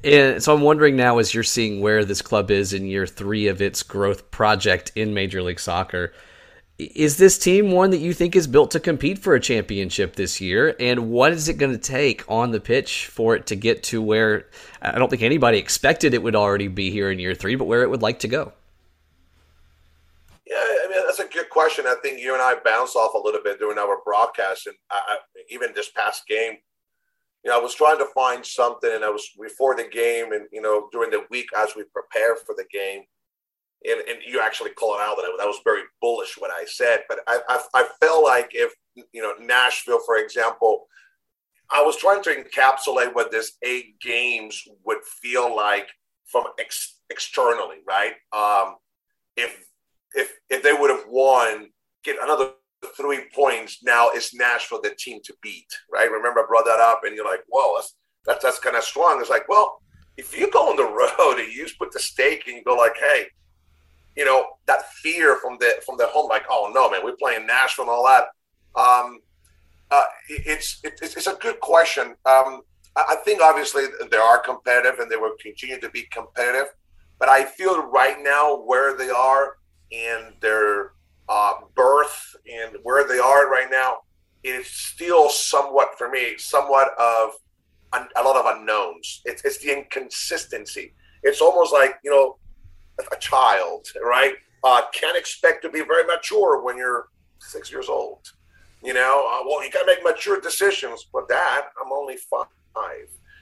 [0.03, 3.47] And so I'm wondering now, as you're seeing where this club is in year three
[3.49, 6.13] of its growth project in Major League Soccer,
[6.85, 10.41] is this team one that you think is built to compete for a championship this
[10.41, 10.75] year?
[10.81, 14.01] And what is it going to take on the pitch for it to get to
[14.01, 14.47] where
[14.81, 17.83] I don't think anybody expected it would already be here in year three, but where
[17.83, 18.53] it would like to go?
[20.47, 21.87] Yeah, I mean that's a good question.
[21.87, 25.19] I think you and I bounced off a little bit during our broadcast, and I,
[25.49, 26.55] even this past game,
[27.45, 30.47] you know, I was trying to find something, and I was before the game, and
[30.51, 33.05] you know, during the week as we prepare for the game
[33.85, 36.65] and, and you actually call it out that I, that was very bullish what I
[36.67, 37.05] said.
[37.09, 40.87] But I, I, I felt like if you know Nashville, for example,
[41.71, 45.89] I was trying to encapsulate what this eight games would feel like
[46.27, 48.13] from ex- externally, right?
[48.33, 48.77] Um,
[49.37, 49.65] if
[50.15, 51.69] if if they would have won,
[52.05, 52.51] get another
[52.97, 53.83] three points.
[53.83, 56.11] Now is Nashville the team to beat, right?
[56.11, 57.95] Remember, I brought that up, and you're like, "Well, that's
[58.27, 59.81] that's, that's kind of strong." It's like, well,
[60.17, 60.83] if you go on the
[61.19, 63.27] road and you put the stake and you go like, "Hey,
[64.17, 67.47] you know that fear from the from the home, like, oh no, man, we're playing
[67.47, 68.25] Nashville and all that.
[68.81, 69.21] Um,
[69.91, 72.15] uh, it's, it's it's a good question.
[72.27, 72.63] Um,
[72.97, 76.73] I think obviously they are competitive and they will continue to be competitive,
[77.19, 79.57] but I feel right now where they are
[79.91, 80.93] in their
[81.29, 83.99] uh, birth and where they are right now
[84.43, 87.31] is still somewhat for me somewhat of
[87.93, 89.23] a lot of unknowns.
[89.25, 90.95] It's, it's the inconsistency.
[91.23, 92.39] It's almost like you know
[93.13, 94.35] a child, right?
[94.63, 98.21] Uh, can't expect to be very mature when you're six years old.
[98.83, 101.07] You know, uh, well, you got to make mature decisions.
[101.13, 102.47] But Dad, I'm only five.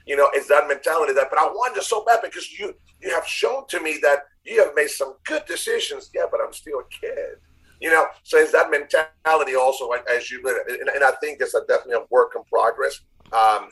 [0.05, 1.29] You know, it's that mentality that.
[1.29, 4.73] But I wanted so bad because you you have shown to me that you have
[4.75, 6.09] made some good decisions.
[6.13, 7.37] Yeah, but I'm still a kid.
[7.79, 11.61] You know, so it's that mentality also as you and, and I think it's a
[11.65, 12.99] definitely a work in progress.
[13.31, 13.69] Um,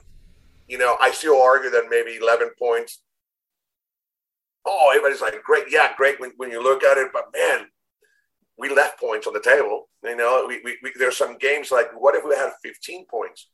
[0.68, 3.00] you know, I still argue that maybe 11 points
[4.68, 7.68] oh, everybody's like, great, yeah, great when, when you look at it, but man,
[8.57, 9.88] we left points on the table.
[10.03, 13.49] You know, we, we, we there's some games like, what if we had 15 points?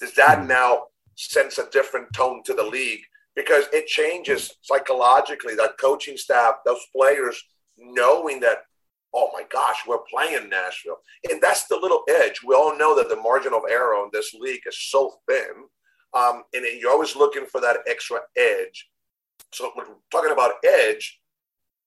[0.00, 0.48] Does that mm-hmm.
[0.48, 0.82] now
[1.16, 3.00] sense a different tone to the league?
[3.36, 5.54] Because it changes psychologically.
[5.56, 7.42] That coaching staff, those players,
[7.76, 8.58] knowing that,
[9.12, 10.98] oh my gosh, we're playing Nashville,
[11.30, 12.40] and that's the little edge.
[12.46, 15.66] We all know that the margin of error in this league is so thin,
[16.14, 18.88] um, and you're always looking for that extra edge.
[19.52, 21.20] So we're talking about edge.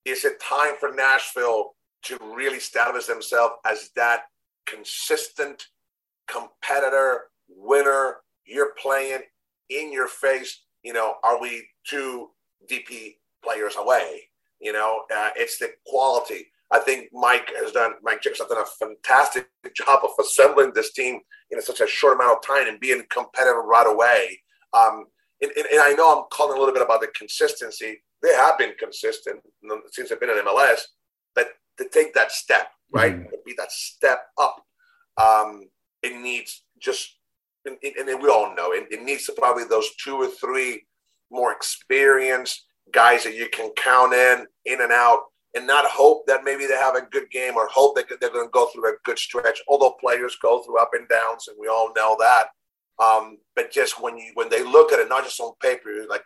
[0.05, 4.23] Is it time for Nashville to really establish themselves as that
[4.65, 5.67] consistent
[6.27, 8.17] competitor, winner?
[8.45, 9.21] You're playing
[9.69, 10.63] in your face.
[10.83, 12.29] You know, are we two
[12.71, 14.29] DP players away?
[14.61, 16.47] You know, uh, it's the quality.
[16.71, 17.93] I think Mike has done.
[18.03, 21.19] Mike Jacobs has done a fantastic job of assembling this team
[21.51, 24.41] in such a short amount of time and being competitive right away.
[24.73, 25.05] Um,
[25.41, 28.01] and, and, and, I know I'm calling a little bit about the consistency.
[28.23, 29.41] They have been consistent
[29.91, 30.81] since they've been in MLS,
[31.35, 33.29] but to take that step, right, mm-hmm.
[33.29, 34.63] to be that step up,
[35.17, 35.69] um,
[36.01, 37.17] it needs just,
[37.65, 40.85] and, and we all know it, it needs probably those two or three
[41.29, 45.23] more experienced guys that you can count in, in and out,
[45.55, 48.45] and not hope that maybe they have a good game or hope that they're going
[48.45, 49.59] to go through a good stretch.
[49.67, 52.47] Although players go through up and downs, and we all know that.
[53.03, 56.23] Um, but just when you when they look at it, not just on paper, like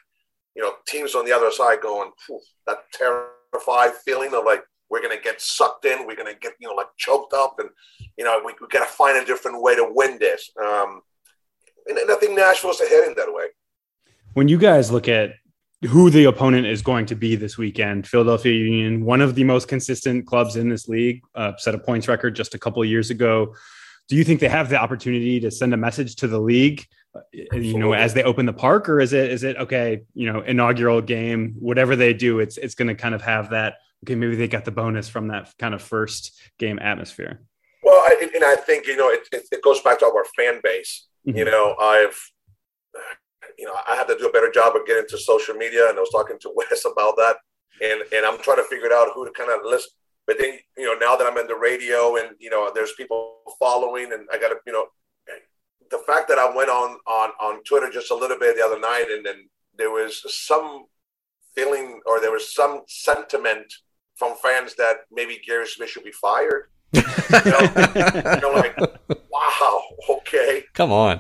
[0.55, 2.11] you know, teams on the other side going
[2.67, 6.75] that terrified feeling of like we're gonna get sucked in, we're gonna get you know
[6.75, 7.69] like choked up, and
[8.17, 10.49] you know we, we gotta find a different way to win this.
[10.61, 11.01] Um,
[11.87, 13.47] and, and I think Nashville's heading that way.
[14.33, 15.31] When you guys look at
[15.87, 18.07] who the opponent is going to be this weekend.
[18.07, 22.07] Philadelphia Union, one of the most consistent clubs in this league, uh, set a points
[22.07, 23.55] record just a couple of years ago.
[24.11, 26.85] Do you think they have the opportunity to send a message to the league,
[27.15, 30.29] uh, you know, as they open the park, or is it is it okay, you
[30.29, 33.75] know, inaugural game, whatever they do, it's it's going to kind of have that.
[34.03, 37.41] Okay, maybe they got the bonus from that kind of first game atmosphere.
[37.83, 40.59] Well, I, and I think you know it, it, it goes back to our fan
[40.61, 41.07] base.
[41.25, 41.37] Mm-hmm.
[41.37, 42.19] You know, I've
[43.57, 45.87] you know, I have to do a better job of getting to social media.
[45.87, 47.37] And I was talking to Wes about that.
[47.81, 49.91] And, and I'm trying to figure out who to kind of list.
[50.31, 53.39] But then, you know, now that I'm in the radio and, you know, there's people
[53.59, 54.85] following and I got to, you know,
[55.89, 58.79] the fact that I went on, on, on Twitter just a little bit the other
[58.79, 60.85] night and then there was some
[61.53, 63.73] feeling or there was some sentiment
[64.15, 66.67] from fans that maybe Gary Smith should be fired.
[66.93, 67.59] you, know,
[67.95, 68.77] you know, like,
[69.29, 70.63] wow, okay.
[70.73, 71.19] Come on.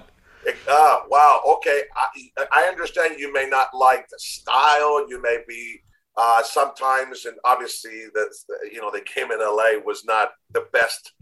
[0.69, 1.41] Ah, wow.
[1.57, 1.81] Okay.
[1.97, 5.05] I, I understand you may not like the style.
[5.09, 5.81] You may be
[6.17, 8.27] uh, sometimes, and obviously, the,
[8.71, 11.13] you know, they came in LA was not the best,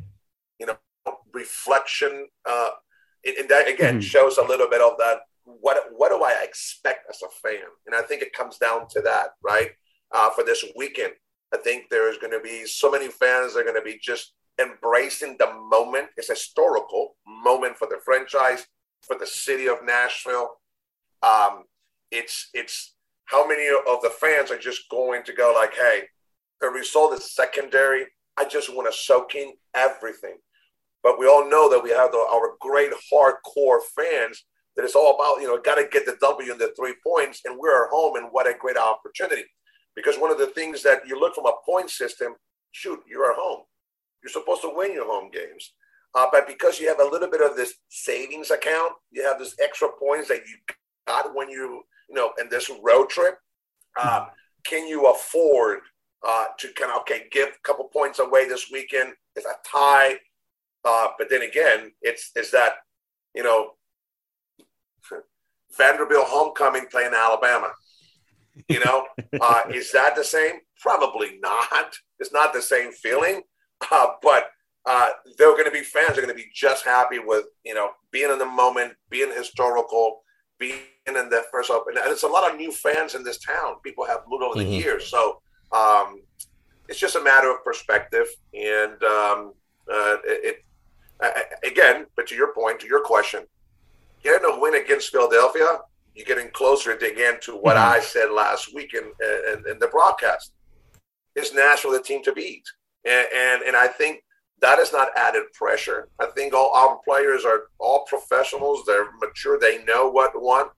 [0.59, 0.77] you know,
[1.33, 2.27] reflection.
[2.49, 2.69] Uh,
[3.25, 4.01] and that again mm-hmm.
[4.01, 5.19] shows a little bit of that.
[5.45, 7.65] What what do I expect as a fan?
[7.85, 9.71] And I think it comes down to that, right?
[10.11, 11.13] Uh, for this weekend,
[11.53, 14.33] I think there's going to be so many fans that are going to be just
[14.59, 16.07] embracing the moment.
[16.17, 18.65] It's a historical moment for the franchise
[19.01, 20.59] for the city of Nashville.
[21.23, 21.63] Um,
[22.11, 22.95] it's it's
[23.29, 26.03] how many of the fans are just going to go like, hey,
[26.61, 28.05] the result is secondary.
[28.37, 30.37] I just want to soak in everything.
[31.03, 34.43] But we all know that we have the, our great hardcore fans
[34.75, 37.41] that it's all about, you know, got to get the W and the three points,
[37.45, 39.43] and we're at home, and what a great opportunity.
[39.95, 42.33] Because one of the things that you look from a point system,
[42.71, 43.63] shoot, you're at home.
[44.23, 45.73] You're supposed to win your home games.
[46.15, 49.55] Uh, but because you have a little bit of this savings account, you have this
[49.61, 50.57] extra points that you
[51.07, 53.37] got when you, you know, in this road trip.
[53.99, 54.27] Uh,
[54.65, 55.79] can you afford
[56.27, 59.13] uh, to kind of okay give a couple points away this weekend?
[59.35, 60.15] Is a tie,
[60.83, 62.73] uh, but then again, it's is that
[63.33, 63.71] you know
[65.77, 67.71] Vanderbilt homecoming playing Alabama.
[68.67, 69.05] You know,
[69.41, 70.55] uh, is that the same?
[70.81, 71.95] Probably not.
[72.19, 73.41] It's not the same feeling,
[73.91, 74.51] uh, but
[74.85, 76.15] uh, they're going to be fans.
[76.15, 80.21] They're going to be just happy with you know being in the moment, being historical,
[80.59, 81.97] being in the first open.
[81.97, 83.75] And it's a lot of new fans in this town.
[83.83, 84.69] People have moved over mm-hmm.
[84.69, 85.41] the years, so
[85.71, 86.21] um,
[86.87, 88.27] it's just a matter of perspective.
[88.53, 89.53] And um,
[89.91, 90.63] uh, it,
[91.21, 93.45] it again, but to your point, to your question,
[94.23, 95.79] getting a win against Philadelphia,
[96.13, 97.93] you're getting closer again to what mm-hmm.
[97.93, 99.11] I said last week in,
[99.53, 100.51] in, in the broadcast.
[101.35, 102.63] Is Nashville the team to beat?
[103.05, 104.23] And, and, and I think
[104.61, 106.09] that is not added pressure.
[106.19, 108.83] I think all our players are all professionals.
[108.85, 109.59] They're mature.
[109.59, 110.71] They know what to want.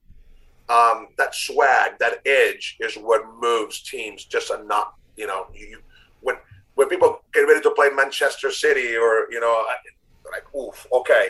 [0.70, 4.26] Um, that swag, that edge, is what moves teams.
[4.26, 5.80] Just a not, you know, you,
[6.22, 6.36] when
[6.76, 9.66] when people get ready to play Manchester City or you know,
[10.32, 11.30] like oof, okay,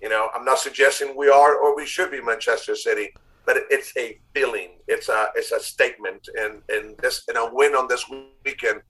[0.00, 3.10] you know, I'm not suggesting we are or we should be Manchester City,
[3.44, 4.70] but it's a feeling.
[4.88, 8.06] It's a it's a statement, and and this and a win on this
[8.44, 8.80] weekend,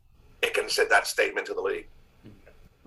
[0.41, 1.89] it can send that statement to the league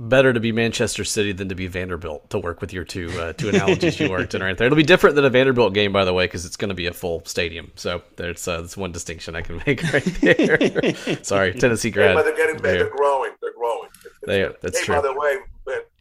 [0.10, 3.34] better to be Manchester City than to be Vanderbilt to work with your two uh,
[3.34, 4.68] two analogies you worked in right there.
[4.68, 6.88] It'll be different than a Vanderbilt game, by the way, because it's going to be
[6.88, 7.72] a full stadium.
[7.76, 10.96] So there's uh, that's one distinction I can make right there.
[11.24, 12.10] Sorry, Tennessee grad.
[12.10, 12.80] Hey, but they're getting better.
[12.80, 13.32] They're growing.
[13.42, 13.90] They're growing.
[14.26, 14.56] they, are.
[14.62, 14.96] that's hey, true.
[14.96, 15.38] By the way,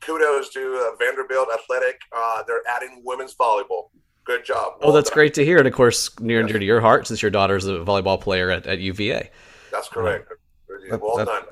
[0.00, 2.00] kudos to uh, Vanderbilt Athletic.
[2.14, 3.90] Uh, they're adding women's volleyball.
[4.24, 4.74] Good job.
[4.80, 5.14] Well oh, that's done.
[5.14, 5.58] great to hear.
[5.58, 8.50] And of course, near and dear to your heart, since your daughter's a volleyball player
[8.50, 9.30] at, at UVA.
[9.72, 10.32] That's correct.
[10.90, 11.42] well done.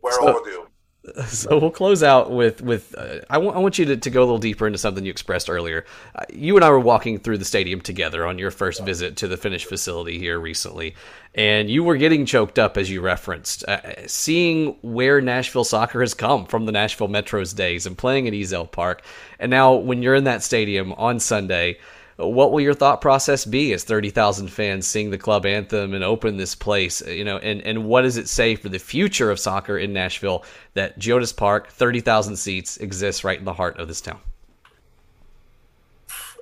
[0.00, 0.67] Where so, overdue.
[1.26, 4.20] so we'll close out with with uh, I, w- I want you to, to go
[4.20, 5.84] a little deeper into something you expressed earlier.
[6.14, 9.28] Uh, you and i were walking through the stadium together on your first visit to
[9.28, 10.94] the Finnish facility here recently
[11.34, 16.14] and you were getting choked up as you referenced uh, seeing where nashville soccer has
[16.14, 19.02] come from the nashville metros days and playing at ezell park.
[19.38, 21.78] And now when you're in that stadium on sunday
[22.18, 26.36] what will your thought process be as 30,000 fans sing the club anthem and open
[26.36, 29.78] this place, you know, and, and what does it say for the future of soccer
[29.78, 30.44] in Nashville
[30.74, 34.18] that Geodis Park, 30,000 seats, exists right in the heart of this town?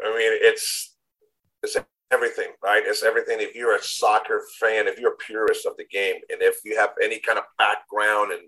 [0.02, 0.94] I mean, it's,
[1.62, 1.76] it's
[2.10, 2.82] everything, right?
[2.86, 3.40] It's everything.
[3.40, 6.78] If you're a soccer fan, if you're a purist of the game, and if you
[6.78, 8.42] have any kind of background and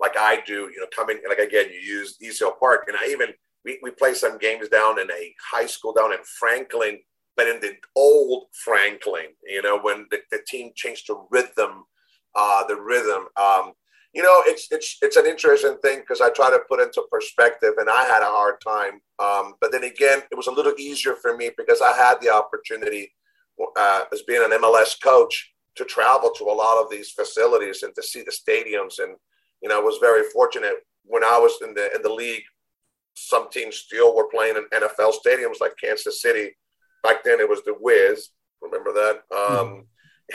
[0.00, 3.28] like I do, you know, coming, like again, you use Ezell Park, and I even,
[3.64, 6.98] we, we play some games down in a high school down in Franklin,
[7.36, 11.84] but in the old Franklin, you know, when the, the team changed to rhythm,
[12.34, 13.26] uh, the rhythm.
[13.36, 13.72] Um,
[14.12, 17.74] you know, it's it's it's an interesting thing because I try to put into perspective,
[17.78, 19.00] and I had a hard time.
[19.18, 22.30] Um, but then again, it was a little easier for me because I had the
[22.30, 23.14] opportunity
[23.76, 27.94] uh, as being an MLS coach to travel to a lot of these facilities and
[27.94, 28.98] to see the stadiums.
[28.98, 29.16] And
[29.62, 32.44] you know, I was very fortunate when I was in the in the league.
[33.14, 36.56] Some teams still were playing in NFL stadiums like Kansas City.
[37.02, 38.28] Back then, it was the Wiz.
[38.60, 39.22] Remember that?
[39.34, 39.84] Um, mm.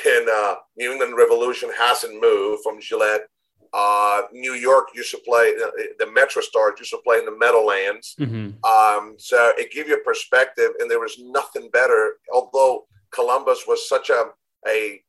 [0.05, 3.28] And uh, New England Revolution hasn't moved from Gillette
[3.73, 5.69] uh, New York used to play uh,
[5.99, 8.15] the Metro Stars used to play in the Meadowlands.
[8.19, 8.63] Mm-hmm.
[8.65, 12.13] Um, so it gave you a perspective, and there was nothing better.
[12.34, 14.30] Although Columbus was such a
[14.67, 15.01] a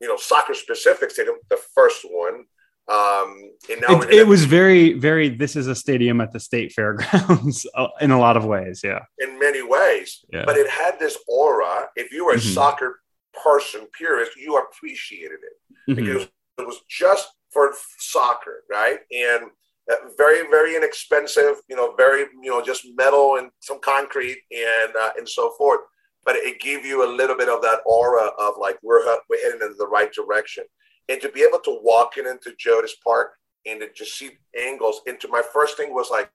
[0.00, 2.44] you know soccer specific stadium, the first one.
[2.88, 5.28] Um, and now it, it was very, very.
[5.28, 8.80] This is a stadium at the state fairgrounds uh, in a lot of ways.
[8.82, 10.24] Yeah, in many ways.
[10.32, 10.44] Yeah.
[10.44, 11.86] But it had this aura.
[11.94, 12.54] If you were a mm-hmm.
[12.54, 13.00] soccer
[13.42, 15.94] person, purist, you appreciated it mm-hmm.
[15.94, 16.28] because
[16.58, 18.98] it was just for soccer, right?
[19.12, 19.50] And
[19.90, 24.94] uh, very, very inexpensive, you know, very, you know, just metal and some concrete and
[24.96, 25.80] uh, and so forth.
[26.24, 29.60] But it gave you a little bit of that aura of like we're we're heading
[29.62, 30.64] in the right direction,
[31.08, 33.32] and to be able to walk in into Geodis Park
[33.66, 35.00] and to just see angles.
[35.06, 36.30] Into my first thing was like,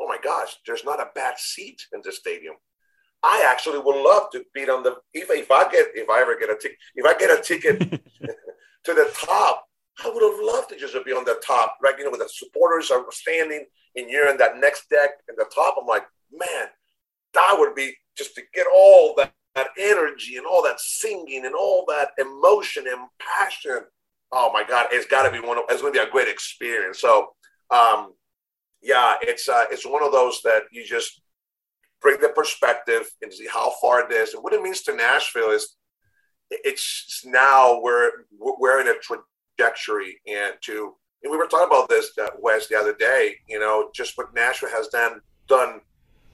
[0.00, 2.54] oh my gosh, there's not a bad seat in the stadium.
[3.22, 6.36] I actually would love to be on the if, if I get if I ever
[6.36, 7.78] get a ticket if I get a ticket
[8.84, 9.66] to the top
[10.04, 11.96] I would have loved to just be on the top, right?
[11.98, 15.46] You know, with the supporters are standing and you're in that next deck in the
[15.54, 15.76] top.
[15.80, 16.68] I'm like, man,
[17.34, 21.54] that would be just to get all that, that energy and all that singing and
[21.54, 23.80] all that emotion and passion.
[24.32, 26.28] Oh my God, it's got to be one of, it's going to be a great
[26.28, 27.00] experience.
[27.00, 27.28] So,
[27.70, 28.14] um,
[28.80, 31.20] yeah, it's, uh, it's one of those that you just
[32.00, 34.34] bring the perspective and see how far it is.
[34.34, 35.76] And what it means to Nashville is
[36.50, 42.10] it's now we're, we're in a trajectory and to and we were talking about this
[42.18, 43.36] uh, Wes the other day.
[43.46, 45.80] You know, just what Nashville has done done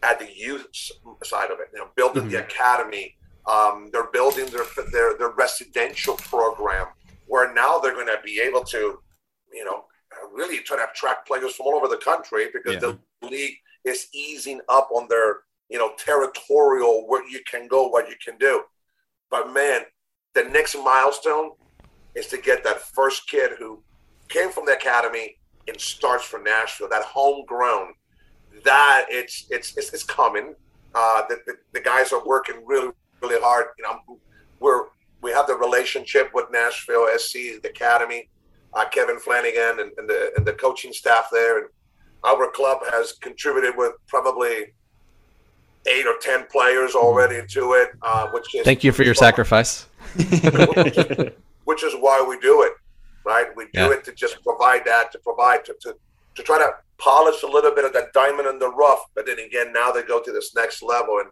[0.02, 0.66] at the youth
[1.24, 1.68] side of it.
[1.72, 2.32] You know, building mm-hmm.
[2.32, 3.14] the academy.
[3.50, 6.88] Um, they're building their, their their residential program
[7.26, 9.00] where now they're going to be able to,
[9.52, 9.84] you know,
[10.32, 12.92] really try to attract players from all over the country because yeah.
[13.20, 18.08] the league is easing up on their you know territorial where you can go, what
[18.08, 18.62] you can do.
[19.30, 19.82] But man,
[20.34, 21.52] the next milestone
[22.14, 23.82] is to get that first kid who
[24.28, 25.36] came from the academy
[25.66, 27.94] and starts for Nashville, that homegrown.
[28.64, 30.54] That it's it's it's, it's coming.
[30.94, 32.92] Uh, the, the, the guys are working really
[33.22, 33.66] really hard.
[33.78, 34.18] You know,
[34.60, 34.84] we're
[35.22, 38.28] we have the relationship with Nashville SC, the academy,
[38.74, 41.68] uh, Kevin Flanagan, and, and, the and the coaching staff there, and
[42.24, 44.72] our club has contributed with probably
[45.86, 47.90] eight or ten players already to it.
[48.02, 49.28] Uh, which is thank you for your fun.
[49.28, 49.86] sacrifice.
[51.64, 52.72] which is why we do it,
[53.24, 53.48] right?
[53.56, 53.92] We do yeah.
[53.92, 55.94] it to just provide that, to provide, to, to,
[56.34, 59.00] to try to polish a little bit of that diamond in the rough.
[59.14, 61.20] But then again, now they go to this next level.
[61.20, 61.30] And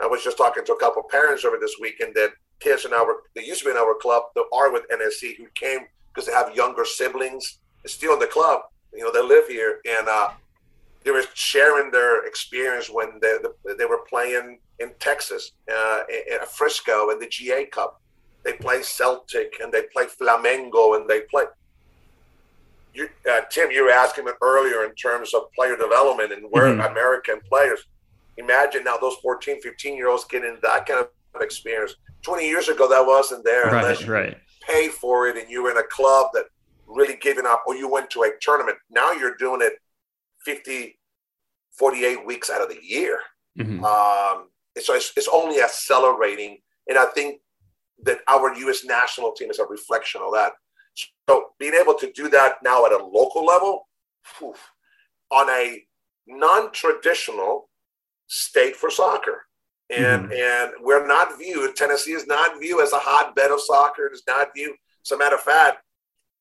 [0.00, 2.30] I was just talking to a couple parents over this weekend that
[2.60, 5.46] kids in our, they used to be in our club, that are with NSC who
[5.54, 5.80] came
[6.12, 8.62] because they have younger siblings, still in the club.
[8.92, 9.80] You know, they live here.
[9.88, 10.30] And, uh,
[11.02, 13.38] they were sharing their experience when they,
[13.78, 18.00] they were playing in Texas, uh, in Frisco, in the GA Cup
[18.44, 21.44] they play Celtic and they play Flamengo and they play.
[22.92, 26.64] You, uh, Tim, you were asking me earlier in terms of player development and where
[26.64, 26.80] mm-hmm.
[26.80, 27.80] American players.
[28.36, 31.94] Imagine now those 14, 15 year olds getting that kind of experience.
[32.22, 34.36] 20 years ago, that wasn't there right, unless you right.
[34.66, 36.46] paid for it and you were in a club that
[36.86, 38.76] really giving up or you went to a tournament.
[38.90, 39.74] Now you're doing it
[40.44, 40.98] 50,
[41.78, 43.20] 48 weeks out of the year.
[43.58, 43.84] Mm-hmm.
[43.84, 44.48] Um,
[44.80, 46.58] so it's, it's only accelerating.
[46.88, 47.40] And I think
[48.02, 48.84] that our U.S.
[48.84, 50.52] national team is a reflection of that.
[51.28, 53.88] So being able to do that now at a local level,
[54.38, 54.54] whew,
[55.30, 55.84] on a
[56.26, 57.68] non-traditional
[58.26, 59.46] state for soccer,
[59.90, 60.32] and mm-hmm.
[60.32, 61.76] and we're not viewed.
[61.76, 64.06] Tennessee is not viewed as a hotbed of soccer.
[64.06, 64.76] It is not viewed.
[65.04, 65.78] As a matter of fact,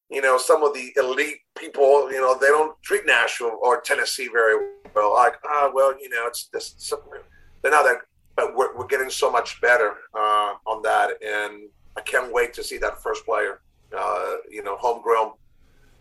[0.09, 4.27] you know, some of the elite people, you know, they don't treat Nashville or Tennessee
[4.27, 5.13] very well.
[5.13, 6.93] Like, ah, oh, well, you know, it's this.
[7.61, 7.99] They're not that
[8.39, 12.63] but we're, we're getting so much better uh, on that, and I can't wait to
[12.63, 13.61] see that first player,
[13.97, 15.33] uh, you know, homegrown,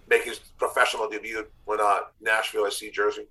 [0.09, 3.26] make his professional debut when uh, Nashville SC jersey.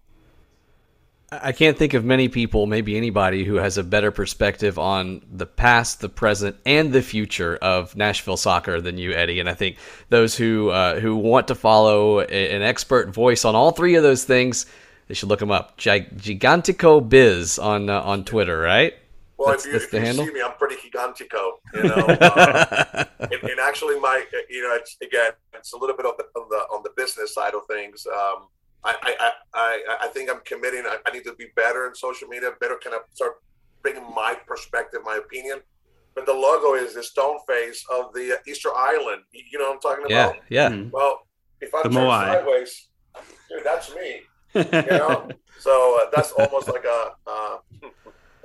[1.30, 5.46] I can't think of many people, maybe anybody, who has a better perspective on the
[5.46, 9.42] past, the present, and the future of Nashville soccer than you, Eddie.
[9.42, 9.76] And I think
[10.08, 14.24] those who uh, who want to follow an expert voice on all three of those
[14.24, 14.68] things
[15.08, 15.78] they should look him up.
[15.78, 18.94] Gigantico Biz on uh, on Twitter, right?
[19.38, 21.96] Well, that's, if you, if you see me, I'm pretty gigantico, you know.
[21.96, 26.26] uh, and, and, actually, my you know, it's again, it's a little bit on the
[26.40, 28.06] on the, on the business side of things.
[28.08, 28.48] Um,
[28.84, 30.84] I, I, I, I think I'm committing.
[30.86, 33.34] I, I, need to be better in social media, better kind of start
[33.82, 35.60] bringing my perspective, my opinion.
[36.16, 39.24] but the logo is the stone face of the Easter Island.
[39.34, 40.36] You know what I'm talking about?
[40.50, 40.70] yeah.
[40.70, 40.92] Mhm.
[40.92, 41.28] Well,
[41.62, 42.26] if I The turn Moai.
[42.26, 42.88] sideways,
[43.50, 44.22] dude, that's me.
[44.56, 45.30] You know,
[45.60, 47.58] so uh, that's almost like a uh,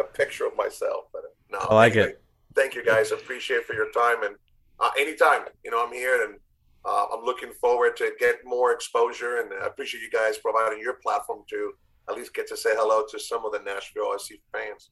[0.02, 1.04] a picture of myself.
[1.12, 2.22] But no, I like it.
[2.54, 3.12] Thank you guys.
[3.12, 4.36] Appreciate for your time and
[4.80, 5.42] uh, anytime.
[5.64, 6.38] You know, I'm here and
[6.84, 10.94] uh, I'm looking forward to get more exposure and I appreciate you guys providing your
[10.94, 11.72] platform to
[12.08, 14.90] at least get to say hello to some of the Nashville SC fans.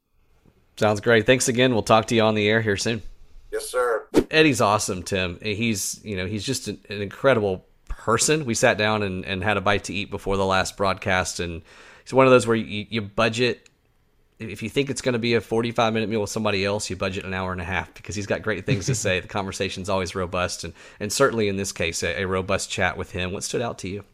[0.77, 1.27] Sounds great.
[1.27, 1.73] Thanks again.
[1.73, 3.03] We'll talk to you on the air here soon.
[3.53, 4.07] Yes, sir.
[4.31, 5.39] Eddie's awesome, Tim.
[5.43, 8.45] He's you know he's just an, an incredible person.
[8.45, 11.63] We sat down and, and had a bite to eat before the last broadcast, and
[12.05, 13.69] he's one of those where you, you budget.
[14.41, 16.97] If you think it's going to be a 45 minute meal with somebody else, you
[16.97, 19.21] budget an hour and a half because he's got great things to say.
[19.21, 23.13] the conversation's always robust, and, and certainly in this case, a, a robust chat with
[23.13, 23.33] him.
[23.33, 24.05] What stood out to you?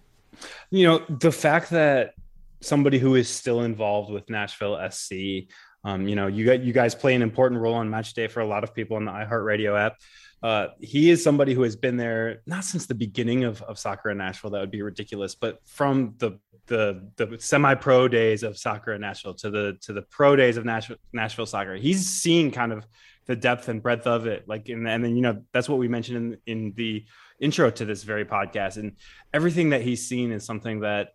[0.70, 2.14] you know the fact that
[2.60, 5.48] somebody who is still involved with Nashville SC
[5.84, 8.40] um, you know you got you guys play an important role on match day for
[8.40, 9.96] a lot of people on the iHeartRadio app
[10.42, 14.10] uh, he is somebody who has been there not since the beginning of, of soccer
[14.10, 18.92] in Nashville that would be ridiculous but from the the the semi-pro days of soccer
[18.92, 22.72] in Nashville to the to the pro days of Nashville Nashville soccer he's seen kind
[22.72, 22.86] of
[23.26, 25.88] the depth and breadth of it like and, and then you know that's what we
[25.88, 27.04] mentioned in, in the
[27.40, 28.96] intro to this very podcast and
[29.32, 31.10] everything that he's seen is something that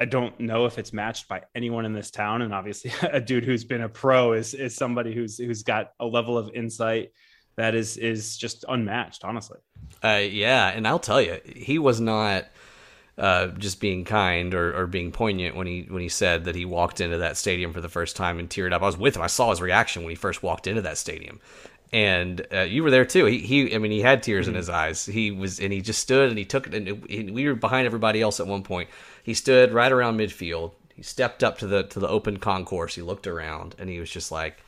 [0.00, 2.40] I don't know if it's matched by anyone in this town.
[2.40, 6.06] And obviously, a dude who's been a pro is is somebody who's who's got a
[6.06, 7.12] level of insight
[7.56, 9.58] that is is just unmatched, honestly.
[10.02, 12.46] Uh, yeah, and I'll tell you, he was not
[13.20, 16.64] uh, just being kind or, or being poignant when he when he said that he
[16.64, 18.80] walked into that stadium for the first time and teared up.
[18.80, 19.22] I was with him.
[19.22, 21.38] I saw his reaction when he first walked into that stadium,
[21.92, 23.26] and uh, you were there too.
[23.26, 25.04] He, he I mean, he had tears in his eyes.
[25.04, 26.74] He was, and he just stood and he took it.
[26.74, 28.88] And, it, and we were behind everybody else at one point.
[29.22, 30.72] He stood right around midfield.
[30.94, 32.94] He stepped up to the to the open concourse.
[32.94, 34.62] He looked around and he was just like,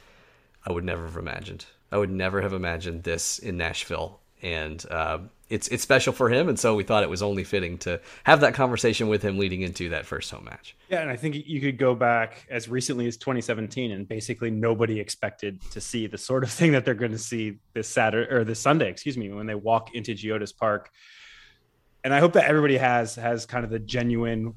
[0.67, 1.65] I would never have imagined.
[1.91, 5.21] I would never have imagined this in Nashville, and uh,
[5.53, 6.49] it's it's special for him.
[6.49, 9.61] And so we thought it was only fitting to have that conversation with him leading
[9.61, 10.75] into that first home match.
[10.89, 14.99] Yeah, and I think you could go back as recently as 2017, and basically nobody
[14.99, 18.45] expected to see the sort of thing that they're going to see this Saturday or
[18.45, 20.91] this Sunday, excuse me, when they walk into Geodis Park.
[22.05, 24.55] And I hope that everybody has has kind of the genuine,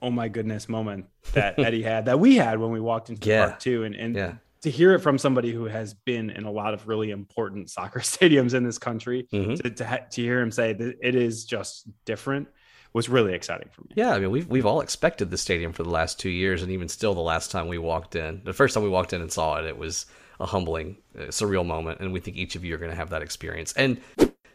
[0.00, 3.28] oh my goodness moment that Eddie had, that we had when we walked into the
[3.30, 3.46] Yeah.
[3.46, 4.32] park too, and and Yeah.
[4.62, 8.00] To hear it from somebody who has been in a lot of really important soccer
[8.00, 9.60] stadiums in this country, Mhm.
[9.62, 12.48] to, to, ha- to hear him say that it is just different
[12.94, 13.88] was really exciting for me.
[13.94, 16.72] Yeah, I mean we've we've all expected the stadium for the last two years, and
[16.72, 19.30] even still, the last time we walked in, the first time we walked in and
[19.30, 20.06] saw it, it was
[20.40, 23.10] a humbling, uh, surreal moment, and we think each of you are going to have
[23.10, 24.00] that experience, and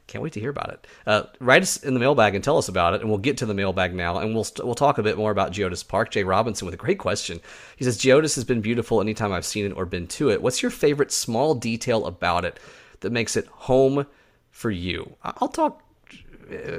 [0.08, 0.88] can't wait to hear about it.
[1.06, 3.46] Uh, write us in the mailbag and tell us about it, and we'll get to
[3.46, 6.12] the mailbag now, and we'll st- we'll talk a bit more about Geodis Park.
[6.12, 7.40] Jay Robinson with a great question.
[7.78, 10.42] He says Geodis has been beautiful anytime I've seen it or been to it.
[10.42, 12.60] What's your favorite small detail about it
[13.00, 14.06] that makes it home
[14.52, 15.16] for you?
[15.24, 15.83] I'll talk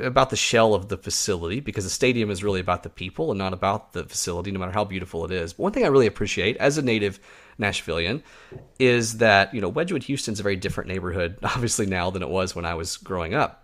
[0.03, 3.39] about the shell of the facility because the stadium is really about the people and
[3.39, 5.53] not about the facility, no matter how beautiful it is.
[5.53, 7.21] But one thing I really appreciate as a native
[7.59, 8.23] Nashvilleian
[8.79, 12.55] is that, you know, Wedgewood Houston's a very different neighborhood, obviously, now than it was
[12.55, 13.64] when I was growing up.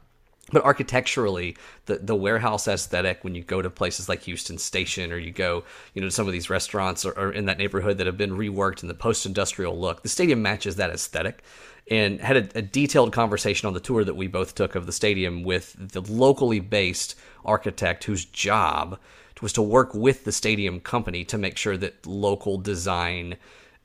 [0.52, 5.18] But architecturally, the, the warehouse aesthetic, when you go to places like Houston Station or
[5.18, 8.06] you go, you know, to some of these restaurants or, or in that neighborhood that
[8.06, 11.42] have been reworked in the post industrial look, the stadium matches that aesthetic.
[11.90, 14.92] And had a, a detailed conversation on the tour that we both took of the
[14.92, 18.98] stadium with the locally based architect whose job
[19.40, 23.36] was to work with the stadium company to make sure that local design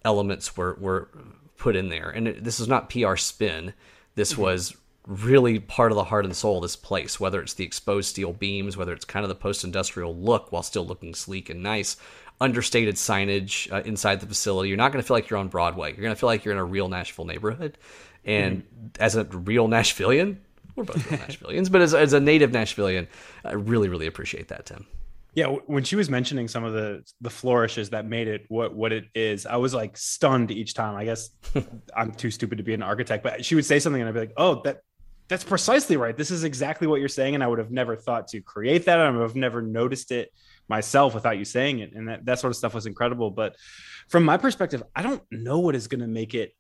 [0.04, 1.10] elements were, were
[1.58, 2.10] put in there.
[2.10, 3.74] And it, this is not PR spin.
[4.16, 4.42] This mm-hmm.
[4.42, 4.76] was
[5.08, 8.34] really part of the heart and soul of this place, whether it's the exposed steel
[8.34, 11.98] beams, whether it's kind of the post industrial look while still looking sleek and nice,
[12.42, 14.70] understated signage uh, inside the facility.
[14.70, 15.92] You're not going to feel like you're on Broadway.
[15.92, 17.78] You're going to feel like you're in a real Nashville neighborhood.
[18.26, 18.64] And
[19.00, 20.38] as a real Nashvilleian,
[20.76, 23.08] we're both real Nashvilleians, but as, as a native Nashvilleian,
[23.44, 24.86] I really, really appreciate that, Tim.
[25.36, 28.94] Yeah, when she was mentioning some of the the flourishes that made it what what
[28.94, 30.96] it is, I was like stunned each time.
[30.96, 31.30] I guess
[31.96, 34.22] I'm too stupid to be an architect, but she would say something and I'd be
[34.22, 34.80] like, "Oh, that
[35.28, 36.16] that's precisely right.
[36.16, 39.00] This is exactly what you're saying." And I would have never thought to create that.
[39.00, 40.32] I would have never noticed it
[40.68, 41.94] myself without you saying it.
[41.94, 43.32] And that that sort of stuff was incredible.
[43.32, 43.56] But
[44.08, 46.54] from my perspective, I don't know what is going to make it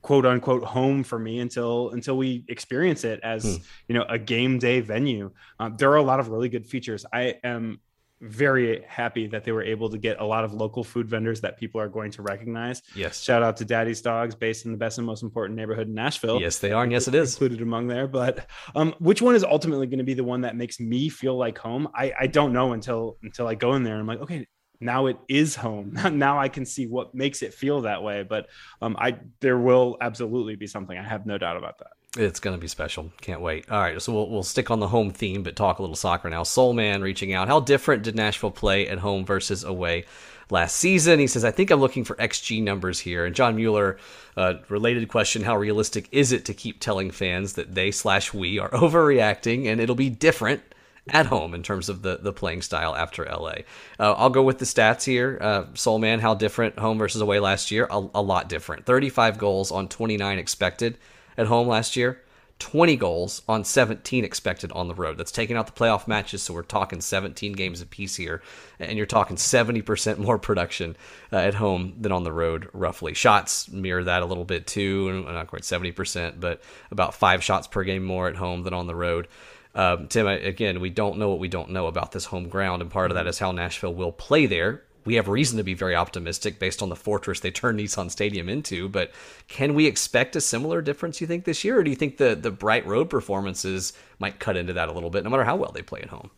[0.00, 3.62] quote unquote home for me until until we experience it as Hmm.
[3.88, 5.30] you know a game day venue
[5.60, 7.78] um, there are a lot of really good features i am
[8.22, 11.58] very happy that they were able to get a lot of local food vendors that
[11.58, 13.22] people are going to recognize Yes.
[13.22, 16.40] shout out to daddy's dogs based in the best and most important neighborhood in nashville
[16.40, 16.84] Yes, they are.
[16.84, 17.34] And yes, it is.
[17.34, 20.56] included among there but um, which one is ultimately going to be the one that
[20.56, 23.94] makes me feel like home I, I don't know until until i go in there
[23.94, 24.46] and i'm like okay
[24.80, 25.92] now it is home.
[26.12, 28.24] now I can see what makes it feel that way.
[28.24, 28.48] But
[28.80, 30.98] um, I there will absolutely be something.
[30.98, 31.92] I have no doubt about that.
[32.18, 33.10] It's going to be special.
[33.22, 33.70] Can't wait.
[33.70, 36.28] All right, so we'll, we'll stick on the home theme, but talk a little soccer
[36.28, 36.42] now.
[36.42, 37.48] Soul Man reaching out.
[37.48, 40.04] How different did Nashville play at home versus away
[40.50, 41.18] last season?
[41.18, 43.24] He says, I think I'm looking for XG numbers here.
[43.24, 43.96] And John Mueller,
[44.36, 48.58] uh, related question, how realistic is it to keep telling fans that they slash we
[48.58, 50.62] are overreacting and it'll be different
[51.08, 53.54] at home in terms of the, the playing style after LA.
[53.98, 55.38] Uh, I'll go with the stats here.
[55.40, 57.86] Uh, Soul Man, how different home versus away last year?
[57.90, 58.84] A, a lot different.
[58.84, 60.98] 35 goals on 29 expected
[61.36, 62.22] at home last year.
[62.62, 65.18] 20 goals on 17 expected on the road.
[65.18, 68.40] That's taking out the playoff matches, so we're talking 17 games apiece here,
[68.78, 70.96] and you're talking 70% more production
[71.32, 73.14] uh, at home than on the road, roughly.
[73.14, 77.82] Shots mirror that a little bit too, not quite 70%, but about five shots per
[77.82, 79.26] game more at home than on the road.
[79.74, 82.90] Um, Tim, again, we don't know what we don't know about this home ground, and
[82.92, 85.96] part of that is how Nashville will play there we have reason to be very
[85.96, 88.88] optimistic based on the fortress they turned Nissan Stadium into.
[88.88, 89.12] But
[89.48, 91.78] can we expect a similar difference, you think, this year?
[91.78, 95.10] Or do you think the, the bright road performances might cut into that a little
[95.10, 96.30] bit, no matter how well they play at home?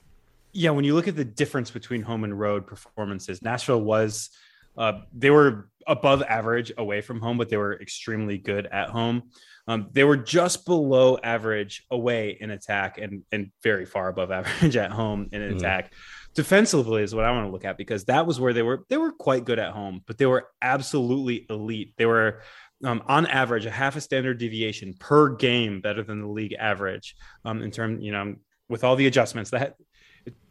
[0.53, 4.31] Yeah, when you look at the difference between home and road performances, Nashville was,
[4.79, 9.25] uh, they were above average away from home, but they were extremely good at home.
[9.67, 14.77] Um, they were just below average away in attack and, and very far above average
[14.77, 15.57] at home in mm-hmm.
[15.57, 15.93] attack
[16.35, 18.97] defensively is what I want to look at because that was where they were they
[18.97, 21.95] were quite good at home, but they were absolutely elite.
[21.97, 22.43] They were
[22.85, 27.17] um, on average a half a standard deviation per game better than the league average
[27.45, 28.35] um, in terms you know
[28.69, 29.77] with all the adjustments that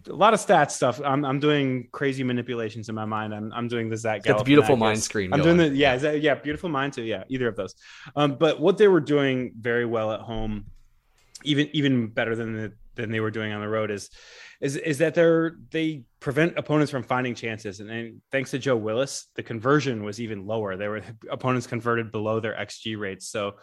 [0.10, 1.02] a lot of stats stuff.
[1.04, 3.34] I'm, I'm doing crazy manipulations in my mind.
[3.34, 4.24] I'm, I'm doing the Zach.
[4.24, 5.34] Got the beautiful mind screen.
[5.34, 5.58] I'm going.
[5.58, 7.04] doing the yeah, that, yeah, beautiful mind too.
[7.04, 7.76] Yeah, either of those.
[8.16, 10.66] Um, but what they were doing very well at home,
[11.44, 14.10] even even better than the, than they were doing on the road, is
[14.64, 17.82] is is that they're they prevent opponents from finding chances.
[17.82, 20.78] And, and thanks to Joe Willis, the conversion was even lower.
[20.78, 23.28] There were opponents converted below their XG rates.
[23.28, 23.56] So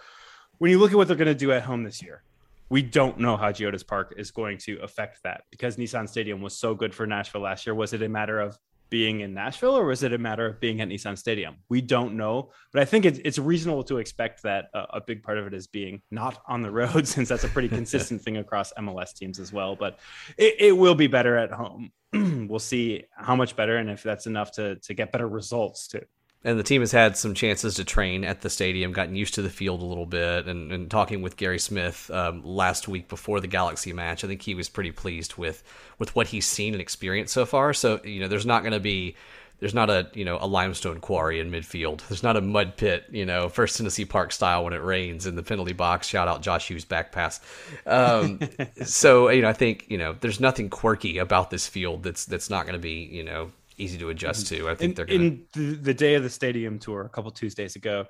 [0.59, 2.22] when you look at what they're going to do at home this year,
[2.68, 6.59] we don't know how Geodis Park is going to affect that because Nissan Stadium was
[6.59, 7.74] so good for Nashville last year.
[7.74, 8.59] Was it a matter of
[8.90, 11.56] being in Nashville, or was it a matter of being at Nissan Stadium?
[11.68, 15.22] We don't know, but I think it's, it's reasonable to expect that a, a big
[15.22, 18.36] part of it is being not on the road, since that's a pretty consistent thing
[18.36, 19.76] across MLS teams as well.
[19.76, 19.98] But
[20.36, 21.92] it, it will be better at home.
[22.12, 26.02] we'll see how much better, and if that's enough to to get better results too
[26.42, 29.42] and the team has had some chances to train at the stadium, gotten used to
[29.42, 33.40] the field a little bit, and, and talking with Gary Smith um, last week before
[33.40, 35.62] the Galaxy match, I think he was pretty pleased with
[35.98, 37.74] with what he's seen and experienced so far.
[37.74, 39.16] So you know, there's not going to be
[39.60, 42.00] there's not a you know a limestone quarry in midfield.
[42.08, 45.36] There's not a mud pit, you know, First Tennessee Park style when it rains in
[45.36, 46.08] the penalty box.
[46.08, 47.40] Shout out Josh Hughes back pass.
[47.86, 48.40] Um,
[48.82, 52.48] so you know, I think you know there's nothing quirky about this field that's that's
[52.48, 54.69] not going to be you know easy to adjust to.
[54.69, 55.19] I think in, they're gonna...
[55.19, 58.07] in the, the, day of the stadium tour a couple Tuesdays ago.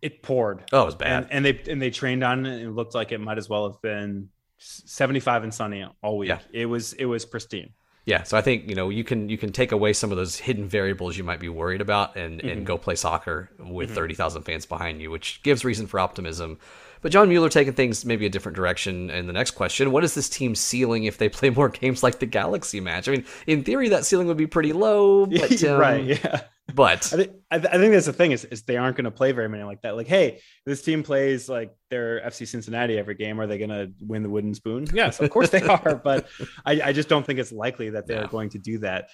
[0.00, 0.64] It poured.
[0.72, 1.28] Oh, it was bad.
[1.30, 2.54] And, and they and they trained on it.
[2.54, 4.28] And it looked like it might as well have been
[4.58, 6.28] 75 and sunny all week.
[6.28, 6.40] Yeah.
[6.52, 7.72] It was it was pristine.
[8.04, 10.36] Yeah, so I think you know you can you can take away some of those
[10.36, 12.48] hidden variables you might be worried about and mm-hmm.
[12.48, 13.94] and go play soccer with mm-hmm.
[13.94, 16.58] thirty thousand fans behind you, which gives reason for optimism.
[17.02, 19.90] But John Mueller taking things maybe a different direction in the next question.
[19.92, 23.08] What is this team ceiling if they play more games like the Galaxy match?
[23.08, 25.26] I mean, in theory, that ceiling would be pretty low.
[25.42, 26.42] But, um, right, yeah.
[26.72, 29.32] But I think, I think that's the thing is, is they aren't going to play
[29.32, 29.96] very many like that.
[29.96, 33.40] Like, hey, this team plays like their FC Cincinnati every game.
[33.40, 34.86] Are they going to win the wooden spoon?
[34.92, 35.96] Yes, of course they are.
[35.96, 36.28] But
[36.64, 38.28] I, I just don't think it's likely that they're yeah.
[38.28, 39.08] going to do that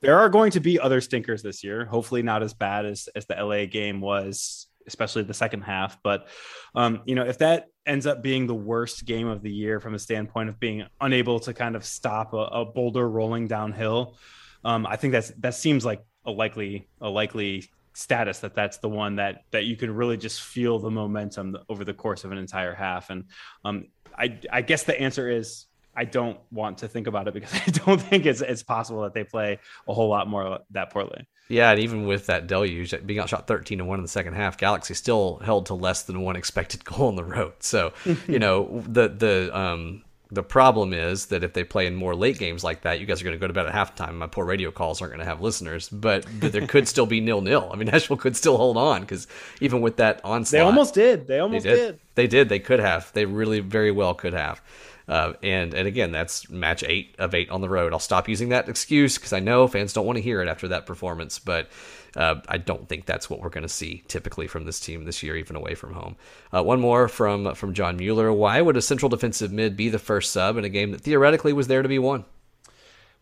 [0.00, 1.84] there are going to be other stinkers this year.
[1.84, 6.02] Hopefully, not as bad as as the LA game was especially the second half.
[6.02, 6.26] But
[6.74, 9.94] um, you know, if that ends up being the worst game of the year from
[9.94, 14.16] a standpoint of being unable to kind of stop a, a boulder rolling downhill,
[14.64, 18.88] um, I think that's that seems like a likely a likely status that that's the
[18.88, 22.38] one that that you can really just feel the momentum over the course of an
[22.38, 23.10] entire half.
[23.10, 23.24] And
[23.64, 23.86] um,
[24.16, 25.66] I I guess the answer is
[25.98, 29.14] I don't want to think about it because I don't think it's it's possible that
[29.14, 29.58] they play
[29.88, 31.26] a whole lot more that poorly.
[31.48, 34.58] Yeah, and even with that deluge being outshot 13 to 1 in the second half,
[34.58, 37.54] Galaxy still held to less than one expected goal on the road.
[37.60, 37.92] So,
[38.28, 42.38] you know, the the um the problem is that if they play in more late
[42.38, 44.14] games like that, you guys are going to go to bed at halftime.
[44.14, 47.20] My poor radio calls aren't going to have listeners, but, but there could still be
[47.20, 47.70] nil nil.
[47.72, 49.26] I mean, Nashville could still hold on because
[49.62, 51.26] even with that onslaught, they almost did.
[51.26, 51.76] They almost they did.
[51.76, 52.00] did.
[52.14, 52.48] They did.
[52.50, 53.10] They could have.
[53.14, 54.60] They really very well could have.
[55.08, 57.92] Uh, and and again, that's match eight of eight on the road.
[57.92, 60.68] I'll stop using that excuse because I know fans don't want to hear it after
[60.68, 61.68] that performance, but
[62.16, 65.22] uh, I don't think that's what we're going to see typically from this team this
[65.22, 66.16] year, even away from home.
[66.54, 68.32] Uh, one more from from John Mueller.
[68.32, 71.54] Why would a central defensive mid be the first sub in a game that theoretically
[71.54, 72.24] was there to be won?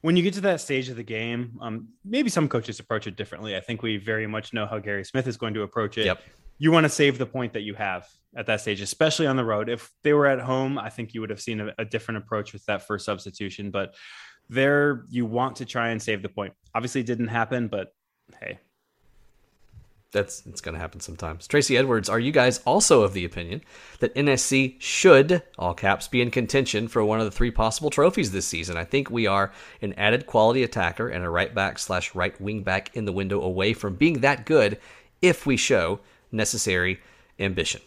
[0.06, 3.16] when you get to that stage of the game, um, maybe some coaches approach it
[3.16, 3.56] differently.
[3.56, 6.06] I think we very much know how Gary Smith is going to approach it.
[6.06, 6.22] Yep.
[6.58, 9.44] You want to save the point that you have at that stage, especially on the
[9.44, 9.68] road.
[9.68, 12.52] If they were at home, I think you would have seen a, a different approach
[12.52, 13.70] with that first substitution.
[13.70, 13.94] But
[14.48, 16.52] there, you want to try and save the point.
[16.74, 17.88] Obviously, didn't happen, but
[18.40, 18.58] hey,
[20.12, 21.46] that's it's going to happen sometimes.
[21.46, 23.62] Tracy Edwards, are you guys also of the opinion
[23.98, 28.32] that NSC should, all caps, be in contention for one of the three possible trophies
[28.32, 28.76] this season?
[28.76, 29.52] I think we are
[29.82, 33.42] an added quality attacker and a right back slash right wing back in the window
[33.42, 34.78] away from being that good
[35.20, 36.00] if we show
[36.30, 37.00] necessary
[37.38, 37.80] ambition.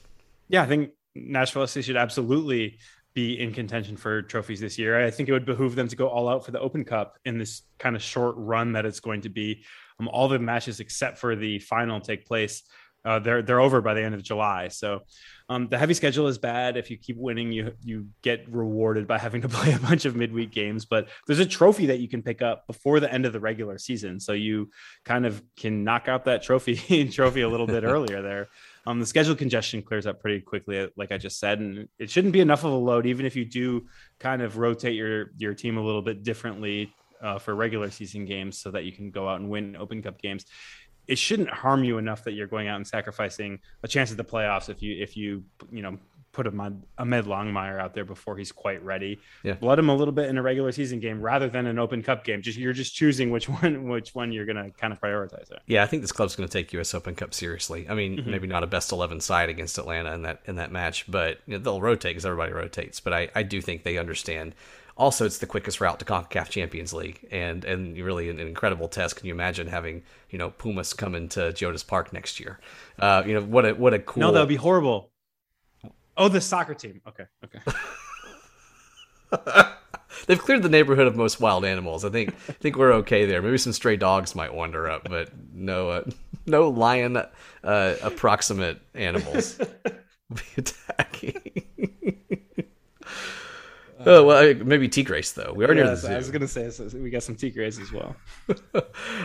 [0.49, 2.79] Yeah, I think Nashville SC should absolutely
[3.13, 5.03] be in contention for trophies this year.
[5.03, 7.37] I think it would behoove them to go all out for the Open Cup in
[7.37, 9.63] this kind of short run that it's going to be.
[9.99, 12.63] Um, all the matches except for the final take place.
[13.05, 14.67] Uh, they're they're over by the end of July.
[14.67, 15.01] So
[15.47, 16.75] um, the heavy schedule is bad.
[16.75, 20.15] If you keep winning, you you get rewarded by having to play a bunch of
[20.15, 20.85] midweek games.
[20.85, 23.77] But there's a trophy that you can pick up before the end of the regular
[23.77, 24.69] season, so you
[25.05, 28.49] kind of can knock out that trophy trophy a little bit earlier there.
[28.89, 32.33] Um, the schedule congestion clears up pretty quickly, like I just said, and it shouldn't
[32.33, 33.85] be enough of a load, even if you do
[34.17, 36.91] kind of rotate your your team a little bit differently
[37.21, 40.19] uh, for regular season games, so that you can go out and win Open Cup
[40.19, 40.47] games.
[41.07, 44.25] It shouldn't harm you enough that you're going out and sacrificing a chance at the
[44.25, 45.99] playoffs if you if you you know
[46.31, 49.19] put a, Ahmed Longmire out there before he's quite ready.
[49.43, 49.53] Yeah.
[49.53, 52.23] Blood him a little bit in a regular season game rather than an Open Cup
[52.23, 52.41] game.
[52.41, 55.47] Just you're just choosing which one which one you're going to kind of prioritize.
[55.47, 55.59] There.
[55.67, 56.93] Yeah, I think this club's going to take U.S.
[56.93, 57.87] Open Cup seriously.
[57.89, 58.31] I mean, mm-hmm.
[58.31, 61.57] maybe not a best eleven side against Atlanta in that in that match, but you
[61.57, 62.99] know, they'll rotate because everybody rotates.
[62.99, 64.55] But I I do think they understand.
[64.97, 68.89] Also, it's the quickest route to CONCACAF Champions League, and and really an, an incredible
[68.89, 69.15] test.
[69.15, 72.59] Can you imagine having you know Pumas come into Geodis Park next year?
[72.99, 74.21] Uh, you know what a what a cool.
[74.21, 75.11] No, that would be horrible.
[76.19, 77.01] Oh, the soccer team.
[77.07, 77.59] Okay, okay.
[80.27, 82.03] They've cleared the neighborhood of most wild animals.
[82.03, 83.41] I think I think we're okay there.
[83.41, 86.03] Maybe some stray dogs might wander up, but no uh,
[86.45, 87.17] no lion
[87.63, 89.57] uh, approximate animals
[90.29, 91.95] will be attacking.
[94.05, 95.53] oh well, maybe Tigres though.
[95.55, 96.07] We are yeah, near the zoo.
[96.09, 98.15] I was gonna say so we got some Tigres as well.
[98.73, 98.81] All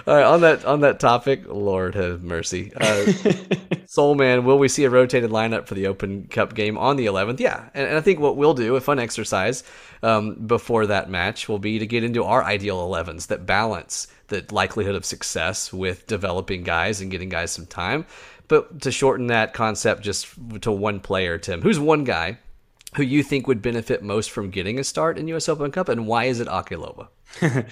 [0.06, 2.72] right, on that on that topic, Lord have mercy.
[2.76, 3.12] Uh,
[3.86, 7.06] Soul Man, will we see a rotated lineup for the Open Cup game on the
[7.06, 7.38] 11th?
[7.38, 9.62] Yeah, and, and I think what we'll do, a fun exercise
[10.02, 14.44] um, before that match, will be to get into our ideal 11s that balance the
[14.50, 18.06] likelihood of success with developing guys and getting guys some time.
[18.48, 20.28] But to shorten that concept just
[20.62, 22.38] to one player, Tim, who's one guy
[22.96, 26.06] who you think would benefit most from getting a start in US Open Cup, and
[26.06, 27.08] why is it Aké Loba?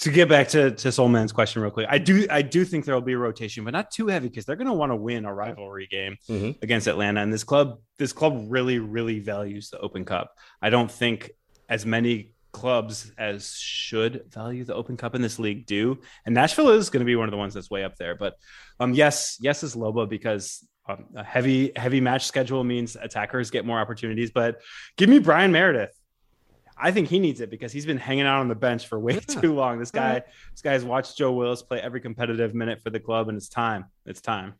[0.00, 2.94] to get back to to Soulman's question real quick, I do I do think there
[2.94, 5.24] will be a rotation, but not too heavy because they're going to want to win
[5.24, 6.52] a rivalry game mm-hmm.
[6.62, 10.32] against Atlanta, and this club this club really really values the Open Cup.
[10.62, 11.30] I don't think
[11.68, 16.70] as many clubs as should value the Open Cup in this league do, and Nashville
[16.70, 18.14] is going to be one of the ones that's way up there.
[18.14, 18.34] But
[18.78, 23.64] um, yes, yes is Loba because um, a heavy heavy match schedule means attackers get
[23.64, 24.30] more opportunities.
[24.30, 24.60] But
[24.96, 25.96] give me Bryan Meredith.
[26.82, 29.14] I think he needs it because he's been hanging out on the bench for way
[29.14, 29.20] yeah.
[29.40, 29.78] too long.
[29.78, 33.28] This guy, this guy has watched Joe Willis play every competitive minute for the club,
[33.28, 33.84] and it's time.
[34.06, 34.54] It's time.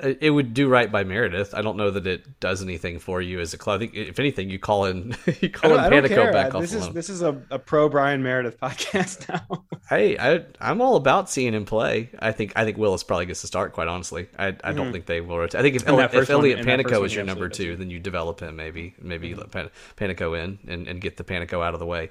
[0.00, 1.54] It would do right by Meredith.
[1.54, 3.76] I don't know that it does anything for you as a club.
[3.76, 6.88] I think if anything, you call in you call in Panicco back this off.
[6.88, 9.64] Is, this is a, a, pro Bryan Meredith podcast now.
[9.88, 12.10] hey, I, I'm all about seeing him play.
[12.18, 13.72] I think I think Willis probably gets to start.
[13.72, 14.76] Quite honestly, I, I mm-hmm.
[14.76, 15.38] don't think they will.
[15.38, 15.60] Rotate.
[15.60, 18.56] I think if, if Elliot one, Panicco is your number two, then you develop him.
[18.56, 19.40] Maybe maybe mm-hmm.
[19.40, 22.10] let Pan, Panicco in and, and get the Panicco out of the way.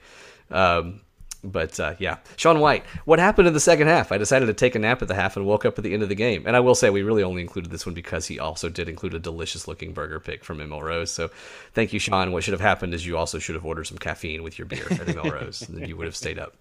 [0.49, 1.01] Um,
[1.43, 2.85] but uh, yeah, Sean White.
[3.05, 4.11] What happened in the second half?
[4.11, 6.03] I decided to take a nap at the half and woke up at the end
[6.03, 6.43] of the game.
[6.45, 9.13] And I will say we really only included this one because he also did include
[9.13, 11.11] a delicious looking burger pick from ML Rose.
[11.11, 11.29] So
[11.73, 12.31] thank you, Sean.
[12.31, 14.85] What should have happened is you also should have ordered some caffeine with your beer
[14.91, 16.55] at ML Rose, and then you would have stayed up.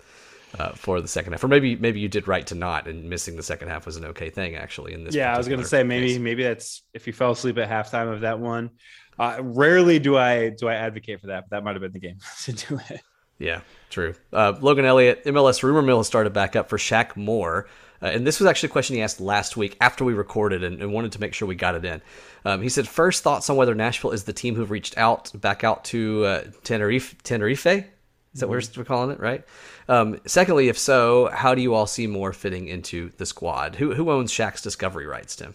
[0.59, 3.37] Uh, for the second half, or maybe maybe you did right to not, and missing
[3.37, 4.93] the second half was an okay thing actually.
[4.93, 6.19] In this, yeah, I was going to say maybe case.
[6.19, 8.71] maybe that's if you fell asleep at halftime of that one.
[9.17, 12.01] Uh, rarely do I do I advocate for that, but that might have been the
[12.01, 13.01] game to do it.
[13.41, 14.15] Yeah, true.
[14.33, 17.67] Uh, Logan Elliott, MLS rumor mill has started back up for Shaq Moore.
[18.03, 20.81] Uh, and this was actually a question he asked last week after we recorded and,
[20.81, 22.01] and wanted to make sure we got it in.
[22.45, 25.65] Um, he said, first thoughts on whether Nashville is the team who reached out back
[25.65, 27.21] out to uh, Tenerife.
[27.23, 27.67] Tenerife?
[27.67, 28.55] Is that mm-hmm.
[28.55, 29.45] what we're calling it, right?
[29.89, 33.75] Um, secondly, if so, how do you all see Moore fitting into the squad?
[33.77, 35.55] Who who owns Shaq's discovery rights, Tim?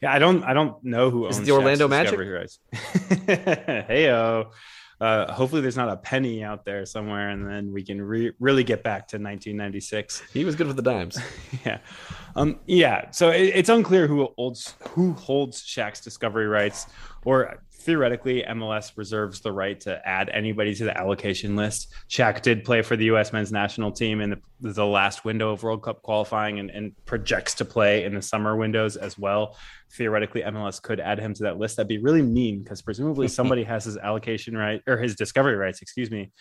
[0.00, 2.58] Yeah, I don't I don't know who is owns the Orlando Shaq's Magic rights.
[3.90, 4.50] Heyo
[5.00, 8.64] uh, hopefully there's not a penny out there somewhere, and then we can re- really
[8.64, 10.22] get back to 1996.
[10.32, 11.18] He was good with the dimes.
[11.64, 11.78] yeah.
[12.34, 16.86] Um, yeah, so it, it's unclear who holds who holds Shaq's discovery rights,
[17.24, 21.94] or theoretically, MLS reserves the right to add anybody to the allocation list.
[22.10, 23.32] Shaq did play for the U.S.
[23.32, 27.54] men's national team in the, the last window of World Cup qualifying, and, and projects
[27.54, 29.56] to play in the summer windows as well.
[29.92, 31.76] Theoretically, MLS could add him to that list.
[31.76, 35.82] That'd be really mean because presumably somebody has his allocation right or his discovery rights,
[35.82, 36.32] excuse me,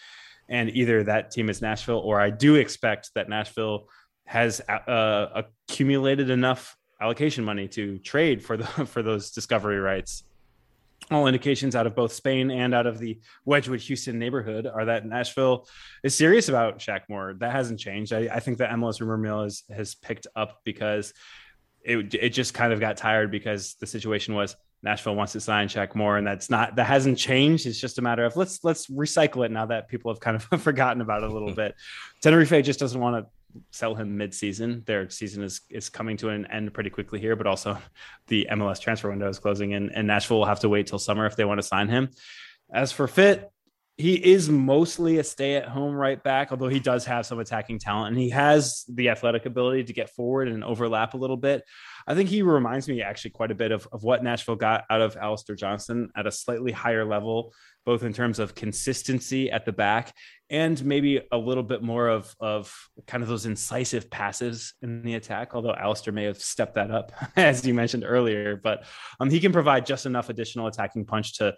[0.50, 3.88] and either that team is Nashville, or I do expect that Nashville
[4.26, 10.24] has uh, accumulated enough allocation money to trade for the for those discovery rights.
[11.12, 15.06] All indications out of both Spain and out of the Wedgewood Houston neighborhood are that
[15.06, 15.68] Nashville
[16.04, 17.36] is serious about Shaq Moore.
[17.40, 18.12] That hasn't changed.
[18.12, 21.14] I, I think the MLS rumor mill has has picked up because
[21.86, 25.68] it it just kind of got tired because the situation was Nashville wants to sign
[25.68, 27.66] Shaq Moore, and that's not that hasn't changed.
[27.66, 30.44] It's just a matter of let's let's recycle it now that people have kind of
[30.62, 31.76] forgotten about it a little bit.
[32.22, 34.84] Tenerife just doesn't want to sell him mid-season.
[34.86, 37.78] Their season is is coming to an end pretty quickly here, but also
[38.28, 41.26] the MLS transfer window is closing, and, and Nashville will have to wait till summer
[41.26, 42.10] if they want to sign him.
[42.72, 43.50] As for Fit,
[43.98, 48.18] he is mostly a stay-at-home right back, although he does have some attacking talent, and
[48.18, 51.64] he has the athletic ability to get forward and overlap a little bit.
[52.06, 55.00] I think he reminds me actually quite a bit of, of what Nashville got out
[55.00, 57.54] of Alistair Johnston at a slightly higher level,
[57.86, 60.14] both in terms of consistency at the back
[60.50, 62.72] and maybe a little bit more of of
[63.08, 65.56] kind of those incisive passes in the attack.
[65.56, 68.86] Although Alistair may have stepped that up, as you mentioned earlier, but
[69.20, 71.56] um, he can provide just enough additional attacking punch to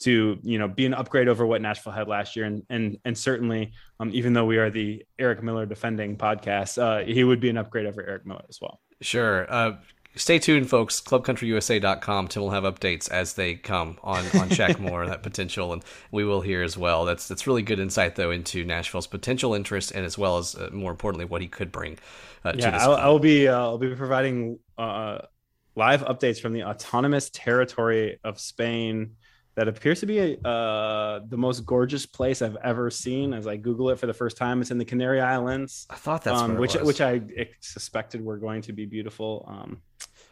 [0.00, 3.16] to you know be an upgrade over what Nashville had last year, and and and
[3.16, 7.48] certainly, um, even though we are the Eric Miller defending podcast, uh, he would be
[7.48, 8.80] an upgrade over Eric Miller as well.
[9.00, 9.50] Sure.
[9.52, 9.76] Uh,
[10.16, 11.00] stay tuned, folks.
[11.00, 12.28] ClubCountryUSA.com.
[12.28, 14.48] Tim will have updates as they come on on
[14.80, 17.04] Moore that potential, and we will hear as well.
[17.04, 20.70] That's that's really good insight though into Nashville's potential interest, and as well as uh,
[20.72, 21.98] more importantly what he could bring.
[22.44, 25.18] Uh, yeah, I'll, I'll, be uh, I'll be providing uh,
[25.74, 29.16] live updates from the autonomous territory of Spain.
[29.58, 33.34] That appears to be a, uh, the most gorgeous place I've ever seen.
[33.34, 35.84] As I Google it for the first time, it's in the Canary Islands.
[35.90, 37.20] I thought that's um, which which I
[37.58, 39.44] suspected were going to be beautiful.
[39.48, 39.82] Um,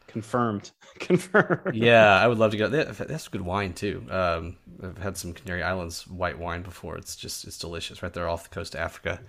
[0.06, 0.70] confirmed
[1.00, 1.74] confirmed.
[1.74, 2.68] Yeah i would love to go.
[2.68, 4.06] That's good wine too.
[4.10, 6.96] Um, i've had some canary islands white wine before.
[6.96, 9.20] It's just it's delicious right there off the coast of africa.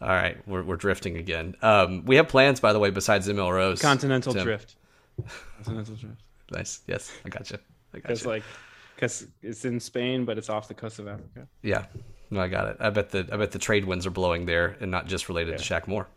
[0.00, 1.54] All right we're, we're drifting again.
[1.60, 3.82] Um, we have plans by the way besides ml rose.
[3.82, 4.44] Continental Tim.
[4.44, 4.76] drift.
[5.64, 6.22] Continental drift.
[6.50, 6.80] Nice.
[6.86, 7.58] Yes i got you
[7.94, 8.42] i got you like
[8.94, 11.86] because it's in spain but it's off the coast of africa yeah
[12.30, 14.76] no i got it i bet the i bet the trade winds are blowing there
[14.80, 15.56] and not just related yeah.
[15.56, 16.08] to Shaq Moore.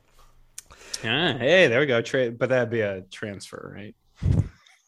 [1.03, 2.01] Ah, hey, there we go.
[2.01, 3.95] Trade, but that'd be a transfer, right?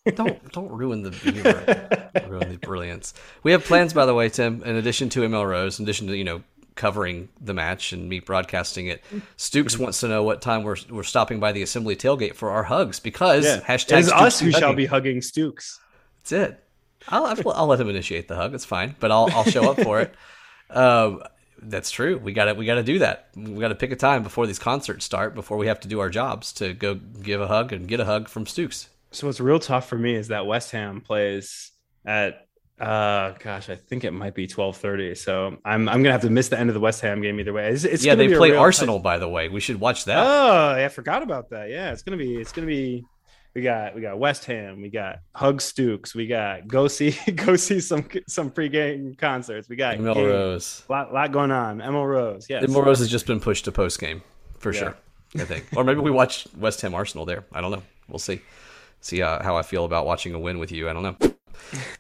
[0.15, 1.11] don't don't ruin the
[2.27, 3.13] ruin the brilliance.
[3.43, 4.63] We have plans, by the way, Tim.
[4.63, 6.41] In addition to ML Rose, in addition to you know
[6.75, 9.03] covering the match and me broadcasting it,
[9.37, 12.63] Stooks wants to know what time we're we're stopping by the Assembly tailgate for our
[12.63, 13.59] hugs because yeah.
[13.59, 14.59] hashtag it is us who hugging.
[14.59, 15.79] shall be hugging Stooks.
[16.17, 16.63] That's it.
[17.07, 18.53] I'll, I'll, I'll let him initiate the hug.
[18.53, 20.13] It's fine, but I'll I'll show up for it.
[20.71, 21.23] Um,
[21.61, 22.17] that's true.
[22.17, 23.30] We got to we got to do that.
[23.35, 25.99] We got to pick a time before these concerts start, before we have to do
[25.99, 28.88] our jobs to go give a hug and get a hug from Stooks.
[29.11, 31.71] So what's real tough for me is that West Ham plays
[32.05, 32.45] at
[32.80, 35.15] uh gosh, I think it might be twelve thirty.
[35.15, 37.51] So I'm I'm gonna have to miss the end of the West Ham game either
[37.51, 37.69] way.
[37.69, 39.49] It's, it's yeah, they play Arsenal by the way.
[39.49, 40.17] We should watch that.
[40.17, 41.69] Oh, I forgot about that.
[41.69, 43.03] Yeah, it's gonna be it's gonna be
[43.60, 47.57] we got we got West Ham, we got Hug Stooks, we got go see go
[47.57, 49.68] see some some pregame concerts.
[49.68, 51.80] We got ML Rose, lot lot going on.
[51.80, 52.64] ML Rose, yes.
[52.64, 54.22] ML Rose has just been pushed to post game
[54.60, 54.80] for yeah.
[54.80, 54.98] sure.
[55.36, 57.44] I think, or maybe we watch West Ham Arsenal there.
[57.52, 57.84] I don't know.
[58.07, 58.41] We'll see
[59.02, 60.90] see uh, how I feel about watching a win with you.
[60.90, 61.34] I don't know.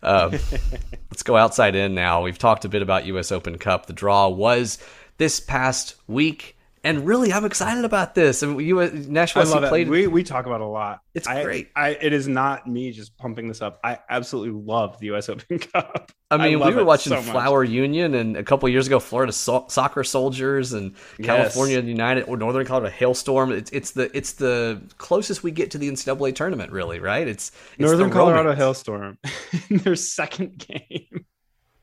[0.01, 0.31] Um,
[1.11, 2.23] let's go outside in now.
[2.23, 3.33] We've talked a bit about U.S.
[3.33, 3.85] Open Cup.
[3.85, 4.79] The draw was
[5.17, 8.43] this past week and really, I'm excited about this.
[8.43, 9.87] And you, uh, Nashville, I love played.
[9.87, 9.89] It.
[9.89, 11.01] We we talk about a lot.
[11.13, 11.69] It's I, great.
[11.75, 13.79] I, it is not me just pumping this up.
[13.83, 15.29] I absolutely love the U.S.
[15.29, 16.11] Open Cup.
[16.31, 17.71] I mean, I we were watching so Flower much.
[17.71, 21.85] Union, and a couple years ago, Florida so- Soccer Soldiers and California yes.
[21.85, 23.51] United or Northern Colorado Hailstorm.
[23.51, 27.27] It's it's the it's the closest we get to the NCAA tournament, really, right?
[27.27, 29.17] It's, it's Northern Colorado Hailstorm,
[29.69, 31.25] their second game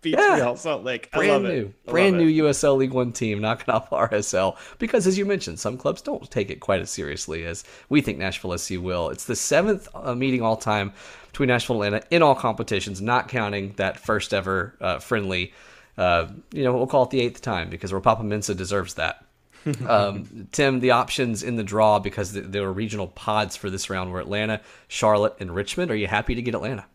[0.06, 0.36] beats yeah.
[0.36, 1.10] Real Salt Lake.
[1.10, 2.44] Brand new, brand new it.
[2.44, 6.48] USL League One team knocking off RSL because, as you mentioned, some clubs don't take
[6.48, 9.10] it quite as seriously as we think Nashville SC will.
[9.10, 10.92] It's the seventh uh, meeting all time
[11.32, 15.52] between Nashville and Atlanta in all competitions, not counting that first ever uh, friendly.
[15.98, 19.24] Uh, you know, we'll call it the eighth time because Ropapa Mensah deserves that.
[19.88, 24.12] um, Tim, the options in the draw because there were regional pods for this round
[24.12, 25.90] were Atlanta, Charlotte, and Richmond.
[25.90, 26.86] Are you happy to get Atlanta?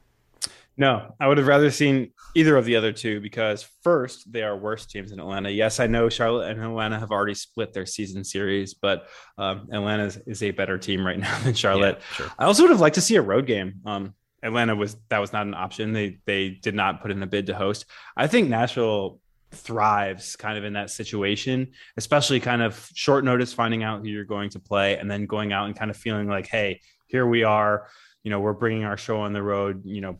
[0.78, 4.56] No, I would have rather seen either of the other two because first, they are
[4.58, 5.50] worse teams in Atlanta.
[5.50, 10.06] Yes, I know Charlotte and Atlanta have already split their season series, but um, Atlanta
[10.06, 11.98] is, is, a better team right now than Charlotte.
[12.00, 12.32] Yeah, sure.
[12.40, 13.82] I also would have liked to see a road game.
[13.86, 14.14] Um,
[14.44, 15.94] Atlanta was that was not an option.
[15.94, 17.86] They they did not put in a bid to host.
[18.18, 19.20] I think Nashville
[19.52, 24.24] thrives kind of in that situation, especially kind of short notice finding out who you're
[24.24, 27.44] going to play and then going out and kind of feeling like, hey, here we
[27.44, 27.88] are.
[28.24, 29.82] You know, we're bringing our show on the road.
[29.86, 30.20] You know,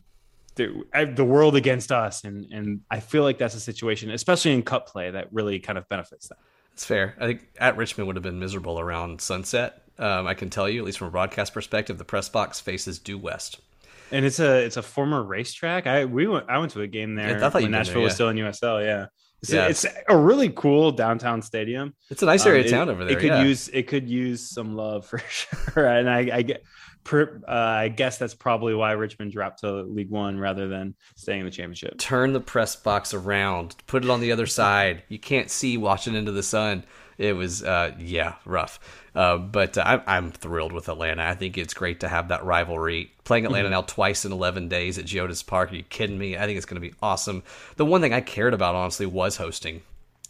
[0.54, 0.84] the,
[1.14, 4.88] the world against us, and and I feel like that's a situation, especially in cup
[4.88, 6.38] play, that really kind of benefits them.
[6.72, 7.14] It's fair.
[7.20, 9.82] I think at Richmond would have been miserable around sunset.
[9.98, 12.98] Um, I can tell you, at least from a broadcast perspective, the press box faces
[12.98, 13.60] due west
[14.12, 15.86] and it's a it's a former racetrack.
[15.86, 18.04] I we went I went to a game there yeah, when Nashville there, yeah.
[18.04, 18.84] was still in USL.
[18.84, 19.06] Yeah.
[19.40, 19.66] It's, yeah.
[19.66, 21.94] it's a really cool downtown stadium.
[22.10, 23.16] It's a nice area um, of town over there.
[23.16, 23.42] It could yeah.
[23.42, 25.86] use it could use some love for sure.
[25.86, 26.62] And I, I get
[27.04, 31.40] per, uh, I guess that's probably why Richmond dropped to League One rather than staying
[31.40, 31.98] in the championship.
[31.98, 35.02] Turn the press box around, put it on the other side.
[35.08, 36.84] You can't see watching into the sun.
[37.18, 38.80] It was uh, yeah rough.
[39.14, 41.22] Uh, but uh, I'm, I'm thrilled with Atlanta.
[41.24, 43.12] I think it's great to have that rivalry.
[43.24, 43.72] Playing Atlanta mm-hmm.
[43.72, 45.70] now twice in 11 days at Geodis Park.
[45.70, 46.36] Are you kidding me?
[46.36, 47.42] I think it's going to be awesome.
[47.76, 49.82] The one thing I cared about, honestly, was hosting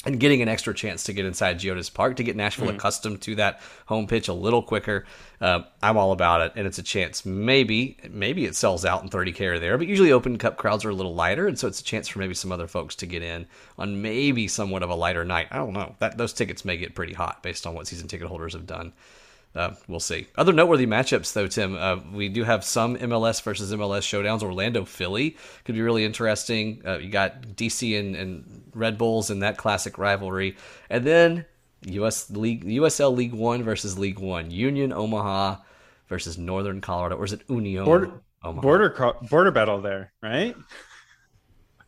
[0.05, 2.77] and getting an extra chance to get inside Geodis Park to get Nashville mm-hmm.
[2.77, 5.05] accustomed to that home pitch a little quicker.
[5.41, 7.25] Uh, I'm all about it, and it's a chance.
[7.25, 10.91] Maybe, maybe it sells out in 30k or there, but usually Open Cup crowds are
[10.91, 13.23] a little lighter, and so it's a chance for maybe some other folks to get
[13.23, 13.47] in
[13.79, 15.49] on maybe somewhat of a lighter night.
[15.51, 15.95] I don't know.
[16.01, 18.93] That those tickets may get pretty hot based on what season ticket holders have done.
[19.55, 20.27] Uh, we'll see.
[20.37, 21.77] Other noteworthy matchups, though, Tim.
[21.77, 24.43] Uh, we do have some MLS versus MLS showdowns.
[24.43, 26.81] Orlando Philly could be really interesting.
[26.87, 30.57] Uh, you got DC and, and, Red Bulls in that classic rivalry,
[30.91, 31.45] and then
[31.87, 34.51] US League USL League One versus League One.
[34.51, 35.57] Union Omaha
[36.09, 37.85] versus Northern Colorado, or is it Union?
[37.85, 38.13] Border,
[38.43, 38.61] Omaha?
[38.63, 40.57] border border battle there, right?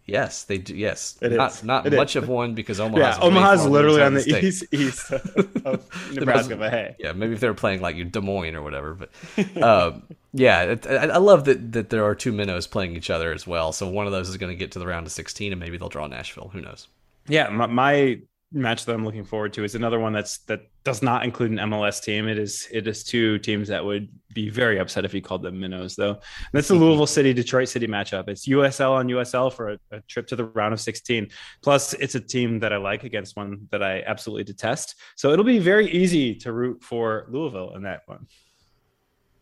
[0.07, 0.77] Yes, they do.
[0.77, 1.65] Yes, it not is.
[1.65, 2.23] not it much is.
[2.23, 4.45] of one because Omaha's yeah, Omaha's literally on the state.
[4.45, 6.57] east east of Nebraska.
[6.57, 8.95] but hey, yeah, maybe if they were playing like Des Moines or whatever.
[8.95, 10.03] But um,
[10.35, 13.47] yeah, it, I, I, love that that there are two minnows playing each other as
[13.47, 13.73] well.
[13.73, 15.79] So one of those is going to get to the round of sixteen, and maybe
[15.79, 16.51] they'll draw Nashville.
[16.53, 16.87] Who knows?
[17.27, 18.21] Yeah, my, my
[18.55, 21.59] match that I'm looking forward to is another one that's that does not include an
[21.71, 22.29] MLS team.
[22.29, 25.61] It is it is two teams that would be very upset if you called them
[25.61, 26.13] minnows, though.
[26.13, 28.29] And that's the Louisville City Detroit City matchup.
[28.29, 31.29] It's USL on USL for a, a, trip to the round of 16.
[31.63, 34.95] Plus, it's a team that I like against one that I absolutely detest.
[35.17, 38.27] So it'll be very easy to root for Louisville in that one.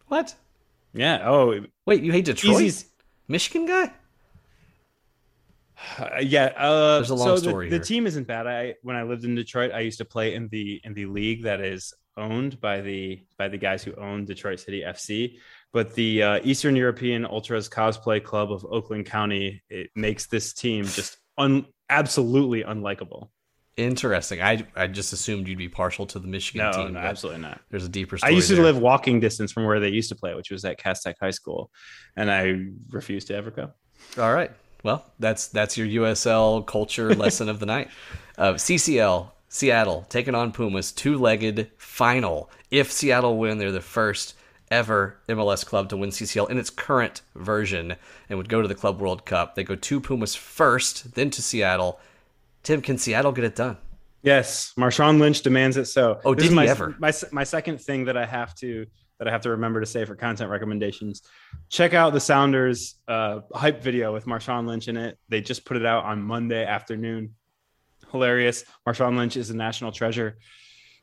[0.08, 0.34] What?
[0.94, 1.28] Yeah.
[1.28, 2.84] Oh, wait, you hate Detroit?
[3.28, 3.92] Michigan guy?
[5.98, 7.68] Uh, yeah, uh, there's a long so story.
[7.68, 8.46] The, the, team isn't bad.
[8.46, 11.42] I when I lived in Detroit, I used to play in the in the league
[11.42, 15.38] that is owned by the by the guys who own Detroit City FC.
[15.72, 20.84] But the uh, Eastern European Ultras Cosplay Club of Oakland County it makes this team
[20.84, 23.28] just un, absolutely unlikable.
[23.76, 24.42] Interesting.
[24.42, 26.92] I I just assumed you'd be partial to the Michigan no, team.
[26.92, 27.60] No, absolutely not.
[27.70, 28.18] There's a deeper.
[28.18, 28.32] story.
[28.32, 28.64] I used to there.
[28.64, 31.30] live walking distance from where they used to play, which was at Cass Tech High
[31.30, 31.70] School,
[32.14, 33.70] and I refused to ever go.
[34.18, 34.50] All right.
[34.82, 37.88] Well, that's that's your USL culture lesson of the night.
[38.36, 42.50] Uh, CCL Seattle taking on Pumas, two-legged final.
[42.70, 44.34] If Seattle win, they're the first
[44.70, 47.96] ever MLS club to win CCL in its current version
[48.28, 49.54] and would go to the Club World Cup.
[49.54, 52.00] They go to Pumas first, then to Seattle.
[52.62, 53.76] Tim, can Seattle get it done?
[54.22, 56.20] Yes, Marshawn Lynch demands it so.
[56.24, 56.96] Oh, this did he my, ever?
[56.98, 58.86] My, my second thing that I have to
[59.22, 61.22] that I have to remember to say for content recommendations.
[61.68, 65.16] Check out the Sounders uh, hype video with Marshawn Lynch in it.
[65.28, 67.36] They just put it out on Monday afternoon.
[68.10, 68.64] Hilarious.
[68.84, 70.38] Marshawn Lynch is a national treasure,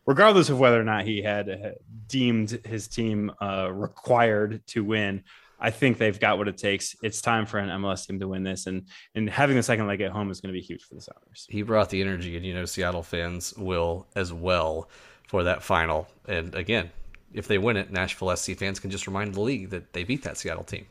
[0.06, 1.70] regardless of whether or not he had uh,
[2.08, 5.24] deemed his team uh, required to win.
[5.58, 6.98] I think they've got what it takes.
[7.02, 10.02] It's time for an MLS team to win this, and and having the second leg
[10.02, 11.48] at home is going to be huge for the Sounders.
[11.50, 14.90] He brought the energy, and you know Seattle fans will as well
[15.26, 16.10] for that final.
[16.28, 16.90] And again,
[17.34, 20.24] if they win it, Nashville SC fans can just remind the league that they beat
[20.24, 20.86] that Seattle team.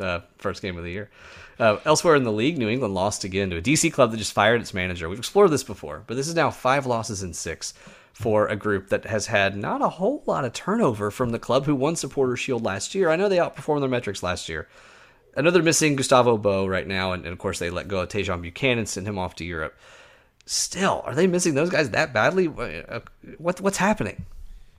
[0.00, 1.10] Uh, first game of the year.
[1.58, 4.32] Uh, elsewhere in the league, New England lost again to a DC club that just
[4.32, 5.08] fired its manager.
[5.08, 7.74] We've explored this before, but this is now five losses in six
[8.12, 11.66] for a group that has had not a whole lot of turnover from the club
[11.66, 13.10] who won Supporter Shield last year.
[13.10, 14.68] I know they outperformed their metrics last year.
[15.34, 18.42] They're missing Gustavo Bou right now, and, and of course they let go of Tajon
[18.42, 19.76] Buchanan, send him off to Europe.
[20.44, 22.48] Still, are they missing those guys that badly?
[22.48, 23.00] Uh,
[23.38, 24.26] what, what's happening?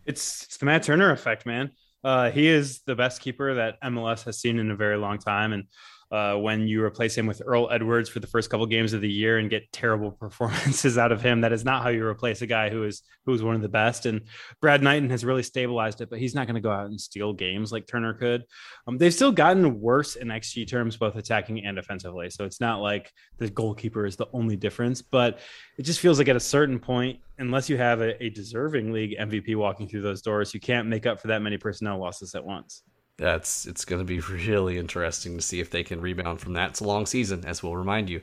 [0.06, 1.72] It's it's the Matt Turner effect, man.
[2.04, 5.54] Uh, he is the best keeper that MLS has seen in a very long time,
[5.54, 5.66] and
[6.14, 9.10] uh, when you replace him with Earl Edwards for the first couple games of the
[9.10, 11.42] year and get terrible performances out of him.
[11.42, 13.70] That is not how you replace a guy who is who is one of the
[13.70, 14.06] best.
[14.06, 14.22] And
[14.62, 17.34] Brad Knighton has really stabilized it, but he's not going to go out and steal
[17.34, 18.44] games like Turner could.
[18.86, 22.30] Um, they've still gotten worse in XG terms, both attacking and defensively.
[22.30, 25.40] So it's not like the goalkeeper is the only difference, but
[25.80, 29.18] it just feels like at a certain point, unless you have a, a deserving league
[29.20, 32.46] MVP walking through those doors, you can't make up for that many personnel losses at
[32.46, 32.84] once
[33.18, 36.72] that's it's going to be really interesting to see if they can rebound from that.
[36.72, 38.22] It's a long season, as we'll remind you,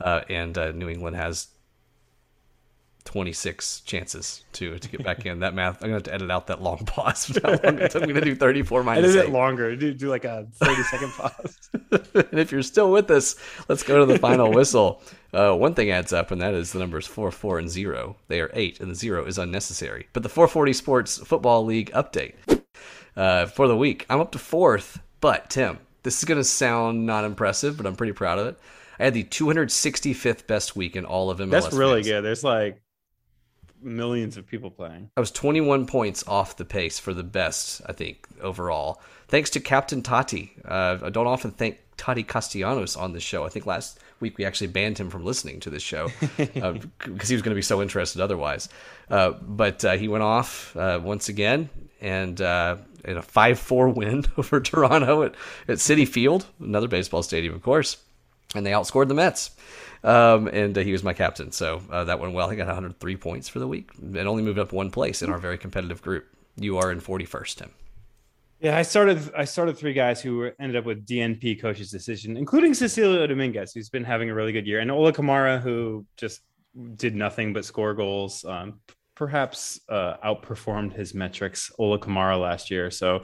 [0.00, 1.48] uh, and uh, New England has
[3.04, 5.40] 26 chances to to get back in.
[5.40, 7.38] That math, I'm going to have to edit out that long pause.
[7.42, 9.74] How long it took me to do 34 minus Edit it longer.
[9.76, 11.70] Do, do like a 30 second pause.
[12.14, 13.36] and if you're still with us,
[13.68, 15.02] let's go to the final whistle.
[15.32, 18.16] Uh, one thing adds up, and that is the numbers 4, 4, and 0.
[18.28, 20.06] They are 8, and the 0 is unnecessary.
[20.12, 22.34] But the 440 Sports Football League update
[23.16, 24.06] uh, for the week.
[24.08, 27.96] I'm up to fourth, but Tim, this is going to sound not impressive, but I'm
[27.96, 28.58] pretty proud of it.
[28.98, 31.50] I had the 265th best week in all of MLS.
[31.50, 32.06] That's really fans.
[32.06, 32.20] good.
[32.22, 32.82] There's like
[33.80, 35.10] millions of people playing.
[35.16, 39.00] I was 21 points off the pace for the best, I think, overall.
[39.28, 40.52] Thanks to Captain Tati.
[40.64, 43.44] Uh, I don't often thank Tati Castellanos on this show.
[43.44, 46.72] I think last week we actually banned him from listening to this show because uh,
[47.02, 48.68] he was going to be so interested otherwise.
[49.10, 51.70] Uh, but uh, he went off uh, once again
[52.02, 55.34] and uh, in a 5-4 win over Toronto at,
[55.68, 57.96] at Citi Field, another baseball stadium, of course.
[58.54, 59.52] And they outscored the Mets.
[60.04, 62.50] Um, and uh, he was my captain, so uh, that went well.
[62.50, 65.38] He got 103 points for the week and only moved up one place in our
[65.38, 66.26] very competitive group.
[66.56, 67.70] You are in 41st, Tim.
[68.60, 69.32] Yeah, I started.
[69.36, 73.88] I started three guys who ended up with DNP coach's decision, including Cecilio Dominguez, who's
[73.88, 76.42] been having a really good year, and Ola Kamara, who just
[76.94, 78.44] did nothing but score goals.
[78.44, 78.80] Um,
[79.14, 82.90] perhaps uh, outperformed his metrics, Ola Kamara last year.
[82.90, 83.22] So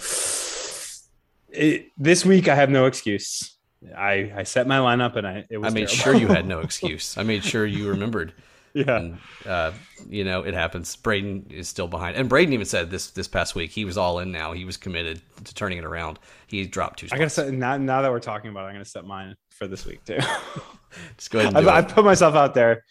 [1.50, 3.56] it, this week, I have no excuse.
[3.96, 6.18] I, I set my lineup and I it was I made terrible.
[6.20, 7.16] sure you had no excuse.
[7.16, 8.32] I made sure you remembered.
[8.74, 8.96] yeah.
[8.96, 9.72] And, uh,
[10.08, 10.94] you know, it happens.
[10.96, 12.16] Braden is still behind.
[12.16, 14.52] And Braden even said this this past week he was all in now.
[14.52, 16.18] He was committed to turning it around.
[16.46, 17.18] He dropped two I spots.
[17.18, 17.76] gotta set now.
[17.76, 20.18] Now that we're talking about, it, I'm gonna set mine for this week too.
[21.16, 21.94] Just go ahead and I've, do I've it.
[21.94, 22.84] put myself out there.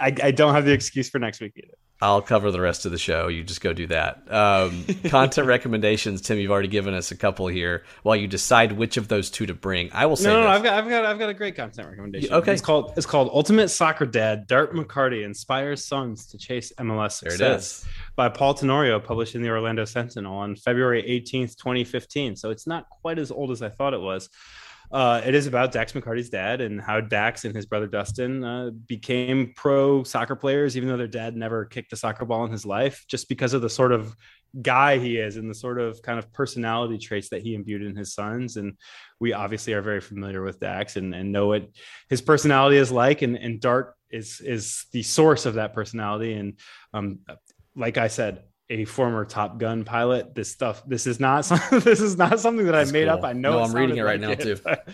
[0.00, 1.74] I, I don't have the excuse for next week either.
[2.02, 3.28] I'll cover the rest of the show.
[3.28, 4.30] You just go do that.
[4.30, 6.38] Um, content recommendations, Tim.
[6.38, 7.84] You've already given us a couple here.
[8.02, 10.48] While you decide which of those two to bring, I will say No, no, no.
[10.48, 12.32] I've got, I've got, I've got a great content recommendation.
[12.32, 12.52] Okay.
[12.52, 14.48] it's called, it's called Ultimate Soccer Dad.
[14.48, 17.38] Dart McCarty inspires sons to chase MLS success.
[17.38, 22.36] There it success by Paul Tenorio, published in the Orlando Sentinel on February 18th, 2015.
[22.36, 24.28] So it's not quite as old as I thought it was.
[24.92, 28.70] Uh, it is about Dax McCarty's dad and how Dax and his brother Dustin uh,
[28.86, 32.66] became pro soccer players, even though their dad never kicked a soccer ball in his
[32.66, 34.14] life, just because of the sort of
[34.60, 37.96] guy he is and the sort of kind of personality traits that he imbued in
[37.96, 38.58] his sons.
[38.58, 38.76] And
[39.18, 41.70] we obviously are very familiar with Dax and, and know what
[42.10, 43.22] his personality is like.
[43.22, 46.34] And, and Dart is is the source of that personality.
[46.34, 46.58] And
[46.92, 47.20] um,
[47.74, 48.42] like I said,
[48.72, 50.34] a former Top Gun pilot.
[50.34, 53.14] This stuff, this is not this is not something that That's I made cool.
[53.18, 53.24] up.
[53.24, 54.56] I know No, I'm reading it right like now, too.
[54.64, 54.88] but,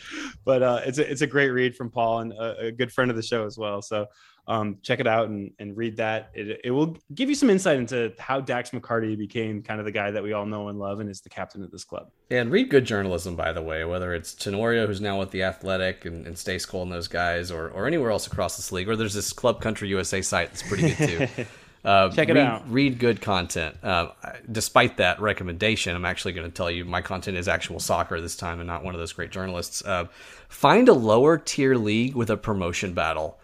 [0.45, 3.09] but uh, it's a it's a great read from Paul and a, a good friend
[3.11, 3.81] of the show as well.
[3.81, 4.07] So
[4.49, 6.31] um, check it out and, and read that.
[6.35, 9.93] It, it will give you some insight into how Dax McCarty became kind of the
[9.93, 12.11] guy that we all know and love and is the captain of this club.
[12.31, 16.07] And read good journalism, by the way, whether it's Tenorio, who's now with the Athletic,
[16.07, 18.97] and, and Stay School and those guys, or, or anywhere else across this league, or
[18.97, 21.45] there's this Club Country USA site that's pretty good too.
[21.85, 22.71] Uh, Check it read, out.
[22.71, 23.77] Read good content.
[23.83, 24.09] Uh,
[24.51, 28.37] despite that recommendation, I'm actually going to tell you my content is actual soccer this
[28.37, 29.85] time and not one of those great journalists.
[29.85, 30.07] Uh,
[30.49, 33.39] find a lower tier league with a promotion battle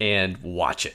[0.00, 0.94] and watch it.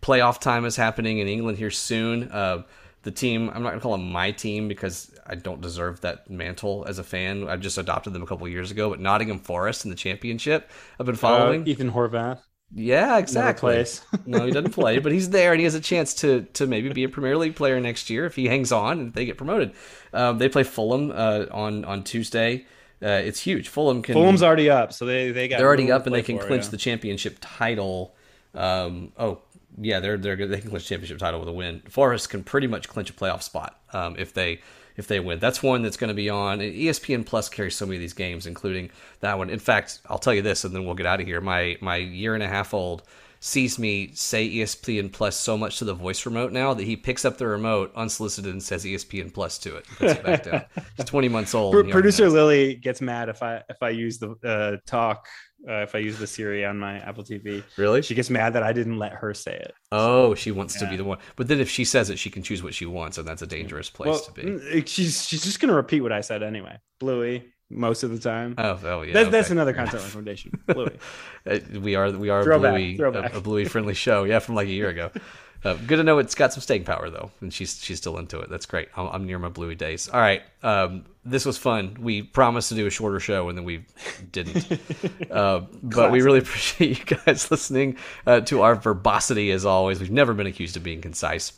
[0.00, 2.30] Playoff time is happening in England here soon.
[2.30, 2.62] Uh,
[3.02, 6.28] the team, I'm not going to call them my team because I don't deserve that
[6.28, 7.48] mantle as a fan.
[7.48, 11.06] I just adopted them a couple years ago, but Nottingham Forest in the championship, I've
[11.06, 11.62] been following.
[11.62, 12.40] Uh, Ethan Horvath.
[12.74, 13.74] Yeah, exactly.
[13.74, 14.02] plays.
[14.26, 16.88] no, he doesn't play, but he's there and he has a chance to to maybe
[16.92, 19.72] be a Premier League player next year if he hangs on and they get promoted.
[20.12, 22.66] Um, they play Fulham uh, on on Tuesday.
[23.02, 23.68] Uh, it's huge.
[23.68, 26.38] Fulham can Fulham's already up, so they they got they're already up and they can
[26.38, 26.70] for, clinch yeah.
[26.70, 28.14] the championship title.
[28.54, 29.40] Um, oh
[29.78, 30.46] yeah, they're they're.
[30.46, 31.82] They can clinch championship title with a win.
[31.88, 34.60] Forest can pretty much clinch a playoff spot um, if they
[34.96, 35.38] if they win.
[35.38, 37.48] That's one that's going to be on ESPN Plus.
[37.48, 38.90] Carries so many of these games, including
[39.20, 39.50] that one.
[39.50, 41.40] In fact, I'll tell you this, and then we'll get out of here.
[41.40, 43.02] My my year and a half old
[43.40, 47.24] sees me say ESPN Plus so much to the voice remote now that he picks
[47.24, 49.86] up the remote unsolicited and says ESPN Plus to it.
[49.98, 50.64] Puts it back down.
[50.96, 51.72] He's 20 months old.
[51.72, 52.28] Pro- and he already Producer.
[52.28, 55.28] Lily gets mad if I if I use the uh, talk
[55.68, 57.62] uh, if I use the Siri on my Apple TV.
[57.76, 58.02] really?
[58.02, 59.74] She gets mad that I didn't let her say it.
[59.92, 61.18] Oh, she wants to be the one.
[61.36, 63.46] But then if she says it, she can choose what she wants, and that's a
[63.46, 64.42] dangerous place Well, to be.
[64.42, 66.78] mm, she's she's just gonna repeat what I said anyway.
[67.00, 68.54] Bluey, most of the time.
[68.58, 69.12] Oh, oh yeah.
[69.12, 70.52] that's, that's another content recommendation.
[70.66, 70.98] Bluey.
[71.46, 74.24] Uh, we are we are Bluey a Bluey friendly show.
[74.24, 75.10] Yeah, from like a year ago.
[75.64, 78.40] Uh, good to know it's got some staying power though, and she's she's still into
[78.40, 78.50] it.
[78.50, 78.88] That's great.
[78.96, 80.08] I'm, I'm near my Bluey days.
[80.08, 81.96] All right, um, this was fun.
[82.00, 83.84] We promised to do a shorter show, and then we
[84.32, 84.80] didn't.
[85.30, 87.96] uh, but we really appreciate you guys listening
[88.26, 90.00] uh, to our verbosity as always.
[90.00, 91.52] We've never been accused of being concise.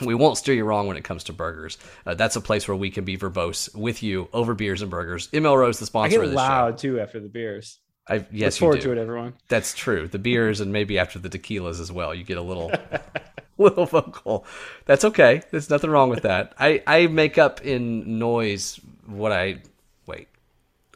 [0.00, 1.76] We won't steer you wrong when it comes to burgers.
[2.06, 5.28] Uh, that's a place where we can be verbose with you over beers and burgers.
[5.28, 7.80] ML Rose, the sponsor I get of this loud too after the beers.
[8.08, 8.94] I, yes, Look forward you do.
[8.94, 9.34] to it, everyone.
[9.48, 10.08] That's true.
[10.08, 12.72] The beers and maybe after the tequilas as well, you get a little
[13.58, 14.44] little vocal.
[14.86, 15.42] That's okay.
[15.50, 16.54] There's nothing wrong with that.
[16.58, 19.62] I I make up in noise what I
[20.06, 20.28] wait.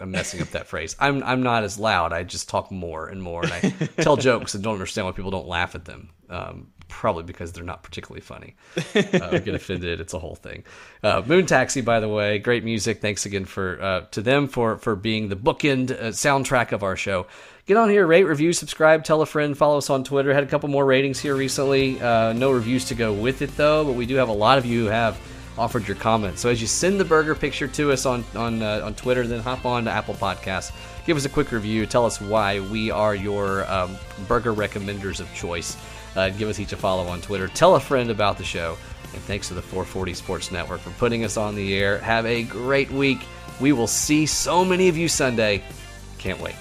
[0.00, 0.96] I'm messing up that phrase.
[0.98, 2.12] I'm I'm not as loud.
[2.12, 3.60] I just talk more and more, and I
[4.02, 6.10] tell jokes and don't understand why people don't laugh at them.
[6.28, 8.54] Um, probably because they're not particularly funny.
[8.94, 10.00] Uh, get offended.
[10.00, 10.62] It's a whole thing.
[11.02, 13.00] Uh, Moon Taxi, by the way, great music.
[13.00, 16.96] Thanks again for uh, to them for for being the bookend uh, soundtrack of our
[16.96, 17.26] show.
[17.66, 20.32] Get on here, rate, review, subscribe, tell a friend, follow us on Twitter.
[20.32, 22.00] Had a couple more ratings here recently.
[22.00, 24.64] Uh, no reviews to go with it though, but we do have a lot of
[24.64, 25.18] you who have
[25.58, 26.40] offered your comments.
[26.40, 29.40] So as you send the burger picture to us on on uh, on Twitter, then
[29.40, 30.72] hop on to Apple Podcasts,
[31.06, 33.96] give us a quick review, tell us why we are your um,
[34.28, 35.76] burger recommenders of choice.
[36.16, 37.48] Uh, give us each a follow on Twitter.
[37.48, 38.76] Tell a friend about the show.
[39.12, 41.98] And thanks to the 440 Sports Network for putting us on the air.
[41.98, 43.20] Have a great week.
[43.60, 45.62] We will see so many of you Sunday.
[46.18, 46.56] Can't wait.